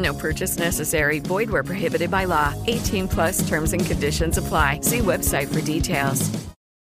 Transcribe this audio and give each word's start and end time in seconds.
No 0.00 0.14
purchase 0.14 0.58
necessary. 0.58 1.18
Void 1.18 1.50
where 1.50 1.62
prohibited 1.62 2.10
by 2.10 2.24
law. 2.24 2.54
18 2.66 3.06
plus 3.06 3.46
terms 3.46 3.74
and 3.74 3.84
conditions 3.84 4.38
apply. 4.38 4.80
See 4.80 5.00
website 5.00 5.52
for 5.52 5.60
details. 5.60 6.30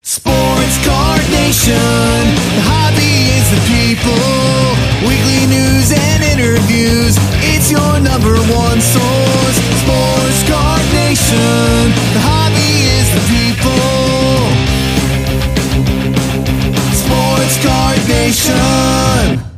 Sports 0.03 0.77
Card 0.84 1.25
Nation. 1.33 2.20
The 2.53 2.65
hobby 2.69 3.33
is 3.33 3.48
the 3.48 3.62
people. 3.65 5.09
Weekly 5.09 5.48
news 5.48 5.89
and 5.89 6.20
interviews. 6.23 7.17
It's 7.48 7.70
your 7.70 7.97
number 8.00 8.37
one 8.53 8.81
source. 8.81 9.59
Sports 9.81 10.41
Card 10.45 10.84
Nation. 10.93 11.89
The 12.12 12.22
hobby 12.28 12.93
is 12.93 13.09
the 13.17 13.25
people. 13.33 13.89
Sports 16.93 17.56
Card 17.65 18.00
Nation. 18.09 19.58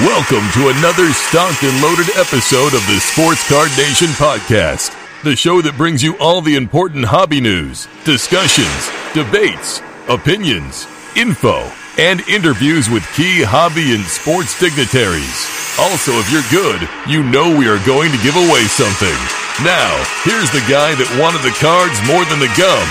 Welcome 0.00 0.44
to 0.52 0.68
another 0.68 1.10
stocked 1.14 1.62
and 1.62 1.80
loaded 1.80 2.10
episode 2.18 2.74
of 2.76 2.84
the 2.84 3.00
Sports 3.00 3.48
Card 3.48 3.70
Nation 3.78 4.08
podcast, 4.20 4.92
the 5.24 5.34
show 5.34 5.62
that 5.62 5.78
brings 5.78 6.02
you 6.02 6.18
all 6.18 6.42
the 6.42 6.54
important 6.54 7.06
hobby 7.06 7.40
news, 7.40 7.88
discussions, 8.04 8.92
debates, 9.16 9.80
opinions, 10.12 10.84
info, 11.16 11.72
and 11.96 12.20
interviews 12.28 12.90
with 12.90 13.08
key 13.16 13.40
hobby 13.40 13.96
and 13.96 14.04
sports 14.04 14.52
dignitaries. 14.60 15.48
Also, 15.80 16.12
if 16.20 16.28
you're 16.28 16.44
good, 16.52 16.84
you 17.08 17.24
know 17.24 17.48
we 17.56 17.64
are 17.64 17.80
going 17.88 18.12
to 18.12 18.20
give 18.20 18.36
away 18.36 18.68
something. 18.68 19.16
Now, 19.64 19.96
here's 20.28 20.52
the 20.52 20.64
guy 20.68 20.92
that 20.92 21.08
wanted 21.16 21.40
the 21.40 21.56
cards 21.56 21.96
more 22.04 22.28
than 22.28 22.36
the 22.36 22.52
gum. 22.52 22.84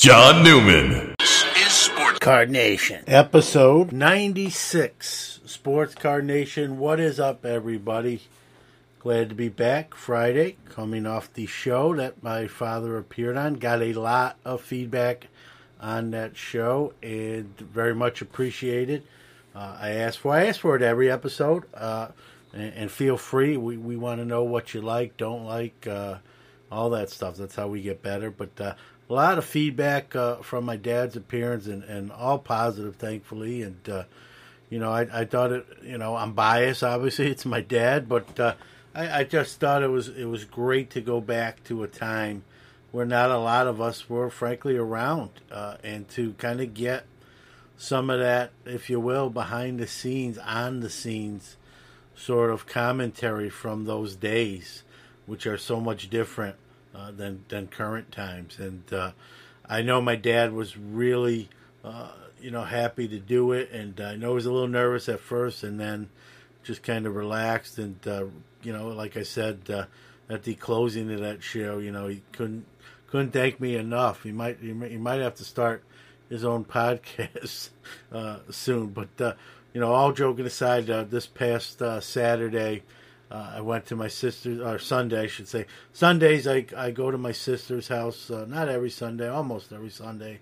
John 0.00 0.42
Newman. 0.42 1.14
This 1.18 1.44
is 1.58 1.72
Sports 1.72 2.20
Card 2.20 2.50
Nation. 2.50 3.04
Episode 3.06 3.92
96. 3.92 5.40
Sports 5.44 5.94
Card 5.94 6.24
Nation. 6.24 6.78
What 6.78 6.98
is 6.98 7.20
up, 7.20 7.44
everybody? 7.44 8.22
Glad 8.98 9.28
to 9.28 9.34
be 9.34 9.50
back 9.50 9.94
Friday, 9.94 10.56
coming 10.64 11.04
off 11.04 11.30
the 11.34 11.44
show 11.44 11.94
that 11.96 12.22
my 12.22 12.46
father 12.46 12.96
appeared 12.96 13.36
on. 13.36 13.56
Got 13.56 13.82
a 13.82 13.92
lot 13.92 14.38
of 14.42 14.62
feedback 14.62 15.26
on 15.82 16.12
that 16.12 16.34
show 16.34 16.94
and 17.02 17.54
very 17.58 17.94
much 17.94 18.22
appreciated. 18.22 19.02
Uh, 19.54 19.76
I 19.78 19.90
asked 19.90 20.20
for 20.20 20.32
I 20.32 20.46
asked 20.46 20.60
for 20.60 20.76
it 20.76 20.82
every 20.82 21.10
episode, 21.10 21.64
uh, 21.74 22.08
and, 22.54 22.72
and, 22.72 22.90
feel 22.90 23.18
free. 23.18 23.58
We 23.58 23.76
we 23.76 23.96
want 23.96 24.22
to 24.22 24.24
know 24.24 24.44
what 24.44 24.72
you 24.72 24.80
like, 24.80 25.18
don't 25.18 25.44
like, 25.44 25.86
uh, 25.86 26.16
all 26.72 26.88
that 26.88 27.10
stuff. 27.10 27.36
That's 27.36 27.54
how 27.54 27.68
we 27.68 27.82
get 27.82 28.02
better. 28.02 28.30
But 28.30 28.58
uh, 28.58 28.74
a 29.10 29.12
lot 29.12 29.38
of 29.38 29.44
feedback 29.44 30.14
uh, 30.14 30.36
from 30.36 30.64
my 30.64 30.76
dad's 30.76 31.16
appearance, 31.16 31.66
and, 31.66 31.82
and 31.84 32.12
all 32.12 32.38
positive, 32.38 32.94
thankfully. 32.96 33.62
And 33.62 33.88
uh, 33.88 34.04
you 34.70 34.78
know, 34.78 34.92
I, 34.92 35.00
I 35.12 35.24
thought 35.24 35.50
it. 35.50 35.66
You 35.82 35.98
know, 35.98 36.14
I'm 36.16 36.32
biased. 36.32 36.84
Obviously, 36.84 37.26
it's 37.30 37.44
my 37.44 37.60
dad, 37.60 38.08
but 38.08 38.38
uh, 38.38 38.54
I, 38.94 39.20
I 39.20 39.24
just 39.24 39.58
thought 39.58 39.82
it 39.82 39.90
was 39.90 40.08
it 40.08 40.26
was 40.26 40.44
great 40.44 40.90
to 40.90 41.00
go 41.00 41.20
back 41.20 41.62
to 41.64 41.82
a 41.82 41.88
time 41.88 42.44
where 42.92 43.04
not 43.06 43.30
a 43.30 43.38
lot 43.38 43.66
of 43.66 43.80
us 43.80 44.08
were, 44.08 44.30
frankly, 44.30 44.76
around, 44.76 45.30
uh, 45.50 45.76
and 45.84 46.08
to 46.08 46.32
kind 46.34 46.60
of 46.60 46.74
get 46.74 47.04
some 47.76 48.10
of 48.10 48.18
that, 48.18 48.50
if 48.64 48.90
you 48.90 48.98
will, 48.98 49.30
behind 49.30 49.78
the 49.78 49.86
scenes, 49.86 50.38
on 50.38 50.80
the 50.80 50.90
scenes, 50.90 51.56
sort 52.16 52.50
of 52.50 52.66
commentary 52.66 53.48
from 53.48 53.84
those 53.84 54.16
days, 54.16 54.82
which 55.24 55.46
are 55.46 55.56
so 55.56 55.80
much 55.80 56.10
different 56.10 56.56
uh, 56.94 57.10
than 57.12 57.44
than 57.48 57.68
current 57.68 58.10
times. 58.10 58.58
And 58.58 58.82
uh, 58.92 59.12
I 59.68 59.82
know 59.82 60.00
my 60.00 60.16
dad 60.16 60.52
was 60.52 60.76
really, 60.76 61.48
uh, 61.84 62.10
you 62.40 62.50
know, 62.50 62.64
happy 62.64 63.06
to 63.08 63.18
do 63.18 63.52
it, 63.52 63.70
and 63.70 64.00
I 64.00 64.16
know 64.16 64.30
he 64.30 64.34
was 64.34 64.46
a 64.46 64.52
little 64.52 64.68
nervous 64.68 65.08
at 65.08 65.20
first, 65.20 65.62
and 65.62 65.78
then 65.78 66.08
just 66.62 66.82
kind 66.82 67.06
of 67.06 67.14
relaxed. 67.14 67.78
And 67.78 67.96
uh, 68.06 68.24
you 68.62 68.72
know, 68.72 68.88
like 68.88 69.16
I 69.16 69.22
said 69.22 69.70
uh, 69.70 69.84
at 70.28 70.42
the 70.42 70.54
closing 70.54 71.12
of 71.12 71.20
that 71.20 71.42
show, 71.42 71.78
you 71.78 71.92
know, 71.92 72.08
he 72.08 72.22
couldn't 72.32 72.66
couldn't 73.06 73.32
thank 73.32 73.60
me 73.60 73.76
enough. 73.76 74.22
He 74.22 74.32
might 74.32 74.58
he 74.60 74.72
might, 74.72 75.20
have 75.20 75.36
to 75.36 75.44
start 75.44 75.84
his 76.28 76.44
own 76.44 76.64
podcast 76.66 77.70
soon, 78.50 78.88
but. 78.88 79.36
you 79.72 79.80
know, 79.80 79.92
all 79.92 80.10
joking 80.12 80.44
aside, 80.44 80.86
this 81.10 81.28
past 81.28 81.80
Saturday, 82.00 82.82
uh, 83.30 83.52
I 83.56 83.60
went 83.60 83.86
to 83.86 83.96
my 83.96 84.08
sister's, 84.08 84.60
or 84.60 84.78
Sunday, 84.78 85.22
I 85.22 85.26
should 85.28 85.46
say. 85.46 85.66
Sundays, 85.92 86.48
I, 86.48 86.66
I 86.76 86.90
go 86.90 87.12
to 87.12 87.18
my 87.18 87.30
sister's 87.32 87.86
house, 87.86 88.28
uh, 88.30 88.44
not 88.48 88.68
every 88.68 88.90
Sunday, 88.90 89.28
almost 89.28 89.72
every 89.72 89.90
Sunday. 89.90 90.40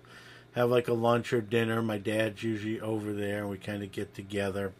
Have 0.53 0.71
like 0.71 0.87
a 0.87 0.93
lunch 0.93 1.31
or 1.31 1.41
dinner. 1.41 1.83
My 1.83 1.99
dad's 1.99 2.41
usually 2.41 2.81
over 2.81 3.13
there, 3.13 3.41
and 3.41 3.49
we 3.49 3.59
kind 3.59 3.83
of 3.83 3.91
get 3.91 4.15
together. 4.15 4.73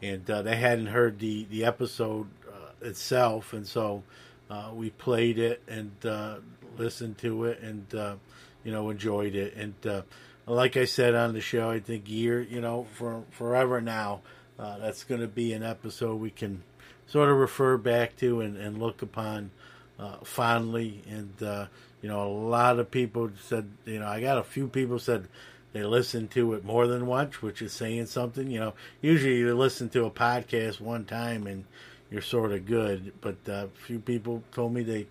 And 0.00 0.30
uh, 0.30 0.42
they 0.42 0.54
hadn't 0.54 0.86
heard 0.86 1.18
the, 1.18 1.46
the 1.50 1.64
episode 1.64 2.28
uh, 2.46 2.86
itself, 2.86 3.52
and 3.52 3.66
so 3.66 4.04
uh, 4.48 4.70
we 4.72 4.90
played 4.90 5.40
it 5.40 5.60
and 5.66 5.90
uh, 6.06 6.36
listened 6.76 7.18
to 7.18 7.46
it 7.46 7.60
and, 7.60 8.18
you 8.62 8.70
know, 8.70 8.88
enjoyed 8.90 9.34
it. 9.34 9.56
And 9.56 10.04
like 10.46 10.76
I 10.76 10.84
said 10.84 11.16
on 11.16 11.32
the 11.32 11.40
show, 11.40 11.68
I 11.68 11.80
think 11.80 12.08
year, 12.08 12.40
you 12.40 12.60
know, 12.60 12.86
for 12.94 13.24
forever 13.32 13.80
now, 13.80 14.20
that's 14.56 15.02
going 15.02 15.20
to 15.20 15.26
be 15.26 15.52
an 15.52 15.64
episode 15.64 16.20
we 16.20 16.30
can 16.30 16.62
sort 17.08 17.28
of 17.28 17.36
refer 17.36 17.76
back 17.76 18.16
to 18.18 18.40
and, 18.40 18.56
and 18.56 18.78
look 18.78 19.02
upon 19.02 19.50
uh, 19.98 20.18
fondly. 20.22 21.02
And 21.08 21.42
uh, 21.42 21.66
you 22.00 22.08
know, 22.08 22.22
a 22.22 22.30
lot 22.30 22.78
of 22.78 22.90
people 22.90 23.30
said, 23.42 23.68
you 23.84 23.98
know, 23.98 24.06
I 24.06 24.20
got 24.20 24.38
a 24.38 24.44
few 24.44 24.68
people 24.68 24.98
said 24.98 25.26
they 25.72 25.82
listened 25.82 26.30
to 26.32 26.54
it 26.54 26.64
more 26.64 26.86
than 26.86 27.06
once, 27.06 27.42
which 27.42 27.60
is 27.60 27.72
saying 27.72 28.06
something. 28.06 28.50
You 28.50 28.60
know, 28.60 28.74
usually 29.02 29.38
you 29.38 29.54
listen 29.56 29.88
to 29.90 30.04
a 30.04 30.10
podcast 30.10 30.80
one 30.80 31.04
time 31.04 31.46
and 31.46 31.64
you're 32.10 32.22
sort 32.22 32.52
of 32.52 32.64
good, 32.64 33.12
but 33.20 33.36
uh, 33.48 33.66
a 33.66 33.68
few 33.68 33.98
people 33.98 34.42
told 34.52 34.72
me 34.72 34.82
they 34.82 35.06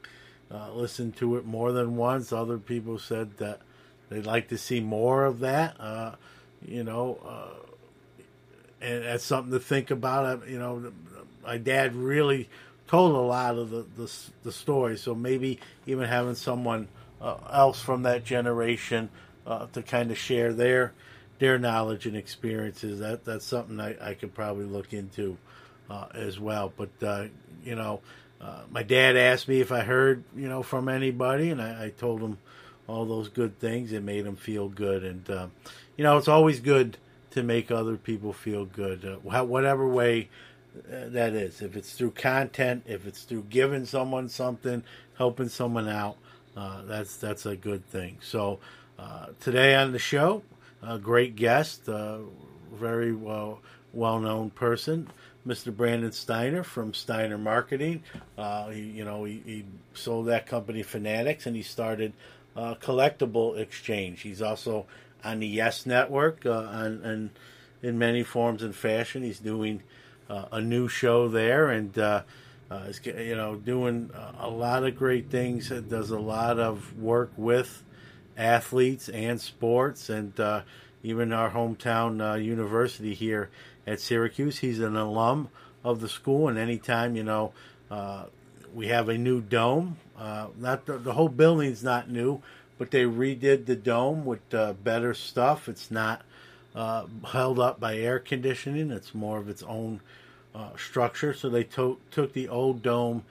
uh, 0.49 0.71
listened 0.73 1.15
to 1.17 1.35
it 1.35 1.45
more 1.45 1.71
than 1.71 1.95
once. 1.95 2.31
Other 2.31 2.57
people 2.57 2.97
said 2.97 3.37
that 3.37 3.61
they'd 4.09 4.25
like 4.25 4.47
to 4.49 4.57
see 4.57 4.79
more 4.79 5.25
of 5.25 5.39
that. 5.39 5.79
Uh, 5.79 6.15
you 6.65 6.83
know, 6.83 7.19
uh, 7.25 8.23
and 8.81 9.03
that's 9.03 9.23
something 9.23 9.51
to 9.51 9.59
think 9.59 9.91
about. 9.91 10.47
You 10.47 10.57
know, 10.57 10.91
my 11.47 11.57
dad 11.57 11.95
really 11.95 12.49
told 12.87 13.15
a 13.15 13.19
lot 13.19 13.57
of 13.57 13.71
the 13.71 13.85
the, 13.95 14.11
the 14.43 14.51
story. 14.51 14.97
So 14.97 15.15
maybe 15.15 15.59
even 15.87 16.05
having 16.05 16.35
someone 16.35 16.89
uh, 17.21 17.37
else 17.51 17.81
from 17.81 18.03
that 18.03 18.23
generation 18.23 19.09
uh, 19.47 19.67
to 19.73 19.81
kind 19.81 20.11
of 20.11 20.17
share 20.17 20.53
their 20.53 20.93
their 21.39 21.57
knowledge 21.57 22.05
and 22.05 22.15
experiences 22.15 22.99
that 22.99 23.23
that's 23.25 23.45
something 23.45 23.79
I, 23.79 23.95
I 24.01 24.13
could 24.13 24.35
probably 24.35 24.65
look 24.65 24.93
into 24.93 25.37
uh, 25.89 26.07
as 26.13 26.39
well. 26.39 26.71
But 26.75 26.89
uh, 27.01 27.25
you 27.63 27.75
know, 27.75 28.01
uh, 28.41 28.61
my 28.69 28.83
dad 28.83 29.15
asked 29.15 29.47
me 29.47 29.61
if 29.61 29.71
I 29.71 29.81
heard, 29.81 30.23
you 30.35 30.49
know, 30.49 30.63
from 30.63 30.89
anybody, 30.89 31.49
and 31.49 31.61
I, 31.61 31.85
I 31.85 31.89
told 31.89 32.21
him 32.21 32.37
all 32.87 33.05
those 33.05 33.29
good 33.29 33.59
things. 33.59 33.93
It 33.93 34.03
made 34.03 34.25
him 34.25 34.35
feel 34.35 34.67
good, 34.67 35.03
and 35.03 35.29
uh, 35.29 35.47
you 35.95 36.03
know, 36.03 36.17
it's 36.17 36.27
always 36.27 36.59
good 36.59 36.97
to 37.31 37.43
make 37.43 37.69
other 37.69 37.97
people 37.97 38.33
feel 38.33 38.65
good, 38.65 39.03
whatever 39.23 39.87
way 39.87 40.29
that 40.87 41.33
is. 41.33 41.61
If 41.61 41.75
it's 41.75 41.93
through 41.93 42.11
content, 42.11 42.83
if 42.87 43.05
it's 43.05 43.23
through 43.23 43.43
giving 43.49 43.85
someone 43.85 44.29
something, 44.29 44.83
helping 45.17 45.49
someone 45.49 45.87
out, 45.87 46.17
uh, 46.55 46.81
that's 46.83 47.17
that's 47.17 47.45
a 47.45 47.55
good 47.55 47.85
thing. 47.85 48.17
So 48.21 48.59
uh, 48.97 49.27
today 49.39 49.75
on 49.75 49.91
the 49.91 49.99
show, 49.99 50.43
a 50.81 50.97
great 50.97 51.35
guest, 51.35 51.87
a 51.87 52.21
very 52.73 53.13
well 53.13 53.59
well 53.93 54.19
known 54.19 54.49
person. 54.49 55.09
Mr. 55.45 55.75
Brandon 55.75 56.11
Steiner 56.11 56.61
from 56.61 56.93
Steiner 56.93 57.37
Marketing. 57.37 58.03
Uh, 58.37 58.67
he, 58.69 58.81
you 58.81 59.05
know, 59.05 59.23
he, 59.23 59.41
he, 59.45 59.65
sold 59.93 60.27
that 60.27 60.45
company 60.45 60.83
Fanatics, 60.83 61.45
and 61.45 61.55
he 61.55 61.61
started 61.61 62.11
uh, 62.57 62.75
Collectible 62.75 63.57
Exchange. 63.57 64.21
He's 64.21 64.41
also 64.41 64.85
on 65.23 65.39
the 65.39 65.47
Yes 65.47 65.85
Network, 65.85 66.45
uh, 66.45 66.51
on, 66.51 67.31
in 67.81 67.97
many 67.97 68.23
forms 68.23 68.61
and 68.61 68.75
fashion. 68.75 69.23
He's 69.23 69.39
doing 69.39 69.81
uh, 69.81 69.96
a 70.29 70.61
new 70.61 70.87
show 70.87 71.27
there, 71.27 71.69
and 71.69 71.97
uh, 71.97 72.23
uh, 72.69 72.75
is 72.87 72.99
you 73.05 73.35
know 73.35 73.55
doing 73.55 74.11
a 74.39 74.49
lot 74.49 74.83
of 74.83 74.97
great 74.97 75.29
things. 75.29 75.71
It 75.71 75.89
Does 75.89 76.11
a 76.11 76.19
lot 76.19 76.59
of 76.59 76.97
work 76.97 77.31
with 77.37 77.83
athletes 78.37 79.09
and 79.09 79.39
sports, 79.39 80.09
and 80.09 80.33
even 81.03 81.31
our 81.31 81.51
hometown 81.51 82.43
university 82.43 83.13
here 83.13 83.49
at 83.85 84.01
Syracuse. 84.01 84.59
He's 84.59 84.79
an 84.79 84.95
alum 84.95 85.49
of 85.83 86.01
the 86.01 86.09
school, 86.09 86.49
and 86.49 86.57
anytime 86.57 87.15
you 87.15 87.23
know 87.23 87.53
uh, 87.89 88.25
we 88.73 88.87
have 88.87 89.09
a 89.09 89.17
new 89.17 89.41
dome, 89.41 89.97
uh, 90.17 90.47
not 90.57 90.85
the, 90.85 90.97
the, 90.97 91.13
whole 91.13 91.29
building's 91.29 91.83
not 91.83 92.09
new, 92.09 92.41
but 92.77 92.91
they 92.91 93.03
redid 93.03 93.65
the 93.65 93.75
dome 93.75 94.25
with 94.25 94.53
uh, 94.53 94.73
better 94.73 95.13
stuff. 95.13 95.69
It's 95.69 95.89
not 95.89 96.23
uh, 96.77 97.07
held 97.31 97.59
up 97.59 97.79
by 97.79 97.97
air 97.97 98.19
conditioning; 98.19 98.91
it's 98.91 99.15
more 99.15 99.39
of 99.39 99.49
its 99.49 99.63
own 99.63 99.99
uh, 100.53 100.69
structure. 100.77 101.33
So 101.33 101.49
they 101.49 101.63
to- 101.63 101.97
took 102.11 102.33
the 102.33 102.47
old 102.47 102.83
dome 102.83 103.23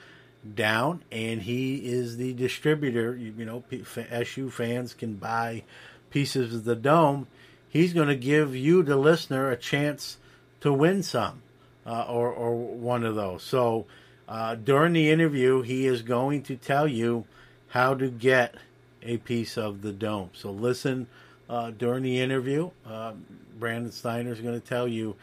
down, 0.55 1.03
and 1.13 1.43
he 1.43 1.87
is 1.87 2.17
the 2.17 2.35
distributor. 2.35 3.17
You, 3.17 3.33
you 3.39 3.45
know, 3.45 3.63
SU 3.97 4.51
fans 4.51 4.95
can 4.95 5.15
buy 5.15 5.63
pieces 6.11 6.55
of 6.55 6.65
the 6.65 6.77
dome. 6.77 7.29
He's 7.69 7.93
going 7.93 8.09
to 8.09 8.17
give 8.17 8.57
you, 8.57 8.83
the 8.83 8.97
listener, 8.97 9.51
a 9.51 9.57
chance 9.57 10.19
to 10.61 10.73
win 10.73 11.03
some 11.03 11.43
uh, 11.87 12.05
or, 12.09 12.31
or 12.33 12.57
one 12.57 13.05
of 13.05 13.15
those. 13.15 13.43
So 13.43 13.87
uh, 14.29 14.57
during 14.57 14.93
the 14.93 15.11
interview, 15.11 15.63
he 15.63 15.87
is 15.87 16.03
going 16.03 16.43
to 16.45 16.57
tell 16.57 16.89
you 16.89 17.25
how 17.69 17.95
to 17.95 18.09
get 18.09 18.55
a 19.03 19.19
piece 19.19 19.57
of 19.57 19.83
the 19.83 19.93
dome. 19.93 20.31
So 20.33 20.51
listen 20.51 21.07
uh, 21.49 21.71
during 21.71 22.03
the 22.03 22.21
interview. 22.21 22.71
Uh, 22.87 23.13
Brandon 23.59 23.93
Steiner 23.93 24.33
is 24.33 24.41
going 24.41 24.61
to 24.61 24.67
tell 24.67 24.89
you 24.89 25.17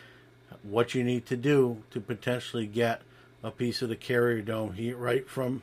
what 0.63 0.95
you 0.95 1.03
need 1.03 1.25
to 1.27 1.37
do 1.37 1.83
to 1.91 1.99
potentially 1.99 2.65
get 2.65 3.01
a 3.43 3.51
piece 3.51 3.81
of 3.81 3.89
the 3.89 3.95
Carrier 3.95 4.41
Dome 4.41 4.73
here, 4.73 4.95
right 4.95 5.27
from 5.27 5.61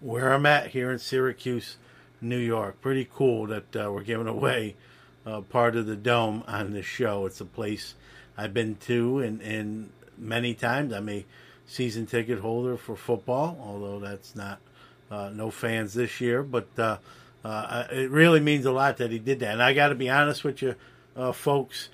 where 0.00 0.32
I'm 0.32 0.46
at 0.46 0.68
here 0.68 0.90
in 0.90 0.98
Syracuse, 0.98 1.76
New 2.20 2.38
York. 2.38 2.80
Pretty 2.80 3.08
cool 3.12 3.46
that 3.46 3.74
uh, 3.74 3.90
we're 3.90 4.02
giving 4.02 4.26
away 4.26 4.76
uh, 5.24 5.40
part 5.40 5.76
of 5.76 5.86
the 5.86 5.96
dome 5.96 6.44
on 6.46 6.72
this 6.72 6.86
show. 6.86 7.26
It's 7.26 7.40
a 7.40 7.46
place 7.46 7.94
I've 8.36 8.52
been 8.52 8.76
to 8.86 9.20
and, 9.20 9.40
and 9.40 9.90
many 10.18 10.54
times. 10.54 10.92
I'm 10.92 11.08
a 11.08 11.24
season 11.66 12.06
ticket 12.06 12.40
holder 12.40 12.76
for 12.76 12.96
football, 12.96 13.56
although 13.60 13.98
that's 13.98 14.34
not 14.36 14.60
uh, 15.10 15.30
no 15.32 15.50
fans 15.50 15.94
this 15.94 16.20
year. 16.20 16.42
But 16.42 16.78
uh, 17.44 17.84
it 17.90 18.10
really 18.10 18.40
means 18.40 18.64
a 18.64 18.72
lot 18.72 18.98
that 18.98 19.10
he 19.10 19.18
did 19.18 19.40
that. 19.40 19.52
And 19.52 19.62
I 19.62 19.74
got 19.74 19.88
to 19.88 19.94
be 19.94 20.08
honest 20.08 20.44
with 20.44 20.62
you, 20.62 20.74
uh, 21.16 21.32
folks, 21.32 21.88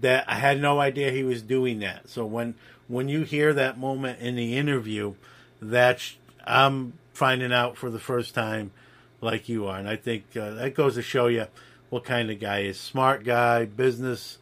that 0.00 0.24
I 0.28 0.36
had 0.36 0.60
no 0.60 0.80
idea 0.80 1.10
he 1.10 1.22
was 1.22 1.42
doing 1.42 1.80
that. 1.80 2.08
So 2.08 2.24
when 2.24 2.54
when 2.88 3.08
you 3.08 3.22
hear 3.22 3.54
that 3.54 3.78
moment 3.78 4.20
in 4.20 4.36
the 4.36 4.56
interview, 4.56 5.14
that's 5.60 6.16
I'm 6.44 6.94
finding 7.12 7.52
out 7.52 7.76
for 7.76 7.90
the 7.90 7.98
first 7.98 8.34
time, 8.34 8.72
like 9.20 9.48
you 9.48 9.66
are. 9.66 9.78
And 9.78 9.88
I 9.88 9.96
think 9.96 10.36
uh, 10.36 10.50
that 10.54 10.74
goes 10.74 10.94
to 10.94 11.02
show 11.02 11.26
you 11.26 11.46
what 11.90 12.04
kind 12.04 12.30
of 12.30 12.40
guy 12.40 12.60
is. 12.60 12.78
Smart 12.78 13.24
guy, 13.24 13.64
business 13.64 14.38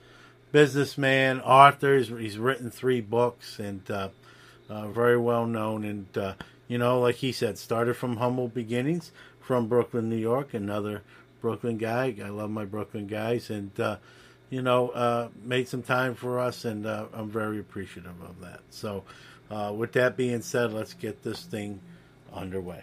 businessman, 0.52 1.40
author. 1.40 1.96
He's, 1.96 2.08
he's 2.08 2.38
written 2.38 2.70
three 2.70 3.00
books 3.00 3.58
and 3.58 3.90
uh, 3.90 4.08
uh, 4.68 4.88
very 4.88 5.18
well 5.18 5.46
known. 5.46 5.84
And, 5.84 6.18
uh, 6.18 6.34
you 6.68 6.78
know, 6.78 7.00
like 7.00 7.16
he 7.16 7.32
said, 7.32 7.58
started 7.58 7.94
from 7.94 8.18
humble 8.18 8.48
beginnings 8.48 9.12
from 9.42 9.68
Brooklyn, 9.68 10.08
New 10.08 10.16
York. 10.16 10.54
Another 10.54 11.02
Brooklyn 11.40 11.76
guy. 11.76 12.14
I 12.24 12.28
love 12.28 12.50
my 12.50 12.64
Brooklyn 12.64 13.06
guys. 13.06 13.50
And, 13.50 13.78
uh, 13.78 13.96
you 14.48 14.62
know, 14.62 14.88
uh, 14.90 15.28
made 15.42 15.68
some 15.68 15.82
time 15.82 16.14
for 16.14 16.38
us. 16.38 16.64
And 16.64 16.86
uh, 16.86 17.06
I'm 17.12 17.30
very 17.30 17.58
appreciative 17.58 18.22
of 18.22 18.40
that. 18.40 18.60
So, 18.70 19.04
with 19.76 19.92
that 19.92 20.16
being 20.16 20.40
said, 20.40 20.72
let's 20.72 20.94
get 20.94 21.22
this 21.22 21.42
thing 21.42 21.80
underway. 22.32 22.82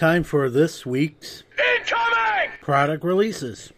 Time 0.00 0.24
for 0.24 0.48
this 0.48 0.86
week's! 0.86 1.42
Product 2.70 3.02
releases. 3.02 3.72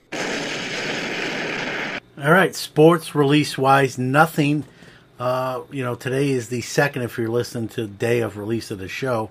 All 2.23 2.31
right, 2.31 2.55
sports 2.55 3.15
release 3.15 3.57
wise, 3.57 3.97
nothing. 3.97 4.65
Uh, 5.19 5.63
you 5.71 5.83
know, 5.83 5.95
today 5.95 6.29
is 6.29 6.51
the 6.51 6.61
second 6.61 7.01
if 7.01 7.17
you're 7.17 7.31
listening 7.31 7.69
to 7.69 7.87
day 7.87 8.21
of 8.21 8.37
release 8.37 8.71
of 8.71 8.79
the 8.79 8.89
show. 8.89 9.31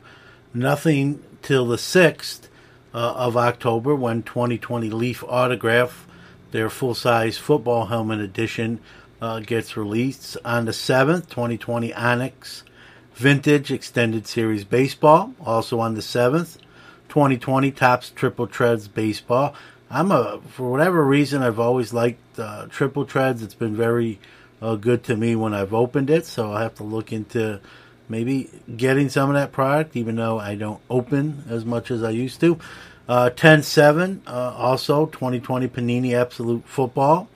Nothing 0.52 1.24
till 1.44 1.68
the 1.68 1.76
6th 1.76 2.48
uh, 2.96 3.14
of 3.14 3.38
October 3.38 3.94
when 3.94 4.24
2020 4.24 4.90
Leaf 4.90 5.24
Autograph, 5.28 6.08
their 6.50 6.72
full 6.72 6.96
size 6.96 7.38
football 7.38 7.86
helmet 7.86 8.20
edition, 8.20 8.80
uh, 9.22 9.42
gets 9.42 9.78
released. 9.78 10.38
On 10.44 10.66
the 10.66 10.72
7th, 10.72 11.30
2020 11.30 11.94
Onyx 11.94 12.64
Vintage 13.14 13.72
Extended 13.72 14.26
Series 14.26 14.64
Baseball, 14.64 15.36
also 15.40 15.80
on 15.80 15.94
the 15.94 16.02
7th. 16.02 16.58
2020 17.12 17.72
Topps 17.72 18.10
Triple 18.10 18.46
Threads 18.46 18.88
Baseball. 18.88 19.54
I'm 19.90 20.12
a 20.12 20.40
for 20.52 20.72
whatever 20.72 21.04
reason 21.04 21.44
I've 21.44 21.60
always 21.60 21.92
liked 21.92 22.40
uh, 22.40 22.68
Triple 22.68 23.04
Threads. 23.04 23.44
It's 23.44 23.54
been 23.54 23.76
very 23.76 24.18
uh, 24.62 24.76
good 24.76 25.04
to 25.04 25.18
me 25.18 25.36
when 25.36 25.54
I've 25.54 25.74
opened 25.74 26.10
it, 26.10 26.26
so 26.26 26.54
I 26.54 26.64
have 26.64 26.76
to 26.76 26.84
look 26.84 27.12
into 27.12 27.60
maybe 28.08 28.50
getting 28.78 29.10
some 29.10 29.30
of 29.30 29.36
that 29.36 29.52
product, 29.52 29.98
even 29.98 30.16
though 30.16 30.40
I 30.40 30.56
don't 30.56 30.80
open 30.90 31.44
as 31.50 31.66
much 31.66 31.92
as 31.92 32.02
I 32.02 32.12
used 32.12 32.40
to. 32.40 32.58
Uh, 33.10 33.30
10-7, 33.30 34.22
uh, 34.26 34.32
also 34.56 35.08
2020 35.08 35.68
Panini 35.68 36.14
Absolute 36.14 36.64
Football. 36.66 37.28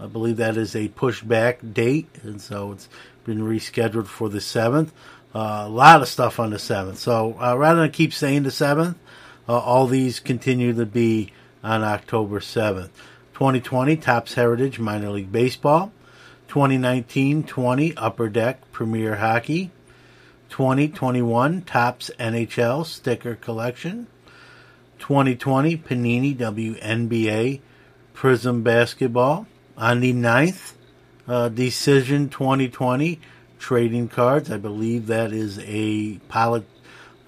I 0.00 0.06
believe 0.06 0.38
that 0.38 0.56
is 0.56 0.74
a 0.74 0.88
pushback 0.88 1.72
date, 1.72 2.08
and 2.24 2.42
so 2.42 2.72
it's 2.72 2.88
been 3.22 3.38
rescheduled 3.38 4.08
for 4.08 4.28
the 4.28 4.40
7th. 4.40 4.88
Uh, 5.32 5.66
a 5.66 5.68
lot 5.68 6.02
of 6.02 6.08
stuff 6.08 6.40
on 6.40 6.50
the 6.50 6.56
7th. 6.56 6.96
So 6.96 7.38
uh, 7.40 7.56
rather 7.56 7.82
than 7.82 7.92
keep 7.92 8.12
saying 8.12 8.42
the 8.42 8.50
7th, 8.50 8.96
uh, 9.50 9.58
all 9.58 9.88
these 9.88 10.20
continue 10.20 10.72
to 10.72 10.86
be 10.86 11.32
on 11.64 11.82
October 11.82 12.38
7th. 12.38 12.90
2020 13.34 13.96
Topps 13.96 14.34
Heritage 14.34 14.78
Minor 14.78 15.10
League 15.10 15.32
Baseball. 15.32 15.90
2019-20 16.48 17.94
Upper 17.96 18.28
Deck 18.28 18.70
Premier 18.70 19.16
Hockey. 19.16 19.72
2021 20.50 21.62
Topps 21.62 22.12
NHL 22.20 22.86
Sticker 22.86 23.34
Collection. 23.34 24.06
2020 25.00 25.76
Panini 25.78 26.36
WNBA 26.36 27.60
Prism 28.14 28.62
Basketball. 28.62 29.48
On 29.76 29.98
the 29.98 30.12
9th, 30.12 30.74
uh, 31.26 31.48
Decision 31.48 32.28
2020 32.28 33.18
Trading 33.58 34.06
Cards. 34.06 34.48
I 34.48 34.58
believe 34.58 35.08
that 35.08 35.32
is 35.32 35.58
a 35.64 36.18
polit- 36.28 36.68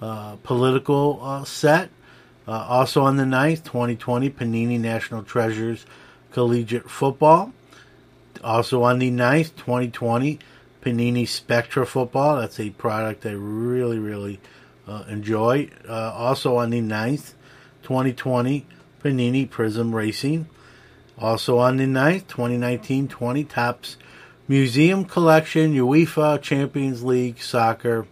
uh, 0.01 0.37
political 0.37 1.19
uh, 1.21 1.43
set. 1.43 1.89
Uh, 2.47 2.51
also 2.51 3.03
on 3.03 3.17
the 3.17 3.23
9th, 3.23 3.63
2020, 3.63 4.29
Panini 4.31 4.79
National 4.79 5.23
Treasures 5.23 5.85
Collegiate 6.31 6.89
Football. 6.89 7.53
Also 8.43 8.83
on 8.83 8.99
the 8.99 9.09
9th, 9.09 9.55
2020, 9.55 10.39
Panini 10.81 11.27
Spectra 11.27 11.85
Football. 11.85 12.37
That's 12.37 12.59
a 12.59 12.71
product 12.71 13.25
I 13.25 13.31
really, 13.31 13.99
really 13.99 14.41
uh, 14.87 15.05
enjoy. 15.07 15.69
Uh, 15.87 16.11
also 16.11 16.57
on 16.57 16.71
the 16.71 16.81
9th, 16.81 17.33
2020, 17.83 18.65
Panini 19.01 19.49
Prism 19.49 19.95
Racing. 19.95 20.47
Also 21.17 21.59
on 21.59 21.77
the 21.77 21.85
9th, 21.85 22.25
2019-20, 22.25 23.47
Topps 23.47 23.97
Museum 24.49 25.05
Collection 25.05 25.73
UEFA 25.73 26.41
Champions 26.41 27.03
League 27.03 27.41
Soccer. 27.41 28.05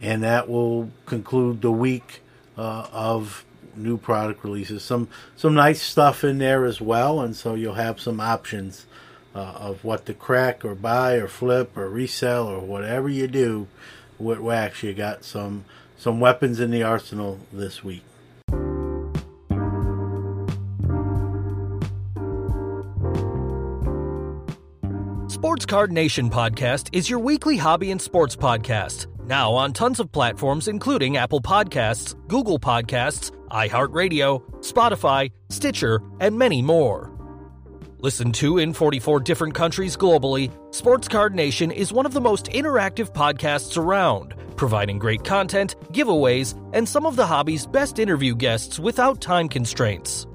And 0.00 0.22
that 0.22 0.48
will 0.48 0.90
conclude 1.04 1.60
the 1.60 1.70
week 1.70 2.21
uh, 2.62 2.86
of 2.92 3.44
new 3.74 3.96
product 3.96 4.44
releases. 4.44 4.84
Some 4.84 5.08
some 5.36 5.54
nice 5.54 5.82
stuff 5.82 6.22
in 6.22 6.38
there 6.38 6.64
as 6.64 6.80
well, 6.80 7.20
and 7.20 7.34
so 7.34 7.54
you'll 7.54 7.74
have 7.74 8.00
some 8.00 8.20
options 8.20 8.86
uh, 9.34 9.38
of 9.38 9.84
what 9.84 10.06
to 10.06 10.14
crack 10.14 10.64
or 10.64 10.76
buy 10.76 11.14
or 11.14 11.26
flip 11.26 11.76
or 11.76 11.88
resell 11.88 12.46
or 12.46 12.60
whatever 12.60 13.08
you 13.08 13.26
do 13.26 13.66
with 14.18 14.38
wax. 14.38 14.82
You 14.84 14.94
got 14.94 15.24
some 15.24 15.64
some 15.96 16.20
weapons 16.20 16.60
in 16.60 16.70
the 16.70 16.84
arsenal 16.84 17.40
this 17.52 17.82
week. 17.82 18.04
Sports 25.26 25.66
Card 25.66 25.90
Nation 25.90 26.30
podcast 26.30 26.90
is 26.92 27.10
your 27.10 27.18
weekly 27.18 27.56
hobby 27.56 27.90
and 27.90 28.00
sports 28.00 28.36
podcast. 28.36 29.11
Now 29.24 29.52
on 29.54 29.72
tons 29.72 30.00
of 30.00 30.10
platforms, 30.10 30.66
including 30.66 31.16
Apple 31.16 31.40
Podcasts, 31.40 32.16
Google 32.26 32.58
Podcasts, 32.58 33.30
iHeartRadio, 33.50 34.42
Spotify, 34.60 35.30
Stitcher, 35.48 36.02
and 36.18 36.36
many 36.36 36.60
more. 36.60 37.12
Listened 37.98 38.34
to 38.36 38.58
in 38.58 38.72
44 38.72 39.20
different 39.20 39.54
countries 39.54 39.96
globally, 39.96 40.50
Sports 40.74 41.06
Card 41.06 41.36
Nation 41.36 41.70
is 41.70 41.92
one 41.92 42.04
of 42.04 42.14
the 42.14 42.20
most 42.20 42.46
interactive 42.46 43.12
podcasts 43.12 43.78
around, 43.78 44.34
providing 44.56 44.98
great 44.98 45.22
content, 45.22 45.76
giveaways, 45.92 46.58
and 46.74 46.88
some 46.88 47.06
of 47.06 47.14
the 47.14 47.26
hobby's 47.26 47.64
best 47.64 48.00
interview 48.00 48.34
guests 48.34 48.80
without 48.80 49.20
time 49.20 49.48
constraints. 49.48 50.26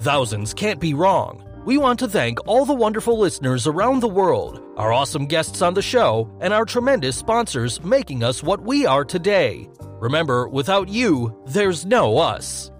Thousands 0.00 0.52
can't 0.52 0.80
be 0.80 0.92
wrong. 0.92 1.45
We 1.66 1.78
want 1.78 1.98
to 1.98 2.08
thank 2.08 2.38
all 2.46 2.64
the 2.64 2.72
wonderful 2.72 3.18
listeners 3.18 3.66
around 3.66 3.98
the 3.98 4.06
world, 4.06 4.62
our 4.76 4.92
awesome 4.92 5.26
guests 5.26 5.62
on 5.62 5.74
the 5.74 5.82
show, 5.82 6.30
and 6.40 6.54
our 6.54 6.64
tremendous 6.64 7.16
sponsors 7.16 7.82
making 7.82 8.22
us 8.22 8.40
what 8.40 8.62
we 8.62 8.86
are 8.86 9.04
today. 9.04 9.68
Remember, 9.98 10.46
without 10.46 10.88
you, 10.88 11.36
there's 11.48 11.84
no 11.84 12.18
us. 12.18 12.70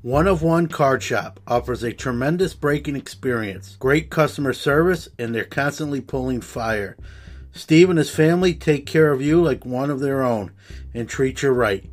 One 0.00 0.26
of 0.26 0.42
One 0.42 0.66
Card 0.66 1.00
Shop 1.00 1.38
offers 1.46 1.84
a 1.84 1.92
tremendous 1.92 2.54
breaking 2.54 2.96
experience, 2.96 3.76
great 3.78 4.10
customer 4.10 4.52
service, 4.52 5.08
and 5.16 5.32
they're 5.32 5.44
constantly 5.44 6.00
pulling 6.00 6.40
fire. 6.40 6.96
Steve 7.52 7.90
and 7.90 7.98
his 7.98 8.10
family 8.10 8.54
take 8.54 8.86
care 8.86 9.12
of 9.12 9.22
you 9.22 9.42
like 9.42 9.64
one 9.64 9.90
of 9.90 10.00
their 10.00 10.22
own 10.22 10.50
and 10.94 11.08
treat 11.08 11.42
you 11.42 11.50
right. 11.50 11.84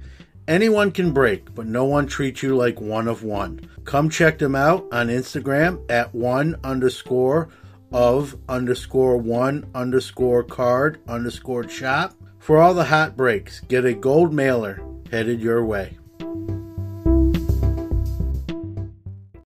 Anyone 0.48 0.92
can 0.92 1.12
break, 1.12 1.54
but 1.54 1.68
no 1.68 1.86
one 1.86 2.08
treats 2.08 2.42
you 2.42 2.56
like 2.56 2.82
one 2.82 3.08
of 3.08 3.24
one. 3.24 3.70
Come 3.84 4.10
check 4.10 4.40
them 4.40 4.56
out 4.56 4.88
on 4.92 5.10
Instagram 5.10 5.84
at 5.92 6.16
one 6.16 6.60
underscore 6.64 7.50
of 7.92 8.36
underscore 8.48 9.18
one 9.18 9.70
underscore 9.76 10.44
card 10.44 11.00
underscore 11.08 11.68
shop. 11.68 12.16
For 12.40 12.58
all 12.58 12.74
the 12.74 12.86
hot 12.86 13.18
breaks, 13.18 13.60
get 13.62 13.86
a 13.86 13.94
gold 13.94 14.34
mailer 14.34 14.82
headed 15.12 15.42
your 15.42 15.66
way. 15.66 15.98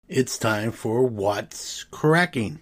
It's 0.09 0.37
time 0.39 0.73
for 0.73 1.05
What's 1.07 1.85
Cracking. 1.85 2.61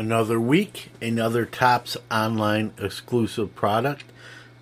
Another 0.00 0.40
week, 0.40 0.88
another 1.02 1.44
Topps 1.44 1.94
online 2.10 2.72
exclusive 2.78 3.54
product. 3.54 4.04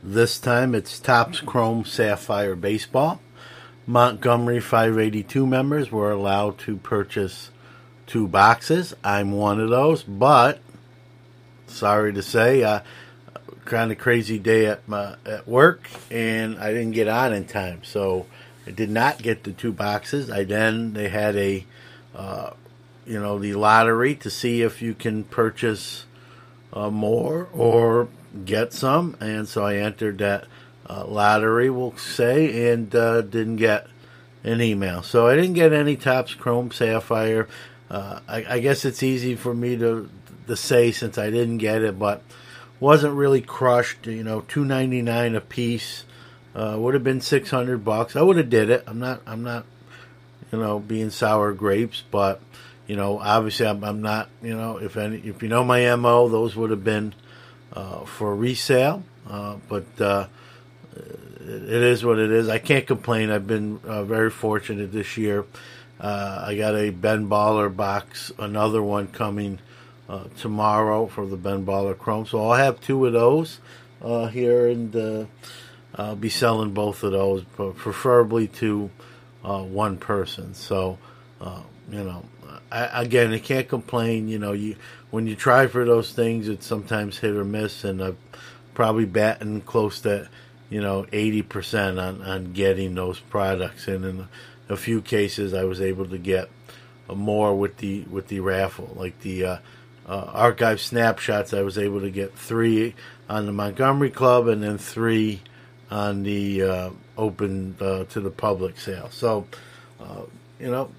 This 0.02 0.40
time 0.40 0.75
it's 0.75 0.99
Topps 0.99 1.38
Chrome 1.38 1.85
Sapphire 1.85 2.57
Baseball. 2.57 3.21
Montgomery 3.87 4.59
582 4.59 5.47
members 5.47 5.92
were 5.92 6.11
allowed 6.11 6.59
to 6.59 6.76
purchase 6.78 7.52
two 8.09 8.26
boxes. 8.26 8.95
I'm 9.04 9.30
one 9.30 9.61
of 9.61 9.71
those, 9.71 10.02
but 10.02 10.59
sorry 11.68 12.12
to 12.14 12.23
say, 12.23 12.64
uh, 12.64 12.80
kind 13.64 13.92
of 13.92 13.99
crazy 13.99 14.40
day 14.40 14.66
at 14.66 14.88
my 14.88 15.14
at 15.25 15.47
work, 15.47 15.88
and 16.11 16.59
I 16.59 16.73
didn't 16.73 16.95
get 16.95 17.07
on 17.07 17.33
in 17.33 17.45
time, 17.45 17.85
so 17.85 18.26
I 18.66 18.73
did 18.73 18.90
not 18.90 19.23
get 19.23 19.45
the 19.45 19.52
two 19.52 19.71
boxes. 19.71 20.33
I 20.33 20.42
then 20.42 20.95
they 20.95 21.09
had 21.09 21.37
a 21.37 21.64
uh, 22.12 22.50
you 23.09 23.21
know 23.21 23.38
the 23.38 23.55
lottery 23.55 24.15
to 24.17 24.31
see 24.31 24.62
if 24.62 24.83
you 24.83 24.95
can 24.95 25.25
purchase 25.25 26.05
uh, 26.73 26.91
more 26.91 27.49
or 27.53 28.09
get 28.45 28.73
some, 28.73 29.17
and 29.21 29.49
so 29.49 29.65
I 29.65 29.77
entered 29.77 30.19
that 30.19 30.45
uh, 30.88 31.05
lottery, 31.07 31.71
we'll 31.71 31.97
say, 31.97 32.71
and 32.71 32.95
uh, 32.95 33.23
didn't 33.23 33.57
get 33.57 33.87
an 34.45 34.61
email. 34.61 35.03
So 35.03 35.27
I 35.27 35.37
didn't 35.37 35.55
get 35.55 35.73
any 35.73 35.97
Topps 35.97 36.35
Chrome 36.35 36.71
Sapphire. 36.71 37.49
Uh, 37.91 38.21
I, 38.29 38.45
I, 38.49 38.59
guess 38.61 38.85
it's 38.85 39.03
easy 39.03 39.35
for 39.35 39.55
me 39.55 39.77
to 39.77 40.11
to 40.47 40.57
say 40.57 40.93
since 40.93 41.17
I 41.19 41.31
didn't 41.31 41.59
get 41.59 41.83
it, 41.83 41.99
but 41.99 42.23
wasn't 42.81 43.15
really 43.15 43.41
crushed. 43.41 44.07
You 44.07 44.23
know, 44.23 44.43
two 44.43 44.65
ninety 44.65 45.03
nine 45.03 45.35
a 45.35 45.41
piece 45.41 46.05
uh, 46.55 46.77
would 46.79 46.95
have 46.95 47.05
been 47.05 47.21
six 47.21 47.50
hundred 47.50 47.85
bucks. 47.85 48.15
I 48.15 48.23
would 48.23 48.37
have 48.37 48.50
did 48.50 48.71
it. 48.71 48.85
I'm 48.87 48.99
not. 48.99 49.23
I'm 49.27 49.43
not. 49.43 49.65
You 50.53 50.59
know, 50.59 50.79
being 50.79 51.11
sour 51.11 51.53
grapes, 51.53 52.03
but 52.11 52.41
you 52.88 52.97
know, 52.97 53.21
obviously, 53.21 53.66
I'm, 53.66 53.85
I'm, 53.85 54.02
not. 54.02 54.30
You 54.42 54.57
know, 54.57 54.78
if 54.78 54.97
any, 54.97 55.18
if 55.18 55.42
you 55.42 55.49
know 55.49 55.62
my 55.62 55.95
mo, 55.95 56.28
those 56.28 56.57
would 56.57 56.71
have 56.71 56.83
been 56.83 57.14
uh, 57.73 58.04
for 58.07 58.35
resale. 58.35 59.04
Uh, 59.28 59.57
but 59.68 60.00
uh, 60.00 60.26
it 60.97 61.71
is 61.71 62.02
what 62.02 62.18
it 62.18 62.33
is. 62.33 62.49
I 62.49 62.59
can't 62.59 62.87
complain. 62.87 63.30
I've 63.30 63.47
been 63.47 63.78
uh, 63.85 64.04
very 64.04 64.30
fortunate 64.30 64.90
this 64.90 65.18
year. 65.18 65.45
Uh, 66.00 66.45
I 66.47 66.57
got 66.57 66.75
a 66.76 66.88
Ben 66.88 67.28
Baller 67.28 67.75
box, 67.75 68.33
another 68.38 68.83
one 68.83 69.09
coming 69.09 69.59
uh, 70.09 70.25
tomorrow 70.38 71.09
for 71.09 71.26
the 71.26 71.37
Ben 71.37 71.66
Baller 71.66 71.97
Chrome. 71.97 72.25
So 72.25 72.42
I'll 72.49 72.57
have 72.57 72.80
two 72.80 73.04
of 73.04 73.12
those 73.12 73.61
here, 74.30 74.66
and 74.66 75.28
I'll 75.95 76.16
be 76.16 76.30
selling 76.30 76.73
both 76.73 77.02
of 77.02 77.12
those, 77.12 77.45
but 77.57 77.76
preferably 77.76 78.49
to 78.49 78.88
one 79.42 79.99
person. 79.99 80.54
So 80.54 80.97
you 81.40 82.04
know 82.04 82.25
I, 82.71 83.02
again, 83.02 83.33
I 83.33 83.38
can't 83.38 83.68
complain. 83.68 84.28
You 84.28 84.38
know, 84.38 84.52
you 84.52 84.76
when 85.11 85.26
you 85.26 85.37
try 85.37 85.66
for 85.66 85.85
those 85.85 86.12
things, 86.12 86.49
it's 86.49 86.66
sometimes 86.66 87.18
hit 87.18 87.35
or 87.35 87.45
miss, 87.45 87.85
and 87.85 88.02
I've 88.02 88.16
probably 88.75 89.07
batting 89.07 89.61
close 89.62 90.00
to 90.02 90.28
you 90.71 90.80
know 90.80 91.07
eighty 91.12 91.42
percent 91.42 91.99
on 91.99 92.23
on 92.23 92.52
getting 92.52 92.95
those 92.95 93.18
products. 93.18 93.88
And 93.88 94.04
in 94.04 94.28
a 94.68 94.76
few 94.76 95.00
cases, 95.00 95.54
I 95.54 95.64
was 95.64 95.80
able 95.80 96.07
to 96.07 96.18
get 96.18 96.50
more 97.12 97.57
with 97.57 97.78
the 97.78 98.02
with 98.02 98.28
the 98.28 98.40
raffle, 98.40 98.92
like 98.97 99.18
the 99.21 99.45
uh, 99.45 99.59
uh, 100.07 100.30
archive 100.33 100.80
snapshots. 100.80 101.54
I 101.54 101.62
was 101.62 101.78
able 101.78 102.00
to 102.00 102.11
get 102.11 102.37
three 102.37 102.95
on 103.28 103.47
the 103.47 103.52
Montgomery 103.52 104.11
Club, 104.11 104.49
and 104.49 104.62
then 104.62 104.78
three 104.78 105.40
on 105.90 106.23
the 106.23 106.62
uh, 106.62 106.90
open 107.16 107.76
uh, 107.80 108.04
to 108.04 108.21
the 108.21 108.30
public 108.30 108.78
sale. 108.78 109.09
So, 109.11 109.47
uh, 109.99 110.23
you 110.61 110.71
know, 110.71 110.90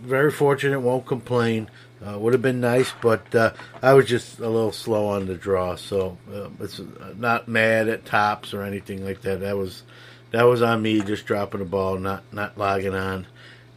very 0.00 0.30
fortunate, 0.30 0.80
won't 0.80 1.06
complain. 1.06 1.70
Uh, 2.04 2.18
would 2.18 2.32
have 2.32 2.42
been 2.42 2.60
nice, 2.60 2.92
but 3.00 3.32
uh, 3.34 3.52
I 3.80 3.92
was 3.94 4.06
just 4.06 4.40
a 4.40 4.48
little 4.48 4.72
slow 4.72 5.06
on 5.06 5.26
the 5.26 5.36
draw, 5.36 5.76
so 5.76 6.18
uh, 6.34 6.48
it's 6.58 6.80
not 7.16 7.46
mad 7.46 7.88
at 7.88 8.04
Topps 8.04 8.52
or 8.52 8.62
anything 8.62 9.04
like 9.04 9.20
that. 9.22 9.40
That 9.40 9.56
was 9.56 9.84
that 10.32 10.42
was 10.42 10.62
on 10.62 10.82
me, 10.82 11.00
just 11.00 11.26
dropping 11.26 11.60
the 11.60 11.66
ball, 11.66 11.98
not 11.98 12.24
not 12.32 12.58
logging 12.58 12.94
on 12.94 13.28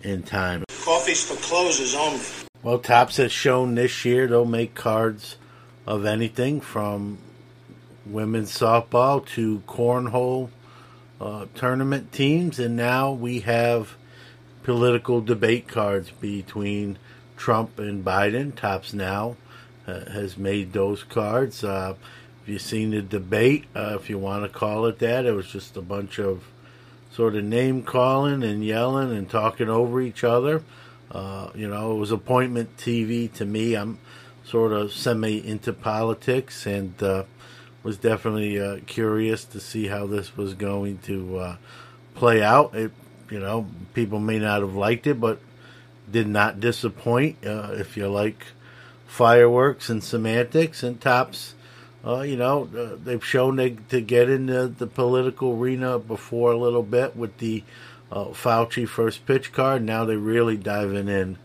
in 0.02 0.24
time. 0.24 0.64
Coffee's 0.84 1.24
for 1.24 1.36
closers 1.36 1.94
only. 1.94 2.22
Well, 2.64 2.80
Topps 2.80 3.18
has 3.18 3.32
shown 3.32 3.75
this 3.75 4.06
year 4.06 4.25
they'll 4.25 4.46
make 4.46 4.74
cards 4.74 5.38
of 5.86 6.06
anything 6.06 6.62
from 6.62 7.20
women's 8.08 8.58
softball 8.58 9.24
to 9.28 9.60
cornhole 9.68 10.50
uh, 11.22 11.46
tournament 11.54 12.12
teams, 12.12 12.58
and 12.58 12.75
now 12.75 13.12
we 13.12 13.42
have 13.42 13.96
political 14.65 15.22
debate 15.22 15.67
cards 15.67 16.10
between 16.10 16.98
Trump 17.38 17.77
and 17.77 18.03
Biden. 18.03 18.53
Topps 18.55 18.95
Now 18.95 19.38
uh, 19.86 20.10
has 20.10 20.38
made 20.38 20.74
those 20.74 21.03
cards. 21.03 21.63
Uh, 21.63 21.93
if 22.41 22.50
you've 22.50 22.62
seen 22.63 22.89
the 22.89 23.03
debate, 23.03 23.65
uh, 23.75 23.95
if 23.95 24.10
you 24.10 24.17
want 24.17 24.43
to 24.43 24.50
call 24.50 24.88
it 24.88 24.98
that, 25.00 25.27
it 25.27 25.34
was 25.34 25.48
just 25.48 25.77
a 25.77 25.84
bunch 25.84 26.19
of 26.19 26.45
sort 27.12 27.36
of 27.36 27.43
name 27.43 27.84
calling 27.84 28.43
and 28.43 28.65
yelling 28.65 29.15
and 29.15 29.29
talking 29.29 29.69
over 29.69 30.01
each 30.01 30.24
other. 30.24 30.63
Uh, 31.12 31.51
you 31.53 31.67
know, 31.67 31.91
it 31.91 32.00
was 32.00 32.10
appointment 32.10 32.75
TV 32.75 33.31
to 33.34 33.45
me. 33.45 33.75
I'm 33.75 34.00
sort 34.43 34.72
of 34.72 34.91
semi 34.91 35.45
into 35.45 35.74
politics 35.74 36.65
and 36.65 37.01
uh, 37.03 37.25
was 37.84 37.98
definitely 37.98 38.60
uh, 38.60 38.79
curious 38.88 39.45
to 39.45 39.60
see 39.60 39.86
how 39.88 40.07
this 40.07 40.36
was 40.36 40.55
going 40.55 40.98
to 41.03 41.55
play 42.15 42.41
out. 42.41 42.74
It 42.74 42.91
you 43.29 43.39
know, 43.39 43.67
people 43.94 44.20
may 44.20 44.39
not 44.39 44.62
have 44.62 44.75
liked 44.75 45.08
it, 45.08 45.20
but 45.20 45.39
did 46.12 46.27
not 46.27 46.60
disappoint. 46.60 47.38
Uh, 47.46 47.72
if 47.74 47.98
you 47.98 48.08
like 48.08 48.46
fireworks 49.08 49.89
and 49.89 50.03
semantics, 50.03 50.84
and 50.84 51.00
Topps 51.00 51.55
uh, 52.05 52.22
you 52.22 52.38
know, 52.38 52.70
uh, 52.77 52.96
they've 53.03 53.25
shown 53.25 53.55
they, 53.55 53.72
to 53.89 54.00
get 54.00 54.29
into 54.29 54.67
the 54.67 54.86
political 54.86 55.53
arena 55.53 55.98
before 55.98 56.51
a 56.51 56.58
little 56.58 56.84
bit 56.84 57.15
with 57.15 57.36
the 57.39 57.63
uh, 58.12 58.25
Fauci 58.25 58.88
first 58.88 59.25
pitch 59.25 59.51
card. 59.51 59.82
Now 59.82 60.05
they're 60.05 60.17
really 60.17 60.55
diving 60.55 61.08
in 61.08 61.38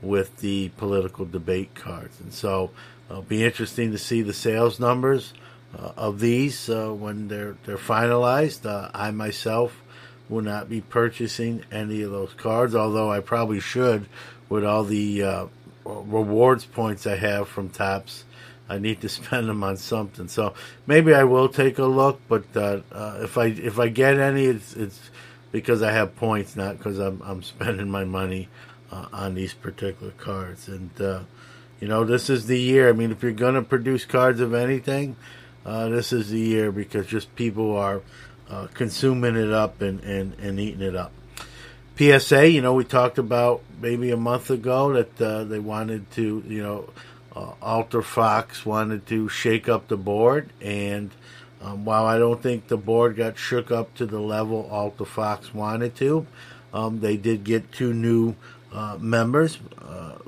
with 0.00 0.38
the 0.38 0.70
political 0.78 1.26
debate 1.26 1.74
cards. 1.74 2.18
And 2.18 2.32
so 2.32 2.70
it'll 3.10 3.22
be 3.22 3.44
interesting 3.44 3.92
to 3.92 3.98
see 3.98 4.22
the 4.22 4.32
sales 4.32 4.80
numbers 4.80 5.34
uh, 5.78 5.92
of 5.98 6.18
these 6.18 6.70
uh, 6.70 6.88
when 6.88 7.28
they're, 7.28 7.56
they're 7.66 7.76
finalized. 7.76 8.64
Uh, 8.64 8.90
I 8.94 9.10
myself 9.10 9.82
will 10.28 10.42
not 10.42 10.68
be 10.68 10.80
purchasing 10.80 11.64
any 11.70 12.02
of 12.02 12.10
those 12.10 12.32
cards, 12.34 12.74
although 12.74 13.10
I 13.10 13.20
probably 13.20 13.60
should 13.60 14.06
with 14.48 14.64
all 14.64 14.84
the 14.84 15.22
uh, 15.22 15.46
rewards 15.84 16.64
points 16.64 17.06
I 17.06 17.16
have 17.16 17.48
from 17.48 17.70
Topps. 17.70 18.24
I 18.68 18.78
need 18.78 19.00
to 19.02 19.08
spend 19.08 19.48
them 19.48 19.62
on 19.62 19.76
something, 19.76 20.28
so 20.28 20.54
maybe 20.86 21.14
I 21.14 21.24
will 21.24 21.48
take 21.48 21.78
a 21.78 21.84
look. 21.84 22.20
But 22.28 22.44
uh, 22.56 22.80
uh, 22.92 23.20
if 23.22 23.38
I 23.38 23.46
if 23.46 23.78
I 23.78 23.88
get 23.88 24.18
any, 24.18 24.46
it's 24.46 24.74
it's 24.74 25.10
because 25.52 25.82
I 25.82 25.92
have 25.92 26.16
points, 26.16 26.56
not 26.56 26.78
because 26.78 26.98
I'm 26.98 27.22
I'm 27.24 27.42
spending 27.54 27.90
my 27.90 28.04
money 28.04 28.48
uh, 28.90 29.06
on 29.12 29.34
these 29.34 29.54
particular 29.54 30.12
cards. 30.12 30.68
And 30.68 30.90
uh, 31.00 31.20
you 31.80 31.88
know, 31.88 32.04
this 32.04 32.28
is 32.28 32.46
the 32.46 32.58
year. 32.58 32.88
I 32.88 32.92
mean, 32.92 33.12
if 33.12 33.22
you're 33.22 33.32
gonna 33.32 33.62
produce 33.62 34.04
cards 34.04 34.40
of 34.40 34.54
anything, 34.54 35.16
uh, 35.64 35.88
this 35.88 36.12
is 36.12 36.30
the 36.30 36.40
year 36.40 36.72
because 36.72 37.06
just 37.06 37.34
people 37.36 37.76
are 37.76 38.02
uh, 38.50 38.68
consuming 38.74 39.36
it 39.36 39.52
up 39.52 39.80
and, 39.80 40.00
and, 40.00 40.34
and 40.40 40.60
eating 40.60 40.82
it 40.82 40.96
up. 40.96 41.12
PSA, 41.96 42.50
you 42.50 42.60
know, 42.60 42.74
we 42.74 42.84
talked 42.84 43.18
about 43.18 43.62
maybe 43.80 44.10
a 44.10 44.16
month 44.16 44.50
ago 44.50 44.92
that 44.92 45.20
uh, 45.20 45.44
they 45.44 45.58
wanted 45.58 46.10
to, 46.12 46.44
you 46.46 46.62
know, 46.62 46.90
uh, 47.34 47.52
Alta 47.62 48.02
Fox 48.02 48.64
wanted 48.66 49.06
to 49.06 49.28
shake 49.28 49.68
up 49.68 49.88
the 49.88 49.96
board. 49.96 50.50
And 50.60 51.10
um, 51.62 51.84
while 51.84 52.06
I 52.06 52.18
don't 52.18 52.42
think 52.42 52.68
the 52.68 52.76
board 52.76 53.16
got 53.16 53.38
shook 53.38 53.70
up 53.70 53.94
to 53.94 54.06
the 54.06 54.20
level 54.20 54.68
Alta 54.70 55.04
Fox 55.04 55.54
wanted 55.54 55.94
to, 55.96 56.26
um, 56.72 57.00
they 57.00 57.16
did 57.16 57.44
get 57.44 57.72
two 57.72 57.94
new 57.94 58.34
uh, 58.72 58.98
members, 59.00 59.58
uh, 59.80 60.18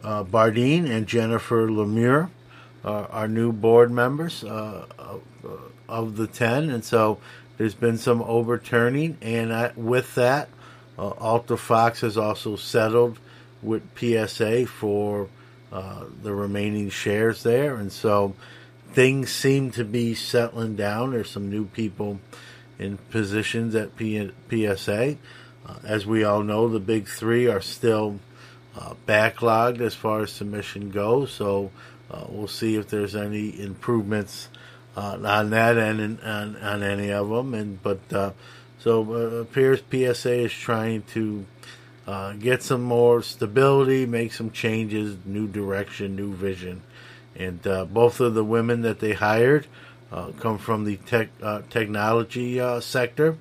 uh, 0.00 0.24
Bardeen 0.24 0.88
and 0.88 1.06
Jennifer 1.06 1.68
Lemire, 1.68 2.30
our 2.84 3.26
new 3.26 3.52
board 3.52 3.90
members 3.90 4.44
uh, 4.44 4.86
of, 5.88 6.16
the 6.16 6.26
10. 6.26 6.70
And 6.70 6.84
so 6.84 7.18
there's 7.56 7.74
been 7.74 7.98
some 7.98 8.22
overturning, 8.22 9.18
and 9.20 9.52
I, 9.52 9.72
with 9.74 10.14
that, 10.14 10.48
uh, 10.98 11.08
Alta 11.18 11.56
Fox 11.56 12.00
has 12.00 12.16
also 12.16 12.56
settled 12.56 13.18
with 13.62 13.82
PSA 13.96 14.66
for 14.66 15.28
uh, 15.72 16.04
the 16.22 16.32
remaining 16.32 16.88
shares 16.88 17.42
there, 17.42 17.74
and 17.74 17.92
so 17.92 18.34
things 18.92 19.30
seem 19.30 19.70
to 19.72 19.84
be 19.84 20.14
settling 20.14 20.76
down. 20.76 21.10
There's 21.10 21.30
some 21.30 21.50
new 21.50 21.66
people 21.66 22.20
in 22.78 22.96
positions 23.10 23.74
at 23.74 23.96
P- 23.96 24.30
PSA. 24.48 25.16
Uh, 25.66 25.74
as 25.84 26.06
we 26.06 26.24
all 26.24 26.42
know, 26.42 26.68
the 26.68 26.80
big 26.80 27.06
three 27.06 27.48
are 27.48 27.60
still 27.60 28.18
uh, 28.76 28.94
backlogged 29.06 29.80
as 29.80 29.94
far 29.94 30.22
as 30.22 30.32
submission 30.32 30.90
goes, 30.90 31.32
so 31.32 31.70
uh, 32.10 32.24
we'll 32.28 32.48
see 32.48 32.76
if 32.76 32.88
there's 32.88 33.14
any 33.14 33.60
improvements 33.60 34.48
uh, 34.96 35.18
on 35.24 35.50
that 35.50 35.76
and 35.76 36.20
on, 36.20 36.56
on 36.56 36.82
any 36.82 37.12
of 37.12 37.28
them. 37.28 37.54
And 37.54 37.82
but 37.82 38.00
uh, 38.12 38.32
so 38.78 39.12
uh, 39.12 39.16
appears 39.42 39.80
PSA 39.90 40.44
is 40.44 40.52
trying 40.52 41.02
to 41.14 41.46
uh, 42.06 42.32
get 42.34 42.62
some 42.62 42.82
more 42.82 43.22
stability, 43.22 44.06
make 44.06 44.32
some 44.32 44.50
changes, 44.50 45.16
new 45.24 45.46
direction, 45.46 46.16
new 46.16 46.32
vision. 46.32 46.82
And 47.36 47.64
uh, 47.66 47.84
both 47.84 48.20
of 48.20 48.34
the 48.34 48.44
women 48.44 48.82
that 48.82 48.98
they 48.98 49.12
hired 49.12 49.66
uh, 50.10 50.32
come 50.40 50.58
from 50.58 50.84
the 50.84 50.96
tech 50.96 51.28
technology 51.68 52.58
sector, 52.80 53.36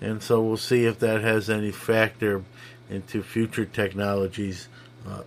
and 0.00 0.22
so 0.22 0.40
we'll 0.40 0.56
see 0.56 0.86
if 0.86 1.00
that 1.00 1.20
has 1.22 1.50
any 1.50 1.72
factor 1.72 2.44
into 2.88 3.22
future 3.22 3.66
technologies 3.66 4.68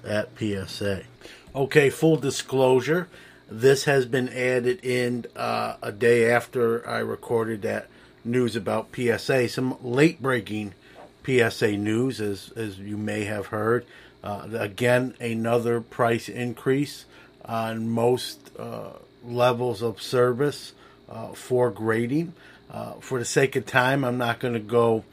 at 0.06 0.30
PSA. 0.40 1.04
Okay, 1.54 1.90
full 1.90 2.16
disclosure 2.16 3.10
this 3.50 3.86
has 3.86 4.06
been 4.06 4.30
added 4.30 4.84
in 4.84 5.26
uh, 5.36 5.76
a 5.82 5.92
day 5.92 6.32
after 6.32 6.88
I 6.88 7.00
recorded 7.00 7.62
that 7.62 7.88
news 8.24 8.56
about 8.56 8.90
PSA. 8.94 9.50
Some 9.50 9.78
late 9.82 10.22
breaking 10.22 10.74
PSA 11.26 11.78
news, 11.78 12.20
as, 12.20 12.52
as 12.56 12.80
you 12.80 12.98
may 12.98 13.24
have 13.26 13.48
heard. 13.48 13.86
Uh, 14.24 14.48
again, 14.54 15.14
another 15.20 15.80
price 15.80 16.28
increase 16.28 17.06
on 17.46 17.90
most 17.90 18.52
uh, 18.58 18.94
levels 19.24 19.82
of 19.82 20.02
service 20.02 20.74
uh, 21.10 21.30
for 21.30 21.72
grading. 21.72 22.34
Uh, 22.70 22.94
for 22.94 23.20
the 23.20 23.26
sake 23.26 23.56
of 23.56 23.66
time, 23.66 24.04
I'm 24.04 24.18
not 24.18 24.40
going 24.40 24.54
to 24.54 24.60
go 24.60 25.06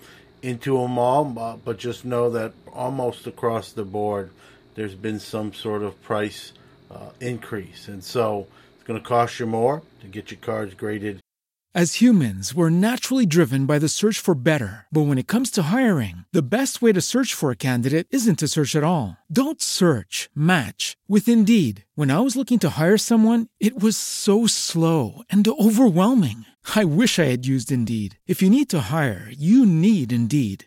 into 0.42 0.79
them 0.79 0.99
all, 0.99 1.38
uh, 1.38 1.57
but 1.57 1.79
just 1.79 2.05
know 2.05 2.31
that 2.31 2.53
almost 2.73 3.27
across 3.27 3.73
the 3.73 3.85
board, 3.85 4.31
there's 4.75 4.97
been 4.97 5.20
some 5.20 5.53
sort 5.55 5.83
of 5.83 6.03
price 6.03 6.53
uh, 6.90 7.11
increase. 7.20 7.88
And 7.88 8.03
so 8.03 8.47
it's 8.75 8.85
going 8.85 9.01
to 9.01 9.07
cost 9.07 9.40
you 9.40 9.47
more 9.47 9.83
to 10.01 10.07
get 10.07 10.31
your 10.31 10.40
cards 10.40 10.75
graded. 10.75 11.20
As 11.77 11.94
humans, 11.94 12.55
we're 12.55 12.70
naturally 12.70 13.27
driven 13.27 13.66
by 13.66 13.81
the 13.81 13.88
search 13.88 14.20
for 14.20 14.37
better. 14.37 14.87
But 14.92 15.09
when 15.09 15.18
it 15.18 15.27
comes 15.27 15.51
to 15.53 15.75
hiring, 15.75 16.25
the 16.31 16.49
best 16.49 16.81
way 16.81 16.92
to 16.92 17.01
search 17.01 17.35
for 17.35 17.51
a 17.51 17.57
candidate 17.57 18.07
isn't 18.12 18.38
to 18.38 18.47
search 18.47 18.77
at 18.77 18.85
all. 18.85 19.16
Don't 19.29 19.61
search, 19.61 20.31
match 20.37 20.97
with 21.09 21.27
Indeed. 21.27 21.85
When 21.97 22.12
I 22.12 22.20
was 22.20 22.37
looking 22.37 22.61
to 22.61 22.79
hire 22.79 22.97
someone, 22.97 23.49
it 23.59 23.83
was 23.83 23.97
so 23.97 24.47
slow 24.47 25.23
and 25.29 25.44
overwhelming. 25.49 26.44
I 26.77 26.85
wish 26.85 27.18
I 27.18 27.25
had 27.25 27.44
used 27.44 27.73
Indeed. 27.73 28.20
If 28.29 28.40
you 28.40 28.51
need 28.51 28.70
to 28.70 28.94
hire, 28.94 29.29
you 29.37 29.66
need 29.66 30.12
Indeed. 30.12 30.66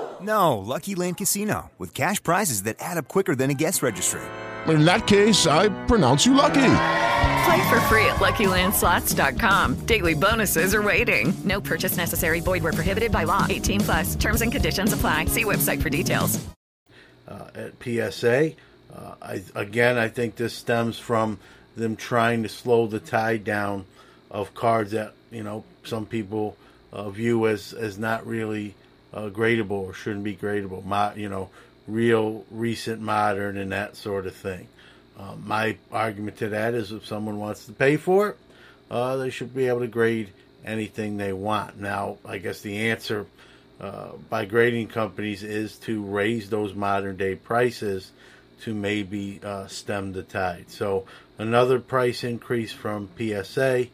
No, 0.21 0.57
Lucky 0.59 0.95
Land 0.95 1.17
Casino, 1.17 1.71
with 1.77 1.93
cash 1.93 2.21
prizes 2.21 2.63
that 2.63 2.75
add 2.79 2.97
up 2.97 3.07
quicker 3.07 3.35
than 3.35 3.49
a 3.49 3.53
guest 3.53 3.81
registry. 3.81 4.21
In 4.67 4.85
that 4.85 5.07
case, 5.07 5.47
I 5.47 5.69
pronounce 5.87 6.25
you 6.25 6.35
lucky. 6.35 6.73
Play 7.43 7.69
for 7.69 7.79
free 7.89 8.05
at 8.05 8.17
LuckyLandSlots.com. 8.17 9.85
Daily 9.85 10.13
bonuses 10.13 10.75
are 10.75 10.81
waiting. 10.83 11.33
No 11.43 11.59
purchase 11.59 11.97
necessary. 11.97 12.39
Void 12.39 12.63
where 12.63 12.73
prohibited 12.73 13.11
by 13.11 13.23
law. 13.23 13.47
18 13.49 13.81
plus. 13.81 14.15
Terms 14.15 14.41
and 14.41 14.51
conditions 14.51 14.93
apply. 14.93 15.25
See 15.25 15.43
website 15.43 15.81
for 15.81 15.89
details. 15.89 16.39
Uh, 17.27 17.49
at 17.55 17.73
PSA, 17.81 18.53
uh, 18.93 19.15
I, 19.21 19.41
again, 19.55 19.97
I 19.97 20.09
think 20.09 20.35
this 20.35 20.53
stems 20.53 20.99
from 20.99 21.39
them 21.75 21.95
trying 21.95 22.43
to 22.43 22.49
slow 22.49 22.87
the 22.87 22.99
tide 22.99 23.43
down 23.43 23.85
of 24.29 24.53
cards 24.53 24.91
that 24.91 25.13
you 25.31 25.43
know 25.43 25.63
some 25.83 26.05
people 26.05 26.57
uh, 26.91 27.09
view 27.09 27.47
as 27.47 27.73
as 27.73 27.97
not 27.97 28.25
really 28.27 28.75
uh, 29.13 29.29
gradable 29.29 29.71
or 29.71 29.93
shouldn't 29.93 30.23
be 30.23 30.35
gradable. 30.35 30.83
My, 30.85 31.13
you 31.15 31.29
know, 31.29 31.49
real, 31.87 32.45
recent, 32.51 33.01
modern, 33.01 33.57
and 33.57 33.71
that 33.71 33.95
sort 33.95 34.25
of 34.25 34.35
thing. 34.35 34.67
Uh, 35.17 35.35
my 35.43 35.77
argument 35.91 36.37
to 36.37 36.49
that 36.49 36.73
is 36.73 36.91
if 36.91 37.05
someone 37.05 37.37
wants 37.37 37.65
to 37.65 37.73
pay 37.73 37.97
for 37.97 38.29
it, 38.29 38.37
uh, 38.89 39.17
they 39.17 39.29
should 39.29 39.53
be 39.53 39.67
able 39.67 39.79
to 39.79 39.87
grade 39.87 40.29
anything 40.65 41.17
they 41.17 41.33
want. 41.33 41.79
Now, 41.79 42.17
I 42.25 42.37
guess 42.37 42.61
the 42.61 42.89
answer 42.89 43.25
uh, 43.79 44.11
by 44.29 44.45
grading 44.45 44.87
companies 44.87 45.43
is 45.43 45.77
to 45.79 46.03
raise 46.03 46.49
those 46.49 46.73
modern 46.73 47.17
day 47.17 47.35
prices 47.35 48.11
to 48.61 48.73
maybe 48.73 49.39
uh, 49.43 49.67
stem 49.67 50.13
the 50.13 50.23
tide. 50.23 50.65
So, 50.69 51.05
another 51.37 51.79
price 51.79 52.23
increase 52.23 52.71
from 52.71 53.09
PSA, 53.17 53.87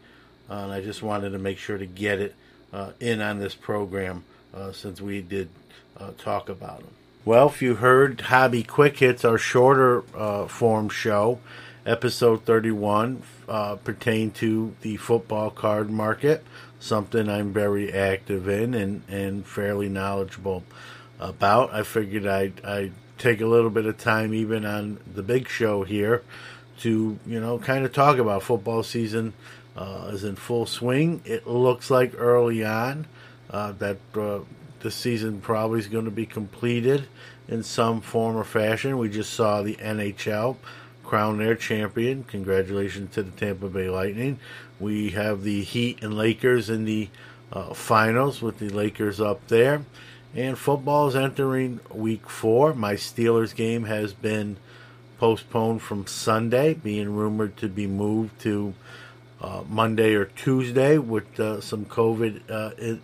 uh, 0.50 0.54
and 0.54 0.72
I 0.72 0.82
just 0.82 1.02
wanted 1.02 1.30
to 1.32 1.40
make 1.40 1.58
sure 1.58 1.78
to 1.78 1.86
get 1.86 2.20
it 2.20 2.36
uh, 2.74 2.92
in 3.00 3.22
on 3.22 3.40
this 3.40 3.56
program 3.56 4.24
uh, 4.58 4.72
since 4.72 5.00
we 5.00 5.22
did 5.22 5.50
uh, 5.98 6.12
talk 6.18 6.50
about 6.50 6.80
them. 6.80 6.92
Well, 7.26 7.48
if 7.48 7.62
you 7.62 7.76
heard 7.76 8.22
Hobby 8.22 8.64
Quick 8.64 8.98
Hits, 9.00 9.26
our 9.26 9.38
shorter 9.38 10.04
uh, 10.16 10.48
form 10.48 10.90
show, 10.90 11.40
episode 11.86 12.44
31 12.46 13.22
uh, 13.48 13.76
pertained 13.76 14.36
to 14.36 14.74
the 14.82 14.98
football 14.98 15.50
card 15.50 15.90
market, 15.90 16.44
something 16.80 17.30
I'm 17.30 17.52
very 17.52 17.92
active 17.92 18.48
in 18.48 18.74
and, 18.74 19.02
and 19.10 19.46
fairly 19.46 19.90
knowledgeable 19.90 20.64
about. 21.20 21.74
I 21.74 21.84
figured 21.84 22.26
I'd, 22.26 22.64
I'd 22.64 22.94
take 23.18 23.42
a 23.42 23.48
little 23.48 23.70
bit 23.70 23.86
of 23.86 23.98
time, 23.98 24.34
even 24.34 24.66
on 24.66 25.00
the 25.14 25.24
big 25.24 25.50
show 25.50 25.84
here, 25.84 26.24
to 26.80 27.18
you 27.26 27.40
know 27.40 27.58
kind 27.58 27.84
of 27.86 27.92
talk 27.92 28.20
about 28.20 28.44
football 28.44 28.84
season 28.84 29.34
uh, 29.76 30.12
is 30.14 30.24
in 30.24 30.36
full 30.36 30.66
swing. 30.66 31.22
It 31.26 31.48
looks 31.48 31.90
like 31.90 32.14
early 32.18 32.64
on 32.64 33.08
uh, 33.50 33.72
that 33.74 33.98
uh, 34.16 34.40
the 34.80 34.92
season 34.92 35.42
probably 35.42 35.80
is 35.80 35.88
going 35.88 36.06
to 36.06 36.12
be 36.12 36.26
completed 36.26 37.08
in 37.48 37.64
some 37.64 38.02
form 38.02 38.36
or 38.36 38.44
fashion. 38.44 38.98
We 38.98 39.10
just 39.10 39.34
saw 39.34 39.62
the 39.62 39.76
NHL 39.76 40.58
crown 41.04 41.38
their 41.38 41.56
champion. 41.56 42.24
Congratulations 42.26 43.14
to 43.16 43.24
the 43.24 43.32
Tampa 43.32 43.70
Bay 43.70 43.90
Lightning. 43.90 44.40
We 44.80 45.12
have 45.12 45.44
the 45.44 45.64
Heat 45.64 46.04
and 46.04 46.16
Lakers 46.16 46.70
in 46.70 46.86
the 46.86 47.10
uh, 47.52 47.74
finals 47.74 48.42
with 48.42 48.60
the 48.60 48.70
Lakers 48.70 49.22
up 49.22 49.48
there. 49.48 49.84
And 50.36 50.58
football 50.58 51.08
is 51.08 51.16
entering 51.16 51.80
week 51.92 52.30
four. 52.30 52.74
My 52.74 52.94
Steelers 52.94 53.56
game 53.56 53.86
has 53.86 54.14
been 54.14 54.58
postponed 55.18 55.82
from 55.82 56.06
Sunday, 56.06 56.74
being 56.76 57.16
rumored 57.16 57.58
to 57.58 57.70
be 57.70 57.88
moved 57.88 58.40
to 58.42 58.74
uh, 59.42 59.64
Monday 59.68 60.14
or 60.14 60.26
Tuesday 60.26 60.98
with 60.98 61.40
uh, 61.40 61.62
some 61.62 61.86
COVID 61.86 63.02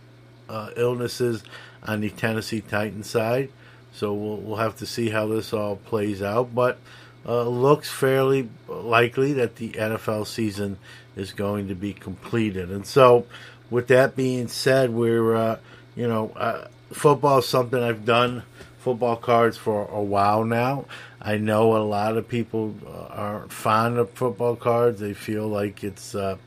uh, 0.49 0.71
illnesses 0.75 1.43
on 1.83 2.01
the 2.01 2.09
Tennessee 2.09 2.61
Titans 2.61 3.09
side. 3.09 3.49
So 3.93 4.13
we'll, 4.13 4.37
we'll 4.37 4.57
have 4.57 4.77
to 4.77 4.85
see 4.85 5.09
how 5.09 5.27
this 5.27 5.53
all 5.53 5.75
plays 5.75 6.21
out. 6.21 6.53
But 6.53 6.79
uh, 7.25 7.43
looks 7.43 7.89
fairly 7.89 8.49
likely 8.67 9.33
that 9.33 9.55
the 9.55 9.69
NFL 9.69 10.27
season 10.27 10.77
is 11.15 11.31
going 11.31 11.67
to 11.69 11.75
be 11.75 11.93
completed. 11.93 12.69
And 12.69 12.85
so, 12.85 13.25
with 13.69 13.87
that 13.87 14.15
being 14.15 14.47
said, 14.47 14.89
we're, 14.89 15.35
uh, 15.35 15.57
you 15.95 16.07
know, 16.07 16.31
uh, 16.35 16.67
football 16.91 17.39
is 17.39 17.47
something 17.47 17.81
I've 17.81 18.05
done 18.05 18.43
football 18.79 19.15
cards 19.15 19.57
for 19.57 19.87
a 19.87 20.01
while 20.01 20.43
now. 20.43 20.85
I 21.21 21.37
know 21.37 21.77
a 21.77 21.79
lot 21.79 22.17
of 22.17 22.27
people 22.27 22.75
uh, 22.85 23.13
aren't 23.13 23.53
fond 23.53 23.97
of 23.97 24.11
football 24.11 24.57
cards. 24.57 24.99
They 24.99 25.13
feel 25.13 25.47
like 25.47 25.83
it's 25.83 26.13
uh, 26.13 26.37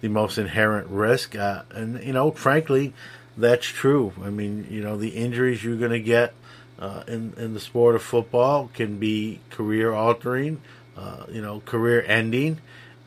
the 0.00 0.08
most 0.08 0.36
inherent 0.36 0.88
risk. 0.88 1.36
Uh, 1.36 1.62
and, 1.70 2.02
you 2.02 2.12
know, 2.12 2.32
frankly, 2.32 2.92
that's 3.36 3.66
true. 3.66 4.12
I 4.22 4.30
mean, 4.30 4.66
you 4.70 4.82
know, 4.82 4.96
the 4.96 5.10
injuries 5.10 5.62
you're 5.62 5.76
going 5.76 5.90
to 5.92 6.00
get 6.00 6.34
uh, 6.78 7.04
in, 7.06 7.34
in 7.36 7.54
the 7.54 7.60
sport 7.60 7.94
of 7.94 8.02
football 8.02 8.70
can 8.74 8.98
be 8.98 9.40
career 9.50 9.92
altering, 9.92 10.60
uh, 10.96 11.24
you 11.28 11.42
know, 11.42 11.60
career 11.60 12.04
ending. 12.06 12.60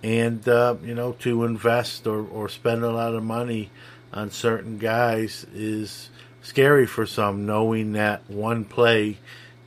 And, 0.04 0.48
uh, 0.48 0.76
you 0.84 0.94
know, 0.94 1.14
to 1.20 1.44
invest 1.44 2.06
or, 2.06 2.26
or 2.28 2.50
spend 2.50 2.84
a 2.84 2.92
lot 2.92 3.16
of 3.16 3.24
money 3.24 3.72
on 4.14 4.32
certain 4.32 4.78
guys 4.78 5.46
is 5.54 6.10
scary 6.42 6.86
for 6.86 7.06
some, 7.06 7.46
knowing 7.46 7.94
that 7.94 8.30
one 8.30 8.64
play 8.64 9.18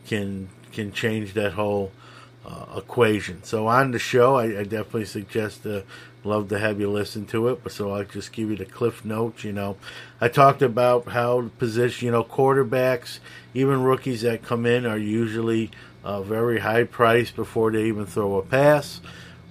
can 0.07 0.49
can 0.73 0.93
change 0.93 1.35
that 1.35 1.53
whole 1.53 1.91
uh, 2.47 2.79
equation. 2.79 3.43
So 3.43 3.67
on 3.67 3.91
the 3.91 3.99
show, 3.99 4.37
I, 4.37 4.61
I 4.61 4.63
definitely 4.63 5.05
suggest 5.05 5.65
to 5.65 5.85
love 6.25 6.49
to 6.49 6.59
have 6.59 6.81
you 6.81 6.91
listen 6.91 7.27
to 7.27 7.49
it. 7.49 7.63
But 7.63 7.73
so 7.73 7.93
I'll 7.93 8.05
just 8.05 8.33
give 8.33 8.51
you 8.51 8.57
the 8.57 8.65
cliff 8.65 9.05
notes. 9.05 9.45
You 9.45 9.53
know, 9.53 9.77
I 10.21 10.29
talked 10.29 10.63
about 10.63 11.09
how 11.09 11.51
position, 11.59 12.07
you 12.07 12.13
know, 12.13 12.25
quarterbacks, 12.25 13.19
even 13.55 13.83
rookies 13.83 14.23
that 14.23 14.43
come 14.43 14.67
in 14.67 14.87
are 14.87 14.99
usually 14.99 15.71
uh, 16.05 16.23
very 16.23 16.61
high 16.61 16.85
priced 16.85 17.37
before 17.37 17.71
they 17.73 17.85
even 17.85 18.07
throw 18.07 18.37
a 18.37 18.43
pass. 18.43 19.01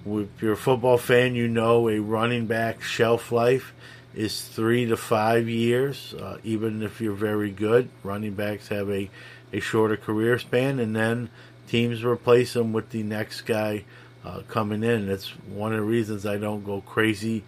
If 0.06 0.28
you're 0.40 0.52
a 0.52 0.56
football 0.56 0.98
fan, 0.98 1.34
you 1.34 1.46
know 1.46 1.88
a 1.88 1.98
running 1.98 2.46
back 2.46 2.82
shelf 2.82 3.30
life 3.30 3.74
is 4.14 4.42
three 4.42 4.86
to 4.86 4.96
five 4.96 5.48
years. 5.48 6.14
Uh, 6.14 6.38
even 6.42 6.82
if 6.82 7.00
you're 7.00 7.14
very 7.14 7.50
good, 7.50 7.88
running 8.02 8.34
backs 8.34 8.68
have 8.68 8.90
a, 8.90 9.10
a 9.52 9.60
shorter 9.60 9.96
career 9.96 10.38
span, 10.38 10.78
and 10.78 10.96
then 10.96 11.30
teams 11.68 12.02
replace 12.02 12.54
them 12.54 12.72
with 12.72 12.90
the 12.90 13.02
next 13.02 13.42
guy 13.42 13.84
uh, 14.24 14.42
coming 14.48 14.82
in. 14.82 15.06
That's 15.06 15.28
one 15.48 15.72
of 15.72 15.78
the 15.78 15.84
reasons 15.84 16.26
I 16.26 16.36
don't 16.36 16.64
go 16.64 16.80
crazy 16.80 17.44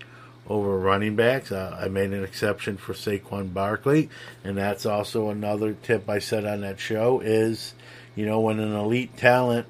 over 0.48 0.78
running 0.78 1.16
backs. 1.16 1.52
Uh, 1.52 1.76
I 1.78 1.88
made 1.88 2.12
an 2.12 2.24
exception 2.24 2.76
for 2.76 2.94
Saquon 2.94 3.52
Barkley, 3.52 4.10
and 4.44 4.56
that's 4.56 4.86
also 4.86 5.30
another 5.30 5.74
tip 5.74 6.08
I 6.08 6.18
said 6.18 6.44
on 6.44 6.62
that 6.62 6.80
show 6.80 7.20
is, 7.20 7.74
you 8.14 8.26
know, 8.26 8.40
when 8.40 8.58
an 8.58 8.74
elite 8.74 9.16
talent 9.16 9.66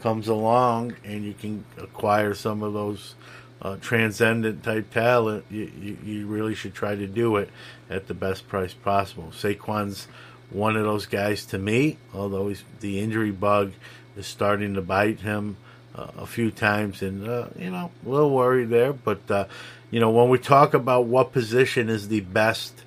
comes 0.00 0.28
along 0.28 0.94
and 1.04 1.24
you 1.24 1.34
can 1.34 1.64
acquire 1.78 2.34
some 2.34 2.62
of 2.62 2.72
those 2.72 3.14
uh, 3.62 3.76
transcendent 3.80 4.62
type 4.62 4.90
talent, 4.90 5.44
you, 5.50 5.70
you, 5.80 5.98
you, 6.04 6.26
really 6.26 6.54
should 6.54 6.74
try 6.74 6.94
to 6.94 7.06
do 7.06 7.36
it 7.36 7.48
at 7.88 8.06
the 8.06 8.12
best 8.12 8.46
price 8.46 8.74
possible. 8.74 9.30
Saquon's 9.32 10.06
one 10.50 10.76
of 10.76 10.82
those 10.84 11.06
guys 11.06 11.46
to 11.46 11.58
me, 11.58 11.96
although 12.12 12.48
he's, 12.48 12.62
the 12.80 13.00
injury 13.00 13.30
bug 13.30 13.72
is 14.16 14.26
starting 14.26 14.74
to 14.74 14.82
bite 14.82 15.20
him 15.20 15.56
uh, 15.94 16.08
a 16.18 16.26
few 16.26 16.50
times, 16.50 17.02
and 17.02 17.28
uh, 17.28 17.48
you 17.58 17.70
know, 17.70 17.90
a 18.04 18.08
little 18.08 18.30
worried 18.30 18.70
there. 18.70 18.92
But 18.92 19.30
uh, 19.30 19.46
you 19.90 20.00
know, 20.00 20.10
when 20.10 20.28
we 20.28 20.38
talk 20.38 20.74
about 20.74 21.06
what 21.06 21.32
position 21.32 21.88
is 21.88 22.08
the 22.08 22.20
best 22.20 22.84